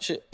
Shit. 0.00 0.24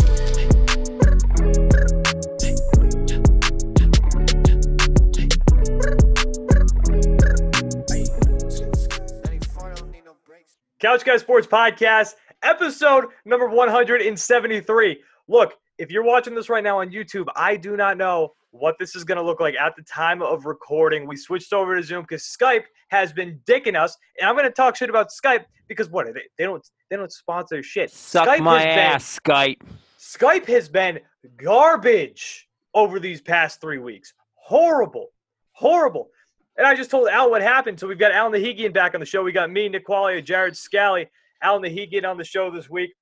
Couch 10.79 11.05
Guy 11.05 11.17
Sports 11.17 11.49
Podcast, 11.49 12.15
episode 12.45 13.07
number 13.25 13.49
173. 13.49 15.03
Look, 15.27 15.55
if 15.79 15.91
you're 15.91 16.05
watching 16.05 16.37
this 16.37 16.49
right 16.49 16.63
now 16.63 16.79
on 16.79 16.91
YouTube, 16.91 17.27
I 17.35 17.57
do 17.57 17.77
not 17.77 17.97
know 17.97 18.35
what 18.59 18.79
this 18.79 18.95
is 18.97 19.05
going 19.05 19.17
to 19.17 19.23
look 19.23 19.41
like 19.41 19.55
at 19.55 19.75
the 19.77 19.83
time 19.83 20.23
of 20.23 20.47
recording. 20.47 21.07
We 21.07 21.17
switched 21.17 21.53
over 21.53 21.77
to 21.77 21.83
Zoom 21.83 22.03
because 22.03 22.23
Skype 22.25 22.65
has 22.89 23.13
been 23.13 23.41
dicking 23.47 23.77
us, 23.81 23.97
and 24.21 24.29
I'm 24.29 24.35
going 24.37 24.47
to 24.47 24.53
talk 24.53 24.77
shit 24.77 24.91
about 24.91 25.09
Skype 25.11 25.45
because 25.69 25.89
what? 25.91 26.07
They, 26.13 26.21
they 26.39 26.45
don't 26.45 26.67
they 26.91 26.97
don't 26.97 27.13
sponsor 27.13 27.63
shit. 27.63 27.91
Suck 27.91 28.29
Skype 28.29 28.41
my 28.41 28.57
has 28.59 28.65
been- 28.65 28.79
ass, 28.79 29.21
Skype. 29.25 29.61
Skype 29.99 30.47
has 30.47 30.69
been 30.69 31.01
garbage 31.37 32.49
over 32.75 33.01
these 33.01 33.21
past 33.21 33.61
three 33.61 33.79
weeks. 33.79 34.13
Horrible, 34.35 35.09
horrible. 35.53 36.09
And 36.57 36.67
I 36.67 36.75
just 36.75 36.91
told 36.91 37.09
Al 37.09 37.31
what 37.31 37.43
happened. 37.43 37.79
So 37.81 37.87
we've 37.87 37.99
got 37.99 38.13
Al 38.13 38.31
Nahigian 38.31 38.73
back 38.73 38.95
on 38.95 39.01
the 39.01 39.07
show. 39.07 39.23
We 39.23 39.33
got 39.33 39.51
me, 39.51 39.69
Nick 39.69 39.87
Qualia, 39.87 40.25
Jared 40.25 40.57
Scally, 40.57 41.09
Al 41.43 41.61
Nahigian 41.61 42.05
on 42.09 42.17
the 42.17 42.25
show 42.25 42.51
this 42.51 42.71
week. 42.71 42.95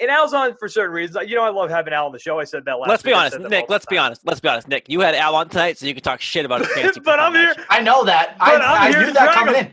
And 0.00 0.10
Al's 0.10 0.32
on 0.32 0.56
for 0.56 0.68
certain 0.68 0.92
reasons. 0.94 1.28
You 1.28 1.36
know, 1.36 1.44
I 1.44 1.50
love 1.50 1.68
having 1.68 1.92
Al 1.92 2.06
on 2.06 2.12
the 2.12 2.18
show. 2.18 2.40
I 2.40 2.44
said 2.44 2.64
that 2.64 2.78
last. 2.78 2.88
Let's 2.88 3.02
be 3.02 3.10
week. 3.10 3.16
I 3.16 3.26
honest, 3.26 3.38
Nick. 3.40 3.66
Let's 3.68 3.86
be 3.86 3.98
honest. 3.98 4.22
Let's 4.24 4.40
be 4.40 4.48
honest, 4.48 4.68
Nick. 4.68 4.88
You 4.88 5.00
had 5.00 5.14
Al 5.14 5.34
on 5.34 5.48
tonight, 5.48 5.76
so 5.78 5.86
you 5.86 5.94
could 5.94 6.04
talk 6.04 6.20
shit 6.20 6.44
about 6.44 6.60
his 6.60 6.68
fantasy. 6.74 7.00
but 7.00 7.20
I'm 7.20 7.34
here. 7.34 7.54
I 7.68 7.80
know 7.82 8.04
that. 8.04 8.36
I, 8.40 8.56
I'm 8.56 8.94
I 8.94 9.04
knew 9.04 9.12
that 9.12 9.34
coming 9.34 9.54
him. 9.54 9.66
in. 9.66 9.72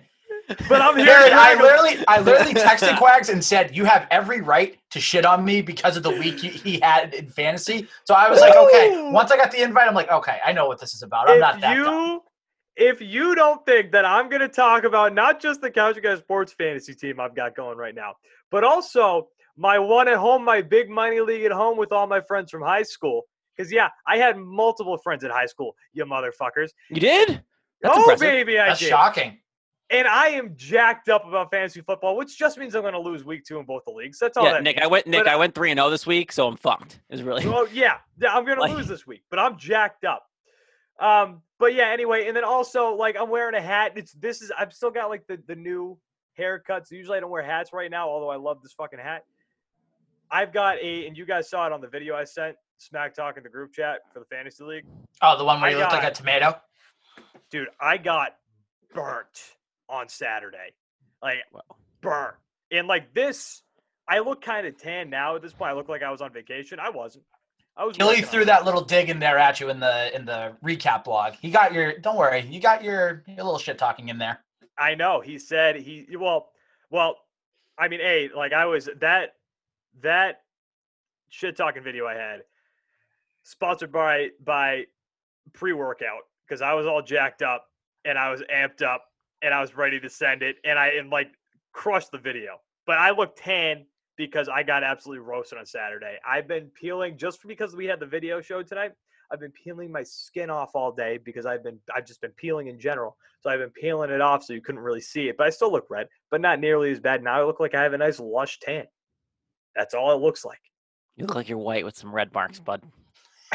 But 0.67 0.81
I'm 0.81 0.97
here. 1.05 1.05
to 1.05 1.31
I 1.31 1.53
literally, 1.61 2.03
I 2.07 2.19
literally 2.21 2.53
texted 2.53 2.97
Quags 2.97 3.29
and 3.29 3.43
said, 3.43 3.75
"You 3.75 3.85
have 3.85 4.07
every 4.11 4.41
right 4.41 4.77
to 4.91 4.99
shit 4.99 5.25
on 5.25 5.45
me 5.45 5.61
because 5.61 5.95
of 5.95 6.03
the 6.03 6.09
week 6.11 6.39
he, 6.39 6.49
he 6.49 6.79
had 6.79 7.13
in 7.13 7.29
fantasy." 7.29 7.87
So 8.03 8.13
I 8.13 8.29
was 8.29 8.41
like, 8.41 8.55
"Okay." 8.55 9.09
Once 9.11 9.31
I 9.31 9.37
got 9.37 9.51
the 9.51 9.61
invite, 9.61 9.87
I'm 9.87 9.93
like, 9.95 10.11
"Okay, 10.11 10.39
I 10.45 10.51
know 10.51 10.67
what 10.67 10.79
this 10.79 10.93
is 10.93 11.03
about. 11.03 11.29
I'm 11.29 11.39
not 11.39 11.61
that 11.61 11.75
you 11.77 11.83
dumb." 11.83 12.21
if 12.75 13.01
you 13.01 13.35
don't 13.35 13.63
think 13.65 13.91
that 13.91 14.05
I'm 14.05 14.29
going 14.29 14.41
to 14.41 14.47
talk 14.47 14.85
about 14.85 15.13
not 15.13 15.41
just 15.41 15.59
the 15.59 15.69
Couch 15.69 16.01
Guys 16.01 16.19
Sports 16.19 16.53
fantasy 16.53 16.95
team 16.95 17.19
I've 17.19 17.35
got 17.35 17.53
going 17.55 17.77
right 17.77 17.93
now, 17.93 18.13
but 18.51 18.63
also 18.63 19.27
my 19.59 19.77
one 19.77 20.07
at 20.07 20.15
home, 20.15 20.45
my 20.45 20.61
big 20.61 20.89
money 20.89 21.19
league 21.19 21.43
at 21.43 21.51
home 21.51 21.77
with 21.77 21.91
all 21.91 22.07
my 22.07 22.21
friends 22.21 22.49
from 22.49 22.61
high 22.61 22.83
school. 22.83 23.23
Because 23.55 23.71
yeah, 23.71 23.89
I 24.07 24.17
had 24.17 24.37
multiple 24.37 24.97
friends 24.97 25.23
at 25.25 25.31
high 25.31 25.45
school. 25.45 25.75
You 25.91 26.05
motherfuckers. 26.05 26.69
You 26.89 27.01
did? 27.01 27.43
That's 27.81 27.97
oh 27.97 28.01
impressive. 28.01 28.21
baby, 28.21 28.57
I 28.57 28.69
That's 28.69 28.79
did. 28.79 28.89
shocking. 28.89 29.37
And 29.91 30.07
I 30.07 30.27
am 30.27 30.53
jacked 30.55 31.09
up 31.09 31.27
about 31.27 31.51
fantasy 31.51 31.81
football, 31.81 32.15
which 32.15 32.37
just 32.37 32.57
means 32.57 32.75
I'm 32.75 32.83
going 32.83 32.93
to 32.93 32.99
lose 32.99 33.25
week 33.25 33.43
two 33.43 33.57
in 33.59 33.65
both 33.65 33.81
the 33.85 33.91
leagues. 33.91 34.19
That's 34.19 34.37
all 34.37 34.45
Yeah, 34.45 34.53
that 34.53 34.63
Nick. 34.63 34.77
means. 34.77 34.85
I 34.85 34.87
went. 34.87 35.07
Nick. 35.07 35.25
But, 35.25 35.27
I 35.27 35.35
went 35.35 35.55
three 35.55 35.71
and 35.71 35.77
zero 35.77 35.89
this 35.89 36.05
week, 36.07 36.31
so 36.31 36.47
I'm 36.47 36.55
fucked. 36.55 37.01
Is 37.09 37.21
really. 37.23 37.45
Well, 37.45 37.67
yeah, 37.73 37.95
yeah, 38.21 38.33
I'm 38.33 38.45
gonna 38.45 38.61
lose 38.75 38.87
this 38.87 39.05
week, 39.05 39.23
but 39.29 39.39
I'm 39.39 39.57
jacked 39.57 40.05
up. 40.05 40.23
Um, 41.01 41.41
but 41.59 41.73
yeah, 41.73 41.89
anyway, 41.89 42.27
and 42.27 42.37
then 42.37 42.43
also 42.45 42.93
like 42.93 43.17
I'm 43.19 43.29
wearing 43.29 43.55
a 43.55 43.61
hat. 43.61 43.93
It's 43.95 44.13
this 44.13 44.41
is 44.41 44.51
I've 44.57 44.71
still 44.71 44.91
got 44.91 45.09
like 45.09 45.25
the 45.27 45.41
the 45.47 45.55
new 45.55 45.97
haircuts. 46.39 46.91
Usually 46.91 47.17
I 47.17 47.19
don't 47.19 47.31
wear 47.31 47.43
hats 47.43 47.73
right 47.73 47.91
now, 47.91 48.07
although 48.07 48.29
I 48.29 48.37
love 48.37 48.61
this 48.61 48.73
fucking 48.73 48.99
hat. 48.99 49.23
I've 50.31 50.53
got 50.53 50.77
a, 50.77 51.07
and 51.07 51.17
you 51.17 51.25
guys 51.25 51.49
saw 51.49 51.65
it 51.65 51.73
on 51.73 51.81
the 51.81 51.87
video 51.87 52.15
I 52.15 52.23
sent, 52.23 52.55
Smack 52.77 53.13
Talk 53.13 53.37
in 53.37 53.43
the 53.43 53.49
group 53.49 53.73
chat 53.73 54.01
for 54.13 54.19
the 54.19 54.25
fantasy 54.25 54.63
league, 54.63 54.85
Oh, 55.21 55.37
the 55.37 55.43
one 55.43 55.59
where 55.59 55.69
I 55.69 55.73
you 55.73 55.79
looked 55.79 55.91
like 55.91 56.03
a 56.03 56.11
tomato. 56.11 56.55
dude. 57.51 57.67
I 57.79 57.97
got 57.97 58.35
burnt 58.93 59.55
on 59.89 60.07
Saturday, 60.07 60.73
like 61.21 61.37
Wow. 61.51 61.61
burnt. 62.01 62.35
And 62.71 62.87
like 62.87 63.13
this, 63.13 63.63
I 64.07 64.19
look 64.19 64.41
kind 64.41 64.65
of 64.67 64.77
tan 64.77 65.09
now. 65.09 65.35
At 65.35 65.41
this 65.41 65.53
point, 65.53 65.71
I 65.71 65.73
look 65.73 65.89
like 65.89 66.03
I 66.03 66.11
was 66.11 66.21
on 66.21 66.31
vacation. 66.31 66.79
I 66.79 66.89
wasn't. 66.89 67.25
I 67.75 67.85
was. 67.85 67.97
Gilly 67.97 68.21
threw 68.21 68.45
that 68.45 68.65
little 68.65 68.81
dig 68.81 69.09
in 69.09 69.19
there 69.19 69.37
at 69.37 69.59
you 69.59 69.69
in 69.69 69.79
the 69.79 70.15
in 70.15 70.25
the 70.25 70.55
recap 70.63 71.03
blog. 71.03 71.33
He 71.41 71.49
got 71.49 71.73
your. 71.73 71.97
Don't 71.97 72.15
worry, 72.17 72.41
you 72.41 72.59
got 72.59 72.83
your, 72.83 73.23
your 73.27 73.37
little 73.37 73.57
shit 73.57 73.77
talking 73.77 74.09
in 74.09 74.17
there. 74.19 74.39
I 74.77 74.95
know. 74.95 75.19
He 75.21 75.39
said 75.39 75.75
he 75.77 76.07
well, 76.17 76.49
well. 76.89 77.17
I 77.77 77.87
mean, 77.87 78.01
a 78.01 78.29
like 78.35 78.53
I 78.53 78.65
was 78.65 78.89
that 78.99 79.33
that 80.01 80.41
shit 81.29 81.55
talking 81.57 81.83
video 81.83 82.05
I 82.05 82.15
had 82.15 82.41
sponsored 83.43 83.91
by 83.91 84.29
by 84.43 84.85
pre 85.53 85.73
workout 85.73 86.23
because 86.47 86.61
I 86.61 86.73
was 86.73 86.85
all 86.85 87.01
jacked 87.01 87.41
up 87.41 87.65
and 88.05 88.17
I 88.17 88.31
was 88.31 88.41
amped 88.53 88.81
up 88.81 89.05
and 89.41 89.53
I 89.53 89.61
was 89.61 89.75
ready 89.75 89.99
to 89.99 90.09
send 90.09 90.43
it 90.43 90.57
and 90.63 90.77
I 90.77 90.89
and 90.89 91.09
like 91.09 91.31
crushed 91.73 92.11
the 92.11 92.17
video. 92.17 92.59
But 92.85 92.97
I 92.97 93.11
looked 93.11 93.37
tan 93.39 93.85
because 94.17 94.49
I 94.49 94.63
got 94.63 94.83
absolutely 94.83 95.23
roasted 95.23 95.59
on 95.59 95.65
Saturday. 95.65 96.17
I've 96.27 96.47
been 96.47 96.69
peeling 96.69 97.17
just 97.17 97.45
because 97.47 97.75
we 97.75 97.85
had 97.85 97.99
the 97.99 98.05
video 98.05 98.41
show 98.41 98.61
tonight. 98.61 98.91
I've 99.31 99.39
been 99.39 99.51
peeling 99.51 99.91
my 99.91 100.03
skin 100.03 100.49
off 100.49 100.71
all 100.73 100.91
day 100.91 101.19
because 101.23 101.45
I've 101.45 101.63
been 101.63 101.79
I've 101.95 102.05
just 102.05 102.21
been 102.21 102.31
peeling 102.31 102.67
in 102.67 102.79
general. 102.79 103.15
So 103.41 103.49
I've 103.49 103.59
been 103.59 103.69
peeling 103.69 104.09
it 104.09 104.21
off 104.21 104.43
so 104.43 104.53
you 104.53 104.61
couldn't 104.61 104.81
really 104.81 105.01
see 105.01 105.29
it. 105.29 105.37
But 105.37 105.47
I 105.47 105.49
still 105.51 105.71
look 105.71 105.85
red, 105.89 106.07
but 106.31 106.41
not 106.41 106.59
nearly 106.59 106.91
as 106.91 106.99
bad. 106.99 107.23
Now 107.23 107.39
I 107.39 107.45
look 107.45 107.59
like 107.59 107.75
I 107.75 107.83
have 107.83 107.93
a 107.93 107.97
nice 107.97 108.19
lush 108.19 108.59
tan. 108.59 108.85
That's 109.75 109.93
all 109.93 110.11
it 110.11 110.21
looks 110.21 110.43
like. 110.45 110.59
You 111.15 111.25
look 111.25 111.35
like 111.35 111.49
you're 111.49 111.57
white 111.57 111.85
with 111.85 111.97
some 111.97 112.13
red 112.13 112.33
marks, 112.33 112.59
bud. 112.59 112.81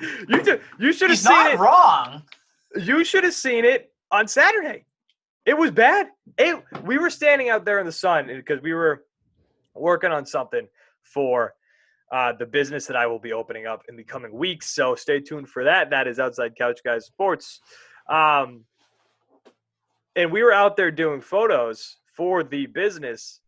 you 0.00 0.42
did, 0.42 0.60
you 0.78 0.92
should 0.92 1.10
have 1.10 1.18
seen 1.18 1.32
not 1.32 1.52
it. 1.52 1.58
wrong. 1.58 2.22
You 2.76 3.04
should 3.04 3.24
have 3.24 3.34
seen 3.34 3.64
it 3.64 3.92
on 4.10 4.28
Saturday. 4.28 4.84
It 5.46 5.56
was 5.56 5.70
bad. 5.70 6.08
It, 6.36 6.62
we 6.84 6.98
were 6.98 7.10
standing 7.10 7.48
out 7.48 7.64
there 7.64 7.78
in 7.80 7.86
the 7.86 7.92
sun 7.92 8.26
because 8.26 8.60
we 8.60 8.74
were 8.74 9.04
working 9.74 10.12
on 10.12 10.26
something 10.26 10.68
for 11.02 11.54
uh, 12.12 12.32
the 12.32 12.46
business 12.46 12.86
that 12.86 12.96
I 12.96 13.06
will 13.06 13.18
be 13.18 13.32
opening 13.32 13.66
up 13.66 13.82
in 13.88 13.96
the 13.96 14.04
coming 14.04 14.32
weeks. 14.32 14.74
So 14.74 14.94
stay 14.94 15.20
tuned 15.20 15.48
for 15.48 15.64
that. 15.64 15.90
That 15.90 16.06
is 16.06 16.18
Outside 16.18 16.56
Couch 16.56 16.80
Guys 16.84 17.06
Sports. 17.06 17.60
Um, 18.08 18.64
and 20.16 20.32
we 20.32 20.42
were 20.42 20.52
out 20.52 20.76
there 20.76 20.90
doing 20.90 21.20
photos 21.20 21.96
for 22.16 22.42
the 22.42 22.66
business. 22.66 23.40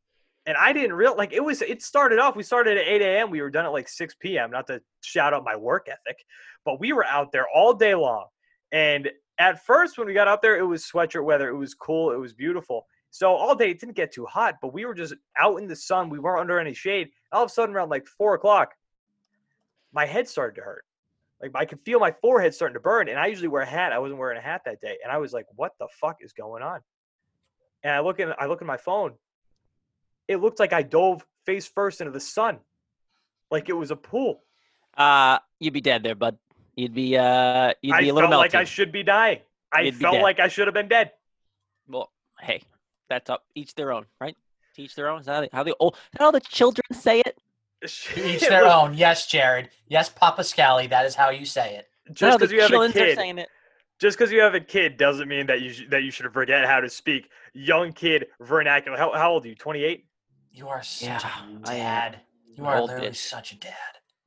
And 0.47 0.57
I 0.57 0.73
didn't 0.73 0.95
real 0.95 1.17
like 1.17 1.33
it 1.33 1.45
was. 1.45 1.63
It 1.63 1.83
started 1.83 2.19
off. 2.19 2.35
We 2.35 2.43
started 2.43 2.79
at 2.79 2.87
8 2.87 3.03
a.m. 3.03 3.31
We 3.31 3.43
were 3.43 3.51
done 3.51 3.67
at 3.67 3.73
like 3.73 3.89
6 3.89 4.15
p.m. 4.21 4.51
Not 4.51 4.67
to 4.69 4.81
shout 5.03 5.35
out 5.35 5.45
my 5.45 5.57
work 5.57 5.87
ethic, 5.89 6.25
but 6.65 6.81
we 6.81 6.93
were 6.93 7.05
out 7.05 7.31
there 7.31 7.47
all 7.55 7.75
day 7.75 7.95
long. 7.95 8.27
And 8.73 9.11
at 9.39 9.65
first, 9.65 9.99
when 9.99 10.07
we 10.07 10.15
got 10.15 10.29
out 10.29 10.43
there, 10.43 10.59
it 10.59 10.67
was 10.67 10.85
sweatshirt 10.85 11.25
weather. 11.25 11.49
It 11.49 11.57
was 11.57 11.75
cool. 11.75 12.13
It 12.13 12.19
was 12.19 12.33
beautiful. 12.33 12.87
So 13.11 13.35
all 13.35 13.55
day, 13.55 13.71
it 13.71 13.81
didn't 13.81 13.97
get 13.97 14.13
too 14.13 14.27
hot, 14.27 14.57
but 14.63 14.73
we 14.73 14.85
were 14.85 14.95
just 14.95 15.15
out 15.37 15.57
in 15.57 15.67
the 15.67 15.77
sun. 15.77 16.11
We 16.11 16.21
weren't 16.21 16.41
under 16.41 16.61
any 16.61 16.75
shade. 16.75 17.11
All 17.33 17.45
of 17.45 17.51
a 17.51 17.53
sudden, 17.53 17.75
around 17.75 17.91
like 17.91 18.07
four 18.07 18.35
o'clock, 18.35 18.73
my 19.93 20.07
head 20.07 20.29
started 20.29 20.57
to 20.57 20.63
hurt. 20.63 20.85
Like 21.43 21.53
I 21.55 21.65
could 21.65 21.81
feel 21.81 21.99
my 21.99 22.13
forehead 22.21 22.55
starting 22.55 22.75
to 22.75 22.81
burn. 22.81 23.09
And 23.09 23.19
I 23.19 23.27
usually 23.27 23.49
wear 23.49 23.63
a 23.63 23.67
hat. 23.67 23.93
I 23.93 23.99
wasn't 23.99 24.19
wearing 24.21 24.39
a 24.39 24.43
hat 24.43 24.63
that 24.67 24.81
day. 24.81 24.99
And 25.03 25.11
I 25.11 25.19
was 25.19 25.33
like, 25.33 25.47
what 25.57 25.73
the 25.79 25.89
fuck 26.01 26.19
is 26.21 26.33
going 26.33 26.63
on? 26.63 26.81
And 27.83 27.95
I 27.95 28.01
look 28.01 28.21
at 28.21 28.41
I 28.41 28.47
look 28.47 28.61
at 28.61 28.67
my 28.67 28.77
phone. 28.77 29.15
It 30.31 30.37
looked 30.41 30.61
like 30.61 30.73
I 30.73 30.83
dove 30.83 31.27
face 31.45 31.67
first 31.67 32.01
into 32.01 32.13
the 32.13 32.21
sun. 32.21 32.59
Like 33.51 33.69
it 33.69 33.73
was 33.73 33.91
a 33.91 33.97
pool. 33.97 34.43
Uh, 34.97 35.39
you'd 35.59 35.73
be 35.75 35.81
dead 35.81 36.05
there, 36.05 36.15
bud. 36.15 36.39
You'd 36.77 36.95
be 36.95 37.17
uh, 37.17 37.73
you'd 37.83 37.95
I 37.95 38.01
be 38.01 38.05
a 38.05 38.09
felt 38.11 38.15
little 38.15 38.31
like. 38.39 38.55
I 38.55 38.63
should 38.65 38.93
be 38.93 39.03
dying. 39.03 39.41
I 39.73 39.81
You'd 39.83 39.95
be 39.99 40.03
felt 40.03 40.15
dead. 40.15 40.23
like 40.23 40.39
I 40.39 40.47
should 40.49 40.69
have 40.69 40.75
been 40.75 40.87
dead. 40.89 41.11
Well, 41.89 42.13
hey, 42.41 42.63
that's 43.09 43.29
up. 43.29 43.45
Each 43.57 43.75
their 43.75 43.93
own, 43.93 44.07
right? 44.21 44.37
To 44.77 44.83
each 44.83 44.95
their 44.95 45.09
own. 45.09 45.21
Is 45.21 45.27
that 45.27 45.35
how 45.35 45.41
they, 45.41 45.49
how 45.53 45.63
the 45.65 45.75
old, 45.81 45.95
is 45.95 46.01
that 46.13 46.21
how 46.23 46.31
the 46.31 46.41
children 46.41 46.85
say 46.93 47.21
it? 47.27 47.37
To 47.87 48.29
each 48.35 48.41
their 48.49 48.65
was- 48.65 48.73
own. 48.73 48.95
Yes, 48.95 49.27
Jared. 49.27 49.71
Yes, 49.89 50.09
Papa 50.09 50.45
Scally. 50.45 50.87
That 50.87 51.07
is 51.07 51.17
how 51.17 51.31
you 51.31 51.45
say 51.45 51.75
it. 51.77 51.89
Is 52.07 52.15
that 52.21 52.39
Just 52.39 52.39
the 52.39 52.47
because 52.47 52.53
you 52.53 52.61
have 52.61 52.69
a 52.71 52.73
children 52.73 52.91
are 52.91 53.07
kid, 53.07 53.17
saying 53.17 53.39
it. 53.39 53.49
just 54.01 54.17
because 54.19 54.31
you 54.33 54.41
have 54.43 54.55
a 54.55 54.61
kid 54.61 54.97
doesn't 54.97 55.29
mean 55.29 55.47
that 55.47 55.61
you 55.61 55.73
sh- 55.73 55.87
that 55.91 56.05
you 56.05 56.13
should 56.13 56.33
forget 56.33 56.65
how 56.67 56.79
to 56.81 56.89
speak 56.89 57.29
young 57.53 57.93
kid 57.93 58.27
vernacular. 58.41 58.97
How, 58.97 59.13
how 59.13 59.33
old 59.33 59.45
are 59.45 59.49
you? 59.49 59.55
Twenty 59.57 59.83
eight. 59.85 60.07
You 60.51 60.69
are 60.69 60.83
such 60.83 61.09
Yeah, 61.09 61.19
a 61.65 61.69
I 61.69 61.75
am. 61.75 61.79
dad. 61.79 62.21
You 62.57 62.67
are 62.67 62.83
literally 62.83 63.09
bitch. 63.09 63.17
such 63.17 63.53
a 63.53 63.57
dad. 63.57 63.73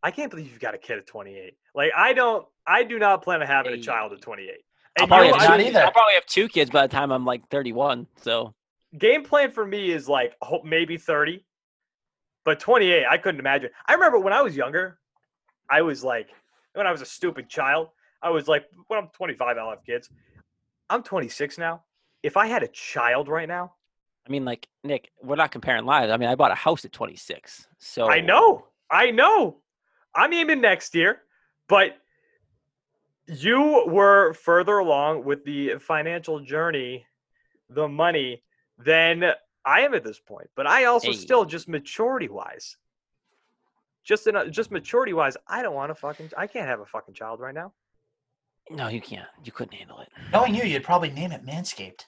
I 0.02 0.12
can't 0.12 0.30
believe 0.30 0.50
you've 0.50 0.60
got 0.60 0.74
a 0.74 0.78
kid 0.78 0.98
at 0.98 1.08
twenty 1.08 1.36
eight. 1.36 1.58
Like 1.76 1.92
I 1.96 2.14
don't. 2.14 2.46
I 2.66 2.84
do 2.84 2.98
not 3.00 3.22
plan 3.24 3.42
on 3.42 3.48
having 3.48 3.74
a 3.74 3.78
child 3.78 4.14
at 4.14 4.22
twenty 4.22 4.44
eight. 4.44 4.64
I'll 5.00 5.08
probably, 5.08 5.28
you, 5.28 5.34
have 5.34 5.42
have 5.42 5.50
not 5.50 5.58
two, 5.58 5.64
I, 5.64 5.68
either. 5.68 5.80
I'll 5.86 5.92
probably 5.92 6.14
have 6.14 6.26
two 6.28 6.48
kids 6.48 6.70
by 6.70 6.86
the 6.86 6.92
time 6.92 7.12
I'm 7.12 7.26
like 7.26 7.48
31. 7.50 8.06
So 8.22 8.54
game 9.00 9.24
plan 9.24 9.52
for 9.52 9.66
me 9.66 9.92
is 9.92 10.08
like 10.08 10.36
ho- 10.42 10.62
maybe 10.64 10.98
30 10.98 11.44
but 12.46 12.60
28 12.60 13.06
i 13.10 13.18
couldn't 13.18 13.40
imagine 13.40 13.70
i 13.88 13.94
remember 13.94 14.20
when 14.20 14.34
i 14.34 14.42
was 14.42 14.56
younger 14.56 15.00
i 15.70 15.82
was 15.82 16.04
like 16.04 16.30
when 16.74 16.86
i 16.86 16.92
was 16.92 17.02
a 17.02 17.06
stupid 17.06 17.50
child 17.50 17.90
i 18.22 18.30
was 18.30 18.48
like 18.48 18.66
when 18.88 19.00
i'm 19.00 19.08
25 19.10 19.58
i'll 19.58 19.72
have 19.72 19.84
kids 19.84 20.10
i'm 20.92 21.02
26 21.02 21.58
now 21.58 21.82
if 22.22 22.38
i 22.38 22.46
had 22.46 22.62
a 22.62 22.68
child 22.68 23.28
right 23.28 23.48
now 23.48 23.74
I 24.28 24.32
mean, 24.32 24.46
like 24.46 24.68
Nick, 24.84 25.12
we're 25.22 25.36
not 25.36 25.52
comparing 25.52 25.86
lives. 25.86 26.12
I 26.12 26.18
mean, 26.18 26.30
I 26.30 26.36
bought 26.36 26.52
a 26.52 26.56
house 26.56 26.86
at 26.86 26.92
26. 26.92 27.68
So 27.78 28.10
i 28.10 28.20
know 28.22 28.66
i 28.90 29.12
know 29.12 29.58
i'm 30.16 30.32
aiming 30.34 30.62
next 30.62 30.96
year 30.96 31.22
but 31.68 31.98
you 33.28 33.86
were 33.88 34.34
further 34.34 34.78
along 34.80 35.24
with 35.24 35.44
the 35.46 35.76
financial 35.80 36.40
journey 36.40 37.06
the 37.70 37.88
money 37.88 38.44
than 38.78 39.34
I 39.66 39.82
am 39.82 39.94
at 39.94 40.04
this 40.04 40.20
point, 40.20 40.50
but 40.56 40.68
I 40.68 40.86
also 40.86 41.12
Hey. 41.12 41.18
still 41.18 41.46
just 41.46 41.70
maturity 41.70 42.28
wise, 42.28 42.78
just 44.04 44.28
in 44.28 44.36
a, 44.36 44.50
just 44.50 44.72
maturity 44.72 45.14
wise, 45.14 45.38
I 45.48 45.62
don't 45.64 45.74
want 45.74 45.90
to 45.90 45.96
fucking. 45.96 46.32
I 46.38 46.48
can't 46.48 46.68
have 46.68 46.82
a 46.82 46.86
fucking 46.86 47.14
child 47.14 47.40
right 47.40 47.54
now. 47.54 47.74
No, 48.70 48.90
you 48.90 49.02
can't. 49.02 49.28
You 49.44 49.52
couldn't 49.52 49.74
handle 49.74 50.00
it. 50.00 50.10
Knowing 50.32 50.54
you, 50.54 50.64
you'd 50.64 50.84
probably 50.84 51.12
name 51.12 51.32
it 51.32 51.46
Manscaped. 51.46 52.06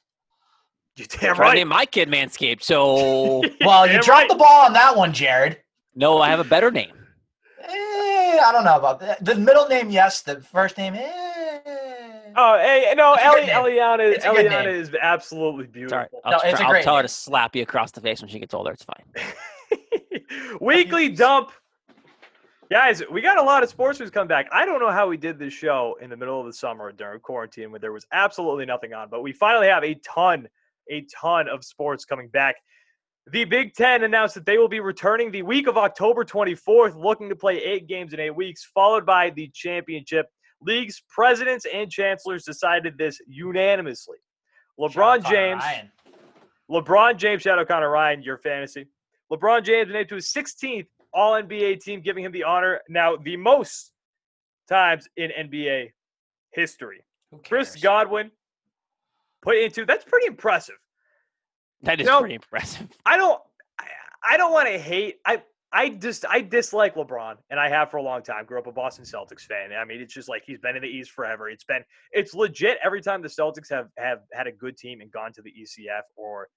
You 0.97 1.05
I'm 1.11 1.19
damn 1.19 1.19
trying 1.19 1.35
to 1.35 1.41
right. 1.41 1.53
name 1.55 1.67
my 1.67 1.85
kid 1.85 2.09
Manscaped. 2.09 2.63
So 2.63 3.41
Well, 3.61 3.85
you 3.87 3.93
dropped 4.01 4.09
right. 4.09 4.29
the 4.29 4.35
ball 4.35 4.65
on 4.65 4.73
that 4.73 4.95
one, 4.95 5.11
Jared. 5.13 5.59
no, 5.95 6.21
I 6.21 6.29
have 6.29 6.39
a 6.39 6.43
better 6.45 6.71
name. 6.71 6.91
Eh, 7.61 8.39
I 8.43 8.49
don't 8.53 8.63
know 8.63 8.77
about 8.77 8.99
that. 9.01 9.23
The 9.23 9.35
middle 9.35 9.67
name, 9.67 9.89
yes. 9.89 10.21
The 10.21 10.41
first 10.41 10.77
name, 10.77 10.93
eh. 10.95 11.11
Oh, 12.37 12.57
hey, 12.57 12.93
no, 12.95 13.13
It's 13.13 13.23
a 13.23 13.27
Eli, 13.27 13.39
good. 13.45 13.49
Eliana, 13.49 14.13
It's 14.13 14.25
Eliana 14.25 14.67
is 14.67 14.91
absolutely 15.01 15.65
It's 15.83 15.91
all 15.91 15.99
right. 15.99 16.09
beautiful. 16.11 16.21
I'll, 16.25 16.31
No, 16.33 16.39
try- 16.39 16.49
it's 16.49 16.59
a 16.59 16.63
I'll 16.63 16.69
great 16.69 16.83
tell 16.83 16.95
her 16.97 17.01
to 17.01 17.07
slap 17.07 17.55
you 17.55 17.63
across 17.63 17.91
the 17.91 18.01
face 18.01 18.21
when 18.21 18.29
she 18.29 18.39
gets 18.39 18.53
older. 18.53 18.71
It's 18.71 18.83
fine. 18.85 19.79
Weekly 20.61 21.09
dump. 21.09 21.51
Guys, 22.71 23.03
we 23.11 23.21
got 23.21 23.37
a 23.37 23.41
lot 23.43 23.63
of 23.63 23.69
sports 23.69 23.99
news 23.99 24.09
come 24.09 24.27
back. 24.27 24.47
I 24.51 24.65
don't 24.65 24.79
know 24.79 24.91
how 24.91 25.07
we 25.07 25.17
did 25.17 25.37
this 25.37 25.53
show 25.53 25.97
in 26.01 26.09
the 26.09 26.17
middle 26.17 26.39
of 26.39 26.45
the 26.47 26.53
summer 26.53 26.91
during 26.91 27.19
quarantine 27.19 27.71
when 27.71 27.79
there 27.79 27.91
was 27.93 28.07
absolutely 28.11 28.65
nothing 28.65 28.93
on, 28.93 29.09
but 29.09 29.21
we 29.21 29.31
finally 29.31 29.67
have 29.67 29.83
a 29.83 29.93
ton, 29.95 30.47
a 30.89 31.05
ton 31.21 31.47
of 31.47 31.63
sports 31.63 32.05
coming 32.05 32.29
back. 32.29 32.55
The 33.31 33.45
Big 33.45 33.73
Ten 33.73 34.03
announced 34.03 34.35
that 34.35 34.45
they 34.45 34.57
will 34.59 34.67
be 34.67 34.79
returning 34.79 35.31
the 35.31 35.41
week 35.41 35.67
of 35.67 35.77
October 35.77 36.23
24th, 36.23 36.95
looking 36.95 37.27
to 37.29 37.35
play 37.35 37.57
eight 37.57 37.87
games 37.87 38.13
in 38.13 38.19
eight 38.19 38.35
weeks, 38.35 38.69
followed 38.73 39.05
by 39.05 39.31
the 39.31 39.49
championship. 39.53 40.27
League's 40.61 41.01
presidents 41.09 41.65
and 41.71 41.89
chancellors 41.89 42.43
decided 42.43 42.97
this 42.97 43.19
unanimously. 43.27 44.17
LeBron 44.79 45.27
James, 45.27 45.63
Ryan. 45.63 45.91
LeBron 46.69 47.17
James, 47.17 47.41
shout 47.41 47.57
out 47.57 47.67
Connor 47.67 47.89
Ryan, 47.89 48.21
your 48.21 48.37
fantasy. 48.37 48.87
LeBron 49.31 49.63
James 49.63 49.91
named 49.91 50.09
to 50.09 50.15
his 50.15 50.31
16th 50.31 50.85
All 51.13 51.33
NBA 51.33 51.81
team, 51.81 52.01
giving 52.01 52.23
him 52.23 52.31
the 52.31 52.43
honor 52.43 52.81
now 52.89 53.15
the 53.15 53.37
most 53.37 53.91
times 54.69 55.07
in 55.17 55.31
NBA 55.31 55.91
history. 56.51 57.03
Chris? 57.43 57.75
Godwin 57.75 58.31
put 59.45 59.57
into 59.57 59.85
that's 59.85 60.03
pretty 60.03 60.27
impressive. 60.27 60.75
That 61.83 61.99
is 62.01 62.05
You 62.05 62.11
know- 62.11 62.19
pretty 62.19 62.35
impressive. 62.35 62.87
I 63.05 63.15
don't 63.17 63.41
I, 63.79 63.85
I 64.33 64.37
don't 64.37 64.51
want 64.51 64.67
to 64.67 64.77
hate 64.77 65.17
I 65.25 65.41
I 65.71 65.89
just 65.89 66.25
I 66.29 66.39
dislike 66.41 66.95
LeBron 66.95 67.35
and 67.49 67.59
I 67.59 67.67
have 67.69 67.91
for 67.91 67.97
a 67.97 68.01
long 68.01 68.21
time. 68.23 68.45
Grew 68.45 68.57
up 68.59 68.67
a 68.67 68.71
Boston 68.71 69.03
Celtics 69.03 69.41
fan. 69.41 69.73
I 69.73 69.83
mean, 69.83 69.99
it's 69.99 70.13
just 70.13 70.29
like 70.29 70.43
he's 70.45 70.59
been 70.59 70.75
in 70.77 70.81
the 70.81 70.87
East 70.87 71.11
forever. 71.11 71.49
It's 71.49 71.65
been 71.65 71.83
it's 72.11 72.33
legit 72.33 72.77
every 72.83 73.01
time 73.01 73.21
the 73.21 73.27
Celtics 73.27 73.69
have 73.69 73.89
have 73.97 74.19
had 74.31 74.47
a 74.47 74.51
good 74.51 74.77
team 74.77 75.01
and 75.01 75.11
gone 75.11 75.33
to 75.33 75.41
the 75.41 75.51
ECF 75.51 76.03
or 76.15 76.47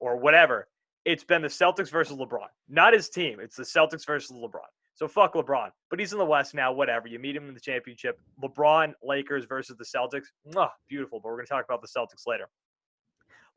or 0.00 0.16
whatever. 0.16 0.68
It's 1.04 1.22
been 1.22 1.42
the 1.42 1.48
Celtics 1.48 1.90
versus 1.90 2.16
LeBron, 2.16 2.48
not 2.68 2.92
his 2.92 3.08
team. 3.08 3.38
It's 3.40 3.54
the 3.54 3.62
Celtics 3.62 4.04
versus 4.04 4.32
LeBron. 4.36 4.66
So 4.96 5.06
fuck 5.06 5.34
LeBron. 5.34 5.70
But 5.90 6.00
he's 6.00 6.12
in 6.12 6.18
the 6.18 6.24
West 6.24 6.54
now. 6.54 6.72
Whatever. 6.72 7.06
You 7.06 7.18
meet 7.18 7.36
him 7.36 7.48
in 7.48 7.54
the 7.54 7.60
championship. 7.60 8.18
LeBron 8.42 8.94
Lakers 9.02 9.44
versus 9.44 9.76
the 9.76 9.84
Celtics. 9.84 10.24
Mwah, 10.50 10.70
beautiful. 10.88 11.20
But 11.20 11.28
we're 11.28 11.36
gonna 11.36 11.46
talk 11.46 11.64
about 11.66 11.82
the 11.82 11.88
Celtics 11.88 12.26
later. 12.26 12.48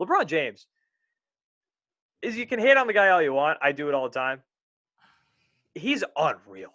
LeBron 0.01 0.25
James 0.27 0.68
is 2.21 2.38
you 2.38 2.45
can 2.45 2.59
hate 2.59 2.75
on 2.77 2.88
the 2.88 2.94
guy 2.94 3.09
all 3.09 3.21
you 3.21 3.33
want. 3.33 3.57
I 3.62 3.71
do 3.71 3.88
it 3.88 3.95
all 3.95 4.03
the 4.09 4.13
time. 4.19 4.41
He's 5.74 6.03
unreal. 6.18 6.71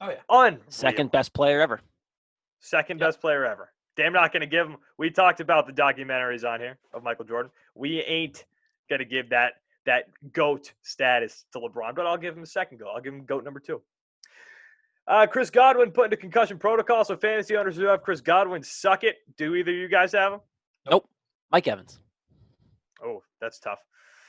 Oh 0.00 0.10
yeah. 0.10 0.20
Unreal. 0.30 0.62
Second 0.68 1.10
best 1.10 1.32
player 1.34 1.60
ever. 1.60 1.80
Second 2.60 3.00
Yep. 3.00 3.08
best 3.08 3.20
player 3.20 3.44
ever. 3.44 3.72
Damn 3.96 4.12
not 4.12 4.32
gonna 4.32 4.46
give 4.46 4.68
him. 4.68 4.76
We 4.96 5.10
talked 5.10 5.40
about 5.40 5.66
the 5.66 5.72
documentaries 5.72 6.48
on 6.48 6.60
here 6.60 6.78
of 6.94 7.02
Michael 7.02 7.24
Jordan. 7.24 7.50
We 7.74 8.00
ain't 8.02 8.44
gonna 8.88 9.04
give 9.04 9.30
that 9.30 9.54
that 9.86 10.04
goat 10.32 10.72
status 10.82 11.44
to 11.52 11.58
LeBron, 11.58 11.94
but 11.94 12.06
I'll 12.06 12.16
give 12.16 12.36
him 12.36 12.42
a 12.42 12.46
second 12.46 12.78
goat. 12.78 12.90
I'll 12.94 13.00
give 13.00 13.14
him 13.14 13.24
goat 13.24 13.44
number 13.44 13.60
two. 13.60 13.82
Uh, 15.08 15.26
Chris 15.26 15.50
Godwin 15.50 15.90
put 15.90 16.04
into 16.04 16.16
concussion 16.16 16.58
protocol, 16.58 17.04
so 17.04 17.16
fantasy 17.16 17.56
owners 17.56 17.76
who 17.76 17.84
have 17.84 18.02
Chris 18.02 18.20
Godwin 18.20 18.62
suck 18.62 19.02
it. 19.02 19.16
Do 19.36 19.54
either 19.54 19.72
of 19.72 19.76
you 19.76 19.88
guys 19.88 20.12
have 20.12 20.34
him? 20.34 20.40
Nope. 20.88 21.08
Mike 21.50 21.66
Evans. 21.66 21.98
Oh, 23.04 23.22
that's 23.40 23.58
tough. 23.58 23.80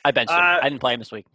I 0.03 0.11
benched 0.11 0.31
him. 0.31 0.37
Uh, 0.37 0.59
I 0.61 0.63
didn't 0.63 0.79
play 0.79 0.93
him 0.93 0.99
this 0.99 1.11
week. 1.11 1.25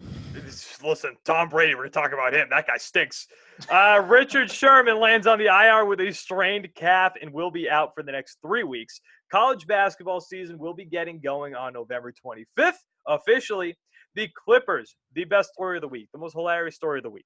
Listen, 0.83 1.17
Tom 1.25 1.49
Brady, 1.49 1.75
we're 1.75 1.89
talking 1.89 2.15
about 2.15 2.35
him. 2.35 2.49
That 2.51 2.67
guy 2.67 2.77
stinks. 2.77 3.27
Uh, 3.71 4.03
Richard 4.07 4.51
Sherman 4.51 5.01
lands 5.01 5.27
on 5.27 5.39
the 5.39 5.47
IR 5.47 5.87
with 5.87 6.01
a 6.01 6.13
strained 6.13 6.69
calf 6.75 7.15
and 7.21 7.33
will 7.33 7.51
be 7.51 7.71
out 7.71 7.95
for 7.95 8.03
the 8.03 8.13
next 8.13 8.39
three 8.43 8.65
weeks. 8.65 9.01
College 9.31 9.67
basketball 9.67 10.21
season 10.21 10.59
will 10.59 10.75
be 10.75 10.85
getting 10.85 11.21
going 11.21 11.55
on 11.55 11.73
November 11.73 12.13
25th. 12.13 12.75
Officially, 13.07 13.77
the 14.19 14.29
Clippers, 14.35 14.97
the 15.15 15.25
best 15.25 15.53
story 15.53 15.77
of 15.77 15.81
the 15.81 15.89
week, 15.89 16.09
the 16.13 16.19
most 16.19 16.33
hilarious 16.33 16.75
story 16.75 16.99
of 16.99 17.05
the 17.05 17.11
week. 17.11 17.25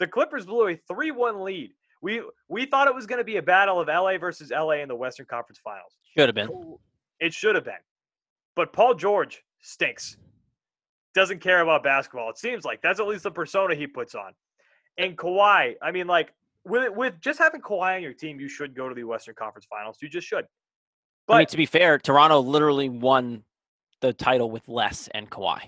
The 0.00 0.06
Clippers 0.06 0.44
blew 0.44 0.68
a 0.68 0.76
3 0.76 1.10
1 1.12 1.42
lead. 1.42 1.70
We, 2.02 2.20
we 2.48 2.66
thought 2.66 2.88
it 2.88 2.94
was 2.94 3.06
going 3.06 3.20
to 3.20 3.24
be 3.24 3.38
a 3.38 3.42
battle 3.42 3.80
of 3.80 3.88
LA 3.88 4.18
versus 4.18 4.50
LA 4.50 4.82
in 4.82 4.88
the 4.88 4.94
Western 4.94 5.24
Conference 5.24 5.60
Finals. 5.64 5.92
Should 6.16 6.28
have 6.28 6.34
been. 6.34 6.76
It 7.20 7.32
should 7.32 7.54
have 7.54 7.64
been. 7.64 7.74
But 8.54 8.74
Paul 8.74 8.94
George 8.94 9.42
stinks. 9.62 10.18
Doesn't 11.14 11.40
care 11.40 11.62
about 11.62 11.82
basketball. 11.82 12.28
It 12.28 12.38
seems 12.38 12.64
like 12.66 12.82
that's 12.82 13.00
at 13.00 13.06
least 13.06 13.22
the 13.22 13.30
persona 13.30 13.74
he 13.74 13.86
puts 13.86 14.14
on. 14.14 14.32
And 14.98 15.16
Kawhi, 15.16 15.74
I 15.80 15.90
mean, 15.90 16.06
like 16.06 16.34
with 16.64 16.92
with 16.94 17.18
just 17.20 17.38
having 17.38 17.62
Kawhi 17.62 17.96
on 17.96 18.02
your 18.02 18.12
team, 18.12 18.40
you 18.40 18.48
should 18.48 18.74
go 18.74 18.88
to 18.90 18.94
the 18.94 19.04
Western 19.04 19.34
Conference 19.34 19.66
Finals. 19.70 19.96
You 20.02 20.08
just 20.08 20.26
should. 20.26 20.44
I 21.28 21.38
mean, 21.38 21.44
But 21.44 21.48
to 21.50 21.56
be 21.56 21.66
fair, 21.66 21.98
Toronto 21.98 22.40
literally 22.40 22.88
won 22.88 23.44
the 24.02 24.12
title 24.12 24.50
with 24.50 24.68
less 24.68 25.08
and 25.14 25.30
Kawhi. 25.30 25.62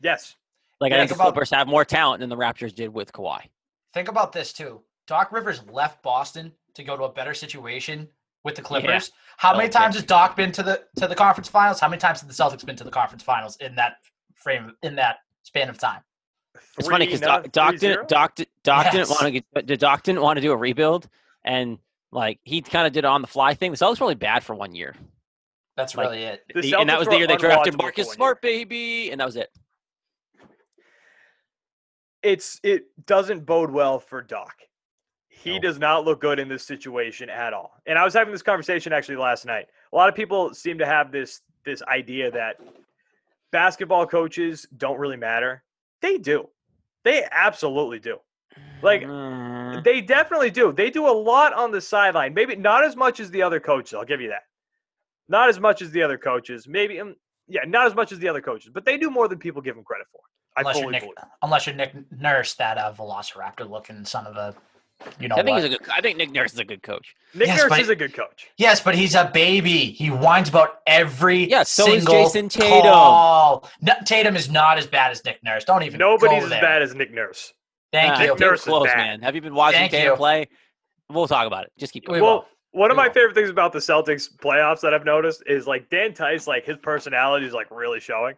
yes, 0.00 0.36
Like 0.80 0.92
Yeah, 0.92 0.98
I 0.98 1.06
think 1.06 1.18
the 1.18 1.24
Clippers 1.24 1.50
have 1.50 1.66
more 1.66 1.84
talent 1.84 2.20
than 2.20 2.28
the 2.28 2.36
Raptors 2.36 2.72
did 2.72 2.94
with 2.94 3.12
Kawhi. 3.12 3.40
Think 3.92 4.08
about 4.08 4.32
this 4.32 4.52
too. 4.52 4.80
Doc 5.08 5.32
Rivers 5.32 5.62
left 5.72 6.02
Boston 6.02 6.52
to 6.74 6.84
go 6.84 6.96
to 6.96 7.02
a 7.02 7.12
better 7.12 7.34
situation 7.34 8.08
with 8.44 8.54
the 8.54 8.62
Clippers. 8.62 9.10
How 9.36 9.56
many 9.56 9.68
times 9.68 9.96
has 9.96 10.04
Doc 10.04 10.36
been 10.36 10.52
to 10.52 10.62
the 10.62 10.84
to 10.96 11.08
the 11.08 11.16
conference 11.16 11.48
finals? 11.48 11.80
How 11.80 11.88
many 11.88 11.98
times 11.98 12.20
have 12.20 12.28
the 12.28 12.34
Celtics 12.34 12.64
been 12.64 12.76
to 12.76 12.84
the 12.84 12.90
conference 12.90 13.22
finals 13.22 13.56
in 13.56 13.74
that 13.74 13.96
frame 14.36 14.72
in 14.82 14.94
that 14.96 15.18
span 15.42 15.68
of 15.68 15.78
time? 15.78 16.00
It's 16.78 16.88
funny 16.88 17.06
because 17.06 17.20
Doc, 17.20 17.50
Doc 17.52 17.76
didn't 17.76 18.08
Doc, 18.08 18.38
Doc 18.62 18.92
didn't 18.92 19.10
want 19.10 19.22
to 19.22 19.30
get 19.30 19.44
the 19.66 19.76
Doc 19.76 20.02
didn't 20.02 20.22
want 20.22 20.36
to 20.36 20.40
do 20.40 20.52
a 20.52 20.56
rebuild, 20.56 21.08
and 21.44 21.78
like 22.12 22.38
he 22.44 22.60
kind 22.60 22.86
of 22.86 22.92
did 22.92 23.00
it 23.00 23.04
on 23.06 23.22
the 23.22 23.28
fly 23.28 23.54
thing. 23.54 23.70
The 23.72 23.76
Celtics 23.76 24.00
were 24.00 24.06
really 24.06 24.14
bad 24.14 24.44
for 24.44 24.54
one 24.54 24.74
year, 24.74 24.94
That's 25.76 25.94
Like, 25.96 26.08
really 26.10 26.24
it. 26.24 26.44
The 26.54 26.60
The- 26.62 26.74
and 26.78 26.88
that 26.90 26.98
was 26.98 27.06
the 27.08 27.12
were 27.12 27.18
year 27.18 27.26
they 27.26 27.36
drafted 27.36 27.74
unwatchable 27.74 27.76
for 27.78 27.82
Marcus 27.84 28.06
one 28.06 28.12
year. 28.12 28.14
Smart, 28.16 28.42
baby, 28.42 29.10
and 29.10 29.20
that 29.20 29.24
was 29.26 29.36
it. 29.36 29.50
It's 32.22 32.60
it 32.62 32.84
doesn't 33.06 33.46
bode 33.46 33.70
well 33.70 33.98
for 33.98 34.20
Doc. 34.20 34.54
He 35.28 35.54
No. 35.54 35.60
does 35.60 35.78
not 35.78 36.04
look 36.04 36.20
good 36.20 36.38
in 36.38 36.48
this 36.48 36.66
situation 36.66 37.30
at 37.30 37.54
all. 37.54 37.80
And 37.86 37.98
I 37.98 38.04
was 38.04 38.12
having 38.12 38.30
this 38.32 38.42
conversation 38.42 38.92
actually 38.92 39.16
last 39.16 39.46
night. 39.46 39.68
A 39.92 39.96
lot 39.96 40.08
of 40.10 40.14
people 40.14 40.52
seem 40.52 40.78
to 40.78 40.86
have 40.86 41.10
this 41.12 41.40
this 41.64 41.82
idea 41.84 42.30
that 42.30 42.56
basketball 43.52 44.06
coaches 44.06 44.66
don't 44.76 44.98
really 44.98 45.16
matter. 45.16 45.62
They 46.00 46.18
do. 46.18 46.48
They 47.04 47.26
absolutely 47.30 47.98
do. 48.00 48.20
Like 48.82 49.02
Mm, 49.02 49.82
they 49.84 50.00
definitely 50.02 50.50
do. 50.50 50.72
They 50.72 50.90
do 50.90 51.06
a 51.08 51.12
lot 51.12 51.54
on 51.54 51.70
the 51.70 51.80
sideline. 51.80 52.34
Maybe 52.34 52.56
not 52.56 52.84
as 52.84 52.96
much 52.96 53.18
as 53.20 53.30
the 53.30 53.42
other 53.42 53.60
coaches. 53.60 53.94
I'll 53.94 54.04
give 54.04 54.20
you 54.20 54.28
that. 54.28 54.44
Not 55.30 55.48
as 55.48 55.58
much 55.58 55.80
as 55.80 55.90
the 55.92 56.02
other 56.02 56.18
coaches. 56.18 56.66
Maybe, 56.68 57.00
um, 57.00 57.14
yeah, 57.48 57.60
not 57.66 57.86
as 57.86 57.94
much 57.94 58.12
as 58.12 58.18
the 58.18 58.28
other 58.28 58.42
coaches. 58.42 58.70
But 58.74 58.84
they 58.84 58.98
do 58.98 59.08
more 59.10 59.28
than 59.28 59.38
people 59.38 59.62
give 59.62 59.76
them 59.76 59.84
credit 59.84 60.06
for. 60.12 60.20
I 60.56 60.60
Unless 60.60 60.80
you're 60.80 60.90
Nick, 60.90 61.00
believe. 61.02 61.14
unless 61.42 61.66
you're 61.66 61.76
Nick 61.76 61.94
Nurse, 62.10 62.54
that 62.54 62.76
uh, 62.76 62.92
Velociraptor 62.92 63.70
looking 63.70 64.04
son 64.04 64.26
of 64.26 64.36
a, 64.36 64.54
you 65.20 65.28
know 65.28 65.36
I 65.36 65.42
think 65.44 65.50
what? 65.54 65.62
he's 65.62 65.72
a 65.72 65.78
good. 65.78 65.88
I 65.88 66.00
think 66.02 66.18
Nick 66.18 66.32
Nurse 66.32 66.52
is 66.52 66.58
a 66.58 66.64
good 66.64 66.82
coach. 66.82 67.14
Nick 67.34 67.46
Yes, 67.46 67.60
Nurse 67.62 67.68
but- 67.70 67.80
is 67.80 67.88
a 67.88 67.96
good 67.96 68.12
coach. 68.12 68.48
Yes, 68.58 68.80
but 68.82 68.94
he's 68.96 69.14
a 69.14 69.30
baby. 69.32 69.92
He 69.92 70.08
whines 70.10 70.48
about 70.48 70.80
every 70.86 71.48
Yeah, 71.48 71.62
so 71.62 71.86
is 71.86 72.02
single 72.04 72.14
Jayson 72.26 72.48
Tatum. 72.50 72.82
call. 72.82 73.70
No, 73.80 73.94
Tatum 74.04 74.34
is 74.36 74.50
not 74.50 74.76
as 74.76 74.86
bad 74.88 75.12
as 75.12 75.24
Nick 75.24 75.42
Nurse. 75.44 75.64
Don't 75.64 75.84
even. 75.84 75.98
Nobody's 75.98 76.42
as 76.44 76.50
bad 76.50 76.82
as 76.82 76.94
Nick 76.94 77.12
Nurse. 77.14 77.54
Thank 77.92 78.10
Ah, 78.10 78.14
you. 78.14 78.18
Nick 78.18 78.26
Tatum's 78.36 78.40
Nurse 78.40 78.58
is 78.60 78.64
close, 78.66 78.86
bad. 78.88 78.96
man. 78.96 79.22
Have 79.22 79.34
you 79.36 79.40
been 79.40 79.54
watching 79.54 79.78
Thank 79.78 79.92
Tatum 79.92 80.10
you. 80.12 80.16
play? 80.16 80.48
We'll 81.08 81.28
talk 81.28 81.46
about 81.46 81.64
it. 81.64 81.72
Just 81.78 81.92
keep 81.92 82.04
going. 82.06 82.20
well, 82.20 82.34
will. 82.40 82.46
One 82.72 82.90
of 82.90 82.96
We 82.96 83.02
my 83.04 83.08
favorite 83.12 83.34
things 83.34 83.50
about 83.50 83.72
the 83.72 83.78
Celtics 83.80 84.32
playoffs 84.34 84.80
that 84.80 84.94
I've 84.94 85.04
noticed 85.04 85.42
is 85.46 85.66
like 85.66 85.90
Dan 85.90 86.12
Theis, 86.12 86.46
like 86.46 86.64
his 86.64 86.76
personality 86.78 87.46
is 87.46 87.52
like 87.52 87.70
really 87.70 88.00
showing. 88.00 88.36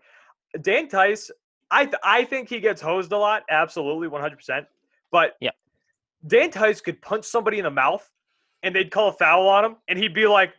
Dan 0.62 0.88
Theis, 0.88 1.30
I 1.70 1.84
th- 1.84 1.96
I 2.02 2.24
think 2.24 2.48
he 2.48 2.60
gets 2.60 2.80
hosed 2.80 3.12
a 3.12 3.18
lot, 3.18 3.42
absolutely, 3.50 4.08
one 4.08 4.20
hundred 4.20 4.36
percent. 4.36 4.66
But 5.10 5.36
Yeah. 5.40 5.50
Dan 6.26 6.50
Theis 6.50 6.82
could 6.82 7.02
punch 7.02 7.24
somebody 7.24 7.58
in 7.58 7.64
the 7.64 7.70
mouth, 7.70 8.08
and 8.62 8.74
they'd 8.74 8.90
call 8.90 9.08
a 9.08 9.12
foul 9.12 9.48
on 9.48 9.64
him, 9.64 9.76
and 9.88 9.98
he'd 9.98 10.14
be 10.14 10.26
like, 10.26 10.52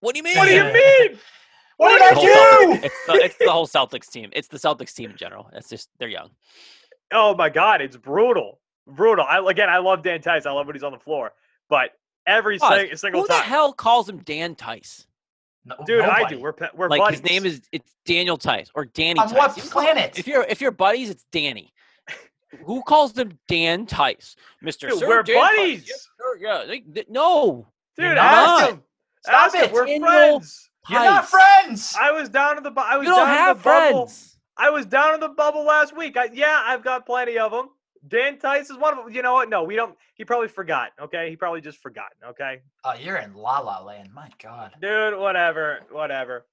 What 0.00 0.14
do 0.14 0.18
you 0.18 0.22
mean? 0.24 0.36
"What 0.38 0.46
do 0.48 0.54
you 0.54 0.64
mean? 0.64 1.18
What 1.76 1.92
did 1.96 2.02
I 2.02 2.20
do? 2.20 2.80
It's 2.84 3.06
the, 3.06 3.12
it's 3.14 3.36
the 3.38 3.50
whole 3.50 3.66
Celtics 3.66 4.10
team. 4.10 4.28
It's 4.34 4.48
the 4.48 4.58
Celtics 4.58 4.94
team 4.94 5.10
in 5.12 5.16
general. 5.16 5.48
It's 5.54 5.70
just 5.70 5.88
they're 5.98 6.08
young. 6.10 6.28
Oh 7.10 7.34
my 7.34 7.48
god, 7.48 7.80
it's 7.80 7.96
brutal, 7.96 8.60
brutal. 8.86 9.24
I 9.26 9.38
again, 9.50 9.70
I 9.70 9.78
love 9.78 10.02
Dan 10.02 10.20
Theis. 10.20 10.44
I 10.44 10.50
love 10.52 10.66
when 10.66 10.76
he's 10.76 10.82
on 10.82 10.92
the 10.92 10.98
floor, 10.98 11.32
but 11.70 11.92
every 12.30 12.58
Pause. 12.58 12.80
sing- 12.88 12.96
single 12.96 13.20
Who 13.22 13.26
the 13.28 13.34
time, 13.34 13.42
hell 13.44 13.72
calls 13.72 14.08
him 14.08 14.18
Dan 14.18 14.54
Theis? 14.54 15.06
No, 15.64 15.76
Dude, 15.86 16.00
I 16.04 16.26
do. 16.28 16.40
We're 16.40 16.54
we're 16.74 16.88
Like 16.88 17.00
buddies. 17.00 17.20
his 17.20 17.30
name 17.30 17.44
is 17.44 17.60
it's 17.70 17.94
Daniel 18.06 18.38
Theis 18.38 18.70
or 18.74 18.86
Danny 18.86 19.20
On 19.20 19.28
Theis. 19.28 19.36
what 19.38 19.54
planet? 19.70 20.18
If 20.18 20.26
you're 20.26 20.44
if 20.44 20.60
you're 20.60 20.70
buddies, 20.70 21.10
it's 21.10 21.24
Danny. 21.32 21.72
Who 22.64 22.82
calls 22.82 23.12
them 23.12 23.38
Dan 23.46 23.84
Theis, 23.86 24.36
Mister? 24.62 24.88
Dude, 24.88 25.00
Sir 25.00 25.08
we're 25.08 25.22
Dan 25.22 25.36
buddies. 25.36 25.84
Yes, 25.86 26.08
sir. 26.18 26.38
Yeah, 26.40 26.64
they- 26.66 26.84
they- 26.88 27.04
no. 27.08 27.66
Dude, 27.96 28.04
You're 28.06 28.16
ask 28.18 28.62
not. 28.62 28.70
him. 28.70 28.82
Stop 29.22 29.34
ask 29.34 29.54
him. 29.56 29.64
it. 29.64 29.72
We're 29.72 29.86
Daniel 29.86 30.08
friends. 30.08 30.70
You're 30.88 31.00
not 31.00 31.28
friends. 31.28 31.94
I 32.00 32.10
was 32.10 32.28
down 32.30 32.56
in 32.56 32.62
the 32.62 32.70
bu- 32.70 32.80
I 32.80 32.96
was 32.96 33.06
You 33.06 33.14
don't 33.14 33.26
down 33.26 33.28
in 33.36 33.42
have 33.42 33.58
the 33.58 33.64
bubble. 33.64 34.10
I 34.56 34.70
was 34.70 34.86
down 34.86 35.14
in 35.14 35.20
the 35.20 35.28
bubble 35.28 35.64
last 35.64 35.94
week. 35.96 36.16
I, 36.16 36.30
yeah, 36.32 36.62
I've 36.66 36.82
got 36.82 37.04
plenty 37.06 37.38
of 37.38 37.52
them. 37.52 37.68
Dan 38.08 38.38
Theis 38.38 38.70
is 38.70 38.78
one 38.78 38.96
of 38.98 39.04
them. 39.04 39.14
You 39.14 39.20
know 39.22 39.34
what? 39.34 39.48
No, 39.50 39.62
we 39.62 39.76
don't. 39.76 39.94
He 40.14 40.24
probably 40.24 40.48
forgot. 40.48 40.92
Okay, 41.00 41.28
he 41.30 41.36
probably 41.36 41.60
just 41.60 41.78
forgotten. 41.78 42.16
Okay, 42.30 42.60
Oh, 42.84 42.94
you're 42.94 43.18
in 43.18 43.34
La 43.34 43.58
La 43.58 43.82
Land. 43.82 44.08
My 44.14 44.28
God. 44.42 44.72
dude. 44.80 45.18
Whatever. 45.18 45.80
Whatever. 45.90 46.46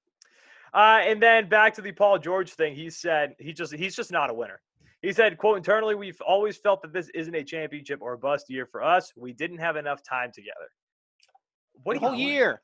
Uh, 0.74 1.00
and 1.02 1.22
then 1.22 1.48
back 1.48 1.72
to 1.74 1.80
the 1.82 1.92
Paul 1.92 2.18
George 2.18 2.52
thing. 2.52 2.74
He 2.74 2.90
said 2.90 3.34
he 3.38 3.52
just 3.54 3.74
he's 3.74 3.96
just 3.96 4.12
not 4.12 4.28
a 4.30 4.34
winner. 4.34 4.60
He 5.00 5.12
said, 5.12 5.38
"quote 5.38 5.56
Internally, 5.56 5.94
we've 5.94 6.20
always 6.20 6.56
felt 6.58 6.82
that 6.82 6.92
this 6.92 7.08
isn't 7.14 7.34
a 7.34 7.42
championship 7.44 8.00
or 8.02 8.12
a 8.12 8.18
bust 8.18 8.50
year 8.50 8.66
for 8.66 8.82
us. 8.82 9.12
We 9.16 9.32
didn't 9.32 9.58
have 9.58 9.76
enough 9.76 10.02
time 10.02 10.30
together. 10.34 10.68
What 11.84 11.94
you 11.94 12.00
whole 12.00 12.14
year. 12.14 12.60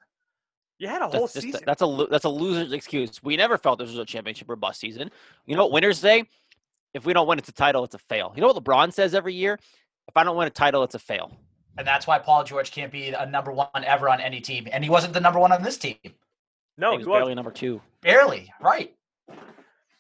You 0.79 0.89
had 0.89 1.01
a 1.03 1.07
whole 1.09 1.21
That's, 1.23 1.35
just 1.35 1.37
a- 1.37 1.41
season. 1.41 1.63
that's 1.65 1.83
a 1.83 2.07
that's 2.11 2.25
a 2.25 2.29
loser's 2.29 2.73
excuse. 2.73 3.23
We 3.23 3.37
never 3.37 3.57
felt 3.57 3.79
this 3.79 3.89
was 3.89 3.99
a 3.99 4.05
championship 4.05 4.51
or 4.51 4.57
bust 4.57 4.81
season. 4.81 5.11
You 5.47 5.57
know 5.57 5.63
what 5.63 5.73
winners 5.73 5.99
say? 5.99 6.25
If 6.95 7.05
we 7.05 7.13
don't 7.13 7.27
win, 7.27 7.39
it's 7.39 7.49
a 7.49 7.53
title. 7.53 7.85
It's 7.85 7.95
a 7.95 7.99
fail. 7.99 8.33
You 8.35 8.41
know 8.41 8.49
what 8.49 8.63
LeBron 8.65 8.93
says 8.93 9.15
every 9.15 9.35
year? 9.35 9.59
If 10.09 10.17
I 10.17 10.25
don't 10.25 10.37
win 10.37 10.47
a 10.47 10.51
title, 10.51 10.83
it's 10.85 10.95
a 10.95 10.99
fail. 10.99 11.37
And 11.77 11.87
that's 11.87 12.07
why 12.07 12.19
Paul 12.21 12.45
George 12.45 12.71
can't 12.71 12.93
be 12.93 13.09
a 13.09 13.27
number 13.27 13.53
one 13.53 13.69
ever 13.85 14.09
on 14.09 14.21
any 14.21 14.41
team. 14.41 14.69
And 14.71 14.85
he 14.85 14.91
wasn't 14.91 15.13
the 15.13 15.21
number 15.21 15.41
one 15.41 15.51
on 15.51 15.63
this 15.63 15.77
team. 15.77 15.97
no, 16.79 16.93
he 16.93 16.99
he 16.99 17.05
was 17.05 17.19
barely 17.19 17.35
number 17.35 17.51
two. 17.51 17.81
Barely. 18.01 18.53
Right. 18.61 18.95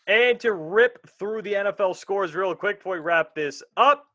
And 0.07 0.39
to 0.41 0.53
rip 0.53 1.09
through 1.19 1.43
the 1.43 1.55
NFL 1.55 1.97
scores 1.97 2.35
real 2.35 2.55
quick 2.55 2.79
before 2.79 2.95
we 2.95 3.01
wrap 3.01 3.35
this 3.35 3.63
up, 3.77 4.07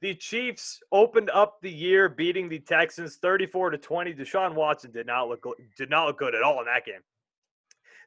the 0.00 0.14
Chiefs 0.14 0.80
opened 0.90 1.30
up 1.30 1.60
the 1.62 1.70
year 1.70 2.08
beating 2.08 2.48
the 2.48 2.58
Texans 2.58 3.16
34 3.16 3.70
to 3.70 3.78
20. 3.78 4.14
Deshaun 4.14 4.54
Watson 4.54 4.90
did 4.90 5.06
not 5.06 5.28
look 5.28 5.42
go- 5.42 5.54
did 5.76 5.90
not 5.90 6.06
look 6.06 6.18
good 6.18 6.34
at 6.34 6.42
all 6.42 6.58
in 6.60 6.66
that 6.66 6.84
game. 6.84 7.00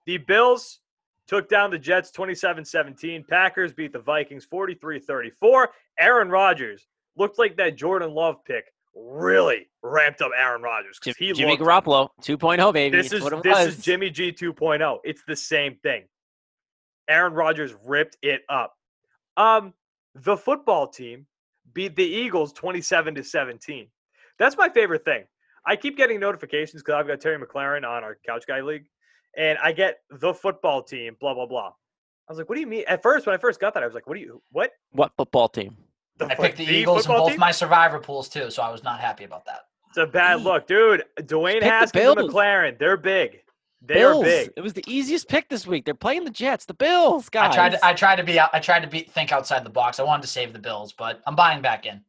The 0.06 0.18
Bills 0.18 0.80
took 1.28 1.50
down 1.50 1.72
the 1.72 1.80
Jets 1.80 2.12
27-17. 2.12 3.28
Packers 3.28 3.74
beat 3.74 3.94
the 3.94 4.00
Vikings 4.00 4.46
43-34. 4.46 5.68
Aaron 6.00 6.30
Rodgers 6.30 6.88
looked 7.16 7.38
like 7.38 7.58
that 7.58 7.76
Jordan 7.76 8.14
Love 8.14 8.44
pick 8.46 8.66
really 8.96 9.68
ramped 9.84 10.22
up 10.22 10.32
Aaron 10.36 10.62
Rodgers 10.62 11.00
Jim, 11.04 11.14
he 11.18 11.34
Jimmy 11.34 11.52
looked 11.52 11.62
Garoppolo 11.62 12.10
2.0 12.22 12.74
baby. 12.74 12.98
this 12.98 13.14
is 13.14 13.24
this 13.44 13.68
is 13.68 13.84
Jimmy 13.84 14.10
G 14.10 14.32
2.0. 14.32 15.00
It's 15.04 15.22
the 15.28 15.36
same 15.36 15.76
thing. 15.84 16.06
Aaron 17.08 17.34
Rodgers 17.34 17.76
ripped 17.86 18.18
it 18.22 18.42
up. 18.50 18.74
Um, 19.38 19.74
the 20.16 20.36
football 20.36 20.88
team 20.88 21.28
beat 21.74 21.96
the 21.96 22.04
Eagles 22.04 22.54
27 22.54 23.16
to 23.16 23.24
17. 23.24 23.88
That's 24.40 24.58
my 24.58 24.70
favorite 24.70 25.06
thing. 25.06 25.24
I 25.66 25.76
keep 25.76 25.98
getting 25.98 26.20
notifications 26.20 26.82
because 26.82 26.96
I've 26.96 27.08
got 27.08 27.22
Terry 27.22 27.38
McLaurin 27.38 27.88
on 27.88 28.04
our 28.04 28.18
Couch 28.26 28.46
Guy 28.48 28.62
League, 28.62 28.86
and 29.36 29.58
I 29.64 29.72
get 29.72 30.00
the 30.10 30.34
football 30.34 30.84
team, 30.84 31.16
blah 31.20 31.34
blah 31.34 31.46
blah. 31.46 31.68
I 31.68 32.32
was 32.32 32.38
like, 32.38 32.50
"What 32.50 32.56
do 32.56 32.62
you 32.62 32.68
mean?" 32.68 32.84
At 32.88 33.02
first, 33.02 33.26
when 33.26 33.34
I 33.34 33.38
first 33.38 33.60
got 33.60 33.74
that, 33.74 33.84
I 33.84 33.86
was 33.86 33.96
like, 33.96 34.08
"What 34.08 34.16
do 34.16 34.22
you? 34.22 34.42
What?" 34.52 34.72
What 34.92 35.12
football 35.18 35.50
team? 35.50 35.78
The, 36.18 36.26
I 36.26 36.36
picked 36.36 36.58
the, 36.58 36.64
Eagles 36.64 37.06
in 37.06 37.12
both 37.12 37.32
team? 37.32 37.40
my 37.40 37.52
survivor 37.52 38.00
pools 38.00 38.28
too, 38.28 38.50
so 38.50 38.64
I 38.64 38.72
was 38.72 38.84
not 38.84 39.00
happy 39.00 39.24
about 39.24 39.46
that. 39.46 39.62
It's 39.90 39.98
a 39.98 40.08
bad 40.08 40.42
look, 40.42 40.68
dude. 40.68 41.04
Dwayne 41.22 41.54
pick 41.54 41.62
the 41.62 41.70
Haskins 41.70 42.06
and 42.06 42.16
Bills. 42.16 42.34
McLaurin, 42.34 42.80
they're 42.80 42.98
big. 42.98 43.42
They 43.82 43.96
Bills. 43.96 44.24
are 44.24 44.26
big. 44.26 44.52
It 44.58 44.62
was 44.62 44.74
the 44.74 44.84
easiest 44.88 45.28
pick 45.28 45.48
this 45.50 45.68
week. 45.68 45.86
They're 45.86 45.94
playing 45.94 46.24
the 46.24 46.32
Jets. 46.32 46.66
The 46.66 46.74
Bills, 46.74 47.30
guys. 47.30 47.52
I 47.52 47.56
tried 47.56 47.70
to 47.70 47.86
I 47.86 47.94
tried 47.94 48.16
to 48.18 48.24
be 48.24 48.40
I 48.40 48.60
tried 48.60 48.82
to 48.82 48.88
be 48.88 49.02
think 49.02 49.32
outside 49.32 49.64
the 49.64 49.70
box. 49.70 50.00
I 50.00 50.04
wanted 50.04 50.24
to 50.24 50.28
save 50.28 50.54
the 50.54 50.60
Bills, 50.60 50.94
but 50.94 51.22
I'm 51.28 51.36
buying 51.36 51.62
back 51.62 51.86
in. 51.86 52.02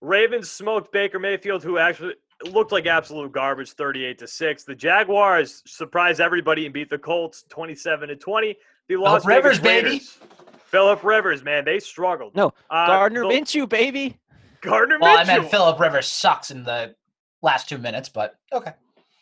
Ravens 0.00 0.50
smoked 0.50 0.92
Baker 0.92 1.18
Mayfield, 1.18 1.64
who 1.64 1.78
actually 1.78 2.14
looked 2.44 2.72
like 2.72 2.86
absolute 2.86 3.32
garbage, 3.32 3.72
38 3.72 4.18
to 4.18 4.26
6. 4.26 4.64
The 4.64 4.74
Jaguars 4.74 5.62
surprised 5.66 6.20
everybody 6.20 6.64
and 6.66 6.72
beat 6.72 6.90
the 6.90 6.98
Colts 6.98 7.44
27 7.48 8.08
to 8.10 8.16
20. 8.16 8.56
The 8.88 8.96
Las 8.96 9.24
Rivers, 9.26 9.58
Vegas 9.58 9.62
baby. 9.62 9.88
Raiders. 9.90 10.18
Philip 10.66 11.02
Rivers, 11.02 11.42
man, 11.42 11.64
they 11.64 11.78
struggled. 11.80 12.34
No, 12.36 12.52
Uh, 12.70 12.86
Gardner 12.86 13.22
the- 13.22 13.28
Minshew, 13.28 13.68
baby. 13.68 14.18
Gardner 14.60 14.98
Well, 15.00 15.16
I 15.16 15.22
Mitchell. 15.24 15.40
meant 15.42 15.50
Philip 15.50 15.80
Rivers 15.80 16.06
sucks 16.06 16.50
in 16.50 16.62
the 16.64 16.94
last 17.42 17.68
two 17.68 17.78
minutes, 17.78 18.08
but 18.08 18.34
okay. 18.52 18.72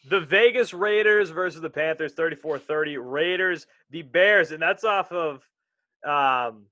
The 0.09 0.21
Vegas 0.21 0.73
Raiders 0.73 1.31
versus 1.31 1.61
the 1.61 1.71
Panthers, 1.71 2.15
34-30. 2.15 2.97
Raiders, 2.99 3.67
the 3.91 4.03
Bears, 4.03 4.51
and 4.53 4.61
that's 4.63 4.85
off 4.85 5.11
of 5.13 5.47
um 6.07 6.67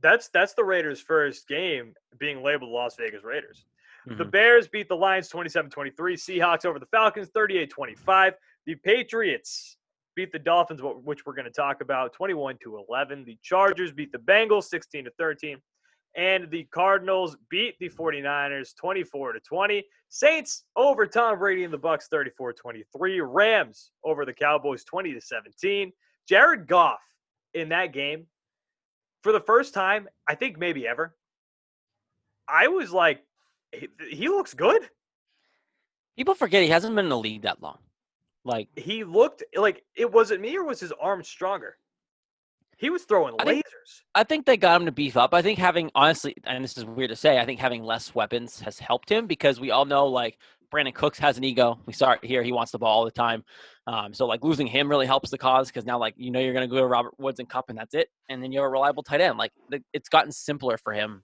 that's 0.00 0.28
that's 0.28 0.54
the 0.54 0.62
Raiders' 0.64 1.00
first 1.00 1.48
game 1.48 1.94
being 2.18 2.42
labeled 2.42 2.70
Las 2.70 2.94
Vegas 2.96 3.24
Raiders. 3.24 3.64
The 4.06 4.24
Mhm. 4.24 4.30
Bears 4.30 4.68
beat 4.68 4.88
the 4.88 4.96
Lions 4.96 5.28
27-23. 5.28 6.14
Seahawks 6.16 6.64
over 6.64 6.78
the 6.78 6.86
Falcons 6.86 7.28
38-25. 7.30 8.34
The 8.64 8.76
Patriots 8.76 9.78
beat 10.14 10.30
the 10.32 10.38
Dolphins, 10.38 10.80
which 10.82 11.26
we're 11.26 11.34
going 11.34 11.44
to 11.46 11.50
talk 11.50 11.80
about, 11.80 12.12
21 12.12 12.56
to 12.58 12.78
11. 12.78 13.24
The 13.24 13.36
Chargers 13.42 13.92
beat 13.92 14.12
the 14.12 14.18
Bengals 14.18 14.64
16 14.64 15.04
to 15.06 15.10
13. 15.18 15.60
And 16.14 16.50
the 16.50 16.64
Cardinals 16.64 17.36
beat 17.50 17.78
the 17.78 17.90
49ers 17.90 18.74
24 18.74 19.32
to 19.32 19.40
20. 19.40 19.86
Saints 20.08 20.64
over 20.76 21.06
Tom 21.06 21.38
Brady 21.38 21.64
and 21.64 21.74
the 21.74 21.78
Bucs 21.78 22.08
34-23. 22.08 23.20
Rams 23.20 23.90
over 24.04 24.24
the 24.24 24.32
Cowboys 24.32 24.82
20 24.84 25.12
to 25.12 25.20
17. 25.20 25.92
Jared 26.26 26.66
Goff 26.68 27.02
in 27.52 27.68
that 27.70 27.92
game 27.92 28.28
for 29.22 29.32
the 29.32 29.40
first 29.40 29.74
time, 29.74 30.08
I 30.26 30.36
think 30.36 30.56
maybe 30.58 30.86
ever. 30.86 31.14
I 32.48 32.68
was 32.68 32.92
like 32.92 33.25
he, 33.72 33.88
he 34.10 34.28
looks 34.28 34.54
good. 34.54 34.88
People 36.16 36.34
forget 36.34 36.62
he 36.62 36.68
hasn't 36.68 36.94
been 36.94 37.06
in 37.06 37.10
the 37.10 37.18
league 37.18 37.42
that 37.42 37.62
long. 37.62 37.78
Like 38.44 38.68
He 38.76 39.04
looked 39.04 39.42
like 39.56 39.84
it 39.96 40.10
wasn't 40.10 40.40
me 40.40 40.56
or 40.56 40.64
was 40.64 40.80
his 40.80 40.92
arm 41.00 41.22
stronger? 41.22 41.76
He 42.78 42.90
was 42.90 43.04
throwing 43.04 43.34
I 43.38 43.44
think- 43.44 43.64
lasers. 43.66 44.00
I 44.14 44.24
think 44.24 44.46
they 44.46 44.56
got 44.56 44.80
him 44.80 44.86
to 44.86 44.92
beef 44.92 45.16
up. 45.16 45.34
I 45.34 45.42
think 45.42 45.58
having 45.58 45.90
honestly, 45.94 46.34
and 46.44 46.62
this 46.62 46.76
is 46.76 46.84
weird 46.84 47.10
to 47.10 47.16
say, 47.16 47.38
I 47.38 47.44
think 47.44 47.58
having 47.60 47.82
less 47.82 48.14
weapons 48.14 48.60
has 48.60 48.78
helped 48.78 49.10
him 49.10 49.26
because 49.26 49.58
we 49.60 49.70
all 49.70 49.84
know 49.84 50.06
like 50.06 50.38
Brandin 50.72 50.94
Cooks 50.94 51.18
has 51.18 51.38
an 51.38 51.44
ego. 51.44 51.78
We 51.86 51.92
saw 51.92 52.12
it 52.12 52.24
here; 52.24 52.42
he 52.42 52.52
wants 52.52 52.72
the 52.72 52.78
ball 52.78 52.98
all 52.98 53.04
the 53.04 53.10
time. 53.10 53.44
Um, 53.86 54.12
so 54.12 54.26
like 54.26 54.42
losing 54.42 54.66
him 54.66 54.88
really 54.90 55.06
helps 55.06 55.30
the 55.30 55.38
cause 55.38 55.68
because 55.68 55.84
now 55.86 55.98
like 55.98 56.14
you 56.16 56.30
know 56.30 56.40
you're 56.40 56.52
going 56.52 56.68
to 56.68 56.72
go 56.74 56.80
to 56.80 56.86
Robert 56.86 57.14
Woods 57.18 57.38
and 57.40 57.48
Kupp 57.48 57.68
and 57.70 57.78
that's 57.78 57.94
it, 57.94 58.08
and 58.28 58.42
then 58.42 58.52
you 58.52 58.58
have 58.60 58.66
a 58.66 58.70
reliable 58.70 59.02
tight 59.02 59.20
end. 59.20 59.38
Like 59.38 59.52
the, 59.70 59.82
it's 59.92 60.08
gotten 60.08 60.32
simpler 60.32 60.76
for 60.76 60.92
him 60.92 61.22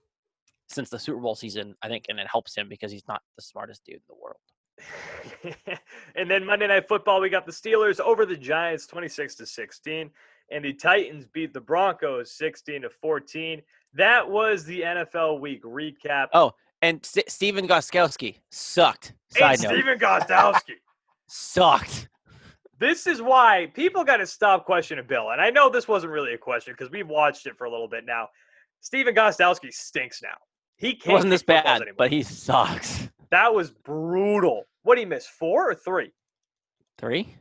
since 0.73 0.89
the 0.89 0.99
Super 0.99 1.19
Bowl 1.19 1.35
season, 1.35 1.75
I 1.81 1.87
think, 1.87 2.05
and 2.09 2.19
it 2.19 2.27
helps 2.31 2.55
him 2.55 2.67
because 2.69 2.91
he's 2.91 3.07
not 3.07 3.21
the 3.35 3.41
smartest 3.41 3.83
dude 3.85 3.95
in 3.95 4.01
the 4.07 4.15
world. 4.15 5.79
and 6.15 6.29
then 6.29 6.45
Monday 6.45 6.67
Night 6.67 6.87
Football, 6.87 7.21
we 7.21 7.29
got 7.29 7.45
the 7.45 7.51
Steelers 7.51 7.99
over 7.99 8.25
the 8.25 8.35
Giants 8.35 8.87
26 8.87 9.35
to 9.35 9.45
16. 9.45 10.09
And 10.51 10.65
the 10.65 10.73
Titans 10.73 11.25
beat 11.25 11.53
the 11.53 11.61
Broncos 11.61 12.31
16 12.31 12.81
to 12.83 12.89
14. 12.89 13.61
That 13.93 14.29
was 14.29 14.65
the 14.65 14.81
NFL 14.81 15.39
week 15.39 15.63
recap. 15.63 16.27
Oh, 16.33 16.53
And 16.81 16.99
S- 17.03 17.23
Stephen 17.33 17.67
Gostkowski 17.67 18.37
sucked. 18.51 19.13
Side 19.29 19.53
and 19.55 19.63
note, 19.63 19.73
Stephen 19.73 19.99
Gostkowski. 19.99 20.73
sucked. 21.27 22.09
This 22.79 23.07
is 23.07 23.21
why 23.21 23.71
people 23.73 24.03
got 24.03 24.17
to 24.17 24.27
stop 24.27 24.65
questioning 24.65 25.05
Bill. 25.07 25.29
And 25.31 25.39
I 25.39 25.49
know 25.49 25.69
this 25.69 25.87
wasn't 25.87 26.11
really 26.11 26.33
a 26.33 26.37
question 26.37 26.73
because 26.77 26.91
we've 26.91 27.07
watched 27.07 27.45
it 27.45 27.55
for 27.57 27.63
a 27.65 27.71
little 27.71 27.87
bit 27.87 28.05
now. 28.05 28.27
Stephen 28.81 29.15
Gostkowski 29.15 29.71
stinks 29.71 30.21
now. 30.21 30.35
He 30.77 30.95
can't 30.95 31.13
wasn't 31.13 31.31
this 31.31 31.43
bad, 31.43 31.83
but 31.97 32.11
he 32.11 32.23
sucks. 32.23 33.09
that 33.31 33.53
was 33.53 33.71
brutal. 33.71 34.63
What 34.83 34.95
did 34.95 35.01
he 35.01 35.05
miss? 35.05 35.25
Four 35.27 35.71
or 35.71 35.75
three? 35.75 36.11
Three 36.97 37.35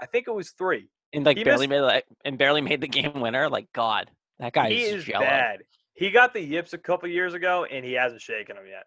I 0.00 0.06
think 0.06 0.26
it 0.28 0.32
was 0.32 0.50
three. 0.50 0.88
and 1.12 1.24
like 1.24 1.36
He 1.38 1.44
barely 1.44 1.66
missed- 1.66 1.80
made 1.80 1.86
like, 1.86 2.04
and 2.24 2.36
barely 2.38 2.60
made 2.60 2.80
the 2.80 2.88
game 2.88 3.20
winner. 3.20 3.48
Like 3.48 3.66
God, 3.72 4.10
that 4.38 4.52
guy 4.52 4.70
he 4.70 4.82
is 4.82 5.06
is 5.06 5.12
bad. 5.12 5.60
He 5.94 6.10
got 6.10 6.32
the 6.32 6.40
yips 6.40 6.72
a 6.72 6.78
couple 6.78 7.08
years 7.08 7.34
ago, 7.34 7.64
and 7.64 7.84
he 7.84 7.92
hasn't 7.92 8.20
shaken 8.20 8.56
them 8.56 8.64
yet. 8.66 8.84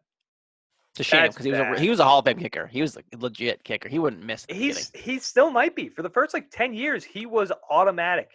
It's 0.91 1.01
a 1.01 1.03
shame 1.03 1.27
because 1.27 1.45
he 1.45 1.51
was 1.51 1.59
a, 1.59 1.79
he 1.79 1.89
was 1.89 1.99
a 1.99 2.05
Hall 2.05 2.19
of 2.19 2.25
Fame 2.25 2.37
kicker. 2.37 2.67
He 2.67 2.81
was 2.81 2.95
a 2.97 3.01
legit 3.17 3.63
kicker. 3.63 3.89
He 3.89 3.99
wouldn't 3.99 4.23
miss. 4.23 4.45
He's 4.49 4.89
beginning. 4.89 5.13
he 5.13 5.19
still 5.19 5.51
might 5.51 5.75
be 5.75 5.89
for 5.89 6.01
the 6.01 6.09
first 6.09 6.33
like 6.33 6.49
ten 6.51 6.73
years. 6.73 7.03
He 7.03 7.25
was 7.25 7.51
automatic. 7.69 8.29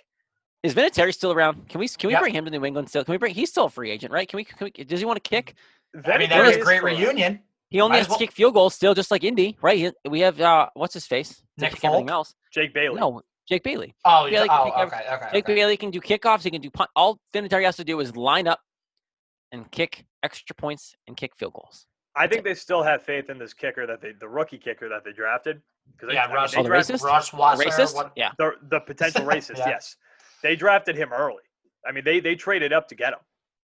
Is 0.63 0.75
Vinatieri 0.75 1.15
still 1.15 1.33
around? 1.33 1.69
Can 1.69 1.81
we 1.81 1.89
can 1.89 2.09
we 2.09 2.13
Yep. 2.13 2.21
bring 2.23 2.35
him 2.35 2.45
to 2.45 2.51
New 2.51 2.65
England 2.65 2.89
still? 2.89 3.05
Can 3.05 3.13
we 3.13 3.19
bring? 3.19 3.35
He's 3.35 3.49
still 3.49 3.65
a 3.65 3.71
free 3.71 3.91
agent, 3.91 4.13
right? 4.13 4.29
Can 4.29 4.37
we? 4.37 4.45
Can 4.45 4.71
we 4.77 4.85
does 4.85 5.01
he 5.01 5.07
want 5.07 5.23
to 5.23 5.29
kick? 5.29 5.55
I 5.95 5.97
mean, 6.19 6.29
Vinatieri 6.29 6.29
that 6.29 6.47
was 6.47 6.57
a 6.57 6.61
great 6.61 6.77
still 6.79 6.87
around. 6.87 6.99
reunion. 7.01 7.41
He 7.71 7.81
only 7.81 7.95
Might 7.95 7.99
has 7.99 8.07
as 8.09 8.13
to 8.15 8.19
kick 8.19 8.33
field 8.33 8.55
goals 8.55 8.75
still, 8.75 8.95
just 8.95 9.11
like 9.11 9.23
Indy, 9.25 9.57
right? 9.63 9.79
He, 9.79 10.09
we 10.09 10.21
have 10.21 10.41
uh, 10.41 10.69
what's 10.75 10.93
his 10.95 11.07
face? 11.07 11.37
To 11.59 11.65
Nick 11.65 11.75
kick 11.75 11.85
everything 11.85 12.11
else. 12.11 12.35
Jake 12.53 12.75
Bailey. 12.75 12.99
No, 13.01 13.23
Jake 13.49 13.63
Bailey. 13.63 13.95
Oh, 14.05 14.27
Yeah, 14.27 14.41
like, 14.43 14.51
oh 14.53 14.65
pick 14.65 14.75
up- 14.75 14.87
okay, 14.89 15.15
okay. 15.15 15.29
Jake 15.33 15.45
okay. 15.45 15.55
Bailey 15.55 15.77
can 15.77 15.91
do 15.91 16.01
kickoffs. 16.01 16.43
He 16.43 16.51
can 16.51 16.61
do 16.61 16.71
punt. 16.71 16.91
All 16.97 17.21
Vinatieri 17.33 17.65
has 17.65 17.77
to 17.77 17.85
do 17.85 18.01
is 18.01 18.17
line 18.17 18.49
up 18.49 18.61
and 19.53 19.71
kick 19.71 20.05
extra 20.23 20.55
points 20.57 20.95
and 21.07 21.17
kick 21.17 21.35
field 21.37 21.53
goals. 21.55 21.87
I 22.17 22.27
think 22.27 22.45
they 22.45 22.55
still 22.55 22.83
have 22.83 23.03
faith 23.03 23.31
in 23.31 23.39
this 23.39 23.55
kicker 23.55 23.87
that 23.87 24.03
they, 24.03 24.13
the 24.19 24.29
rookie 24.29 24.59
kicker 24.59 24.89
that 24.89 25.05
they 25.05 25.13
drafted. 25.13 25.63
Because 25.97 26.13
Yeah, 26.13 26.25
I 26.25 26.27
mean, 26.27 26.35
Russ, 26.37 26.53
they 26.53 26.59
Oh, 26.59 26.63
the 26.65 26.69
drafted 26.69 26.97
racist? 26.97 27.05
Russ 27.05 27.33
Wasser. 27.33 27.65
Racist? 27.65 27.95
What, 27.95 28.13
Yeah. 28.17 28.33
the, 28.37 28.53
the 28.69 28.81
potential 28.81 29.23
racist. 29.25 29.59
Yeah. 29.59 29.69
Yes, 29.71 29.97
they 30.43 30.57
drafted 30.57 30.97
him 30.97 31.13
early. 31.13 31.43
I 31.87 31.93
mean, 31.93 32.05
they 32.05 32.21
they 32.21 32.35
traded 32.35 32.73
up 32.73 32.89
to 32.89 32.95
get 32.95 33.13
him. 33.13 33.19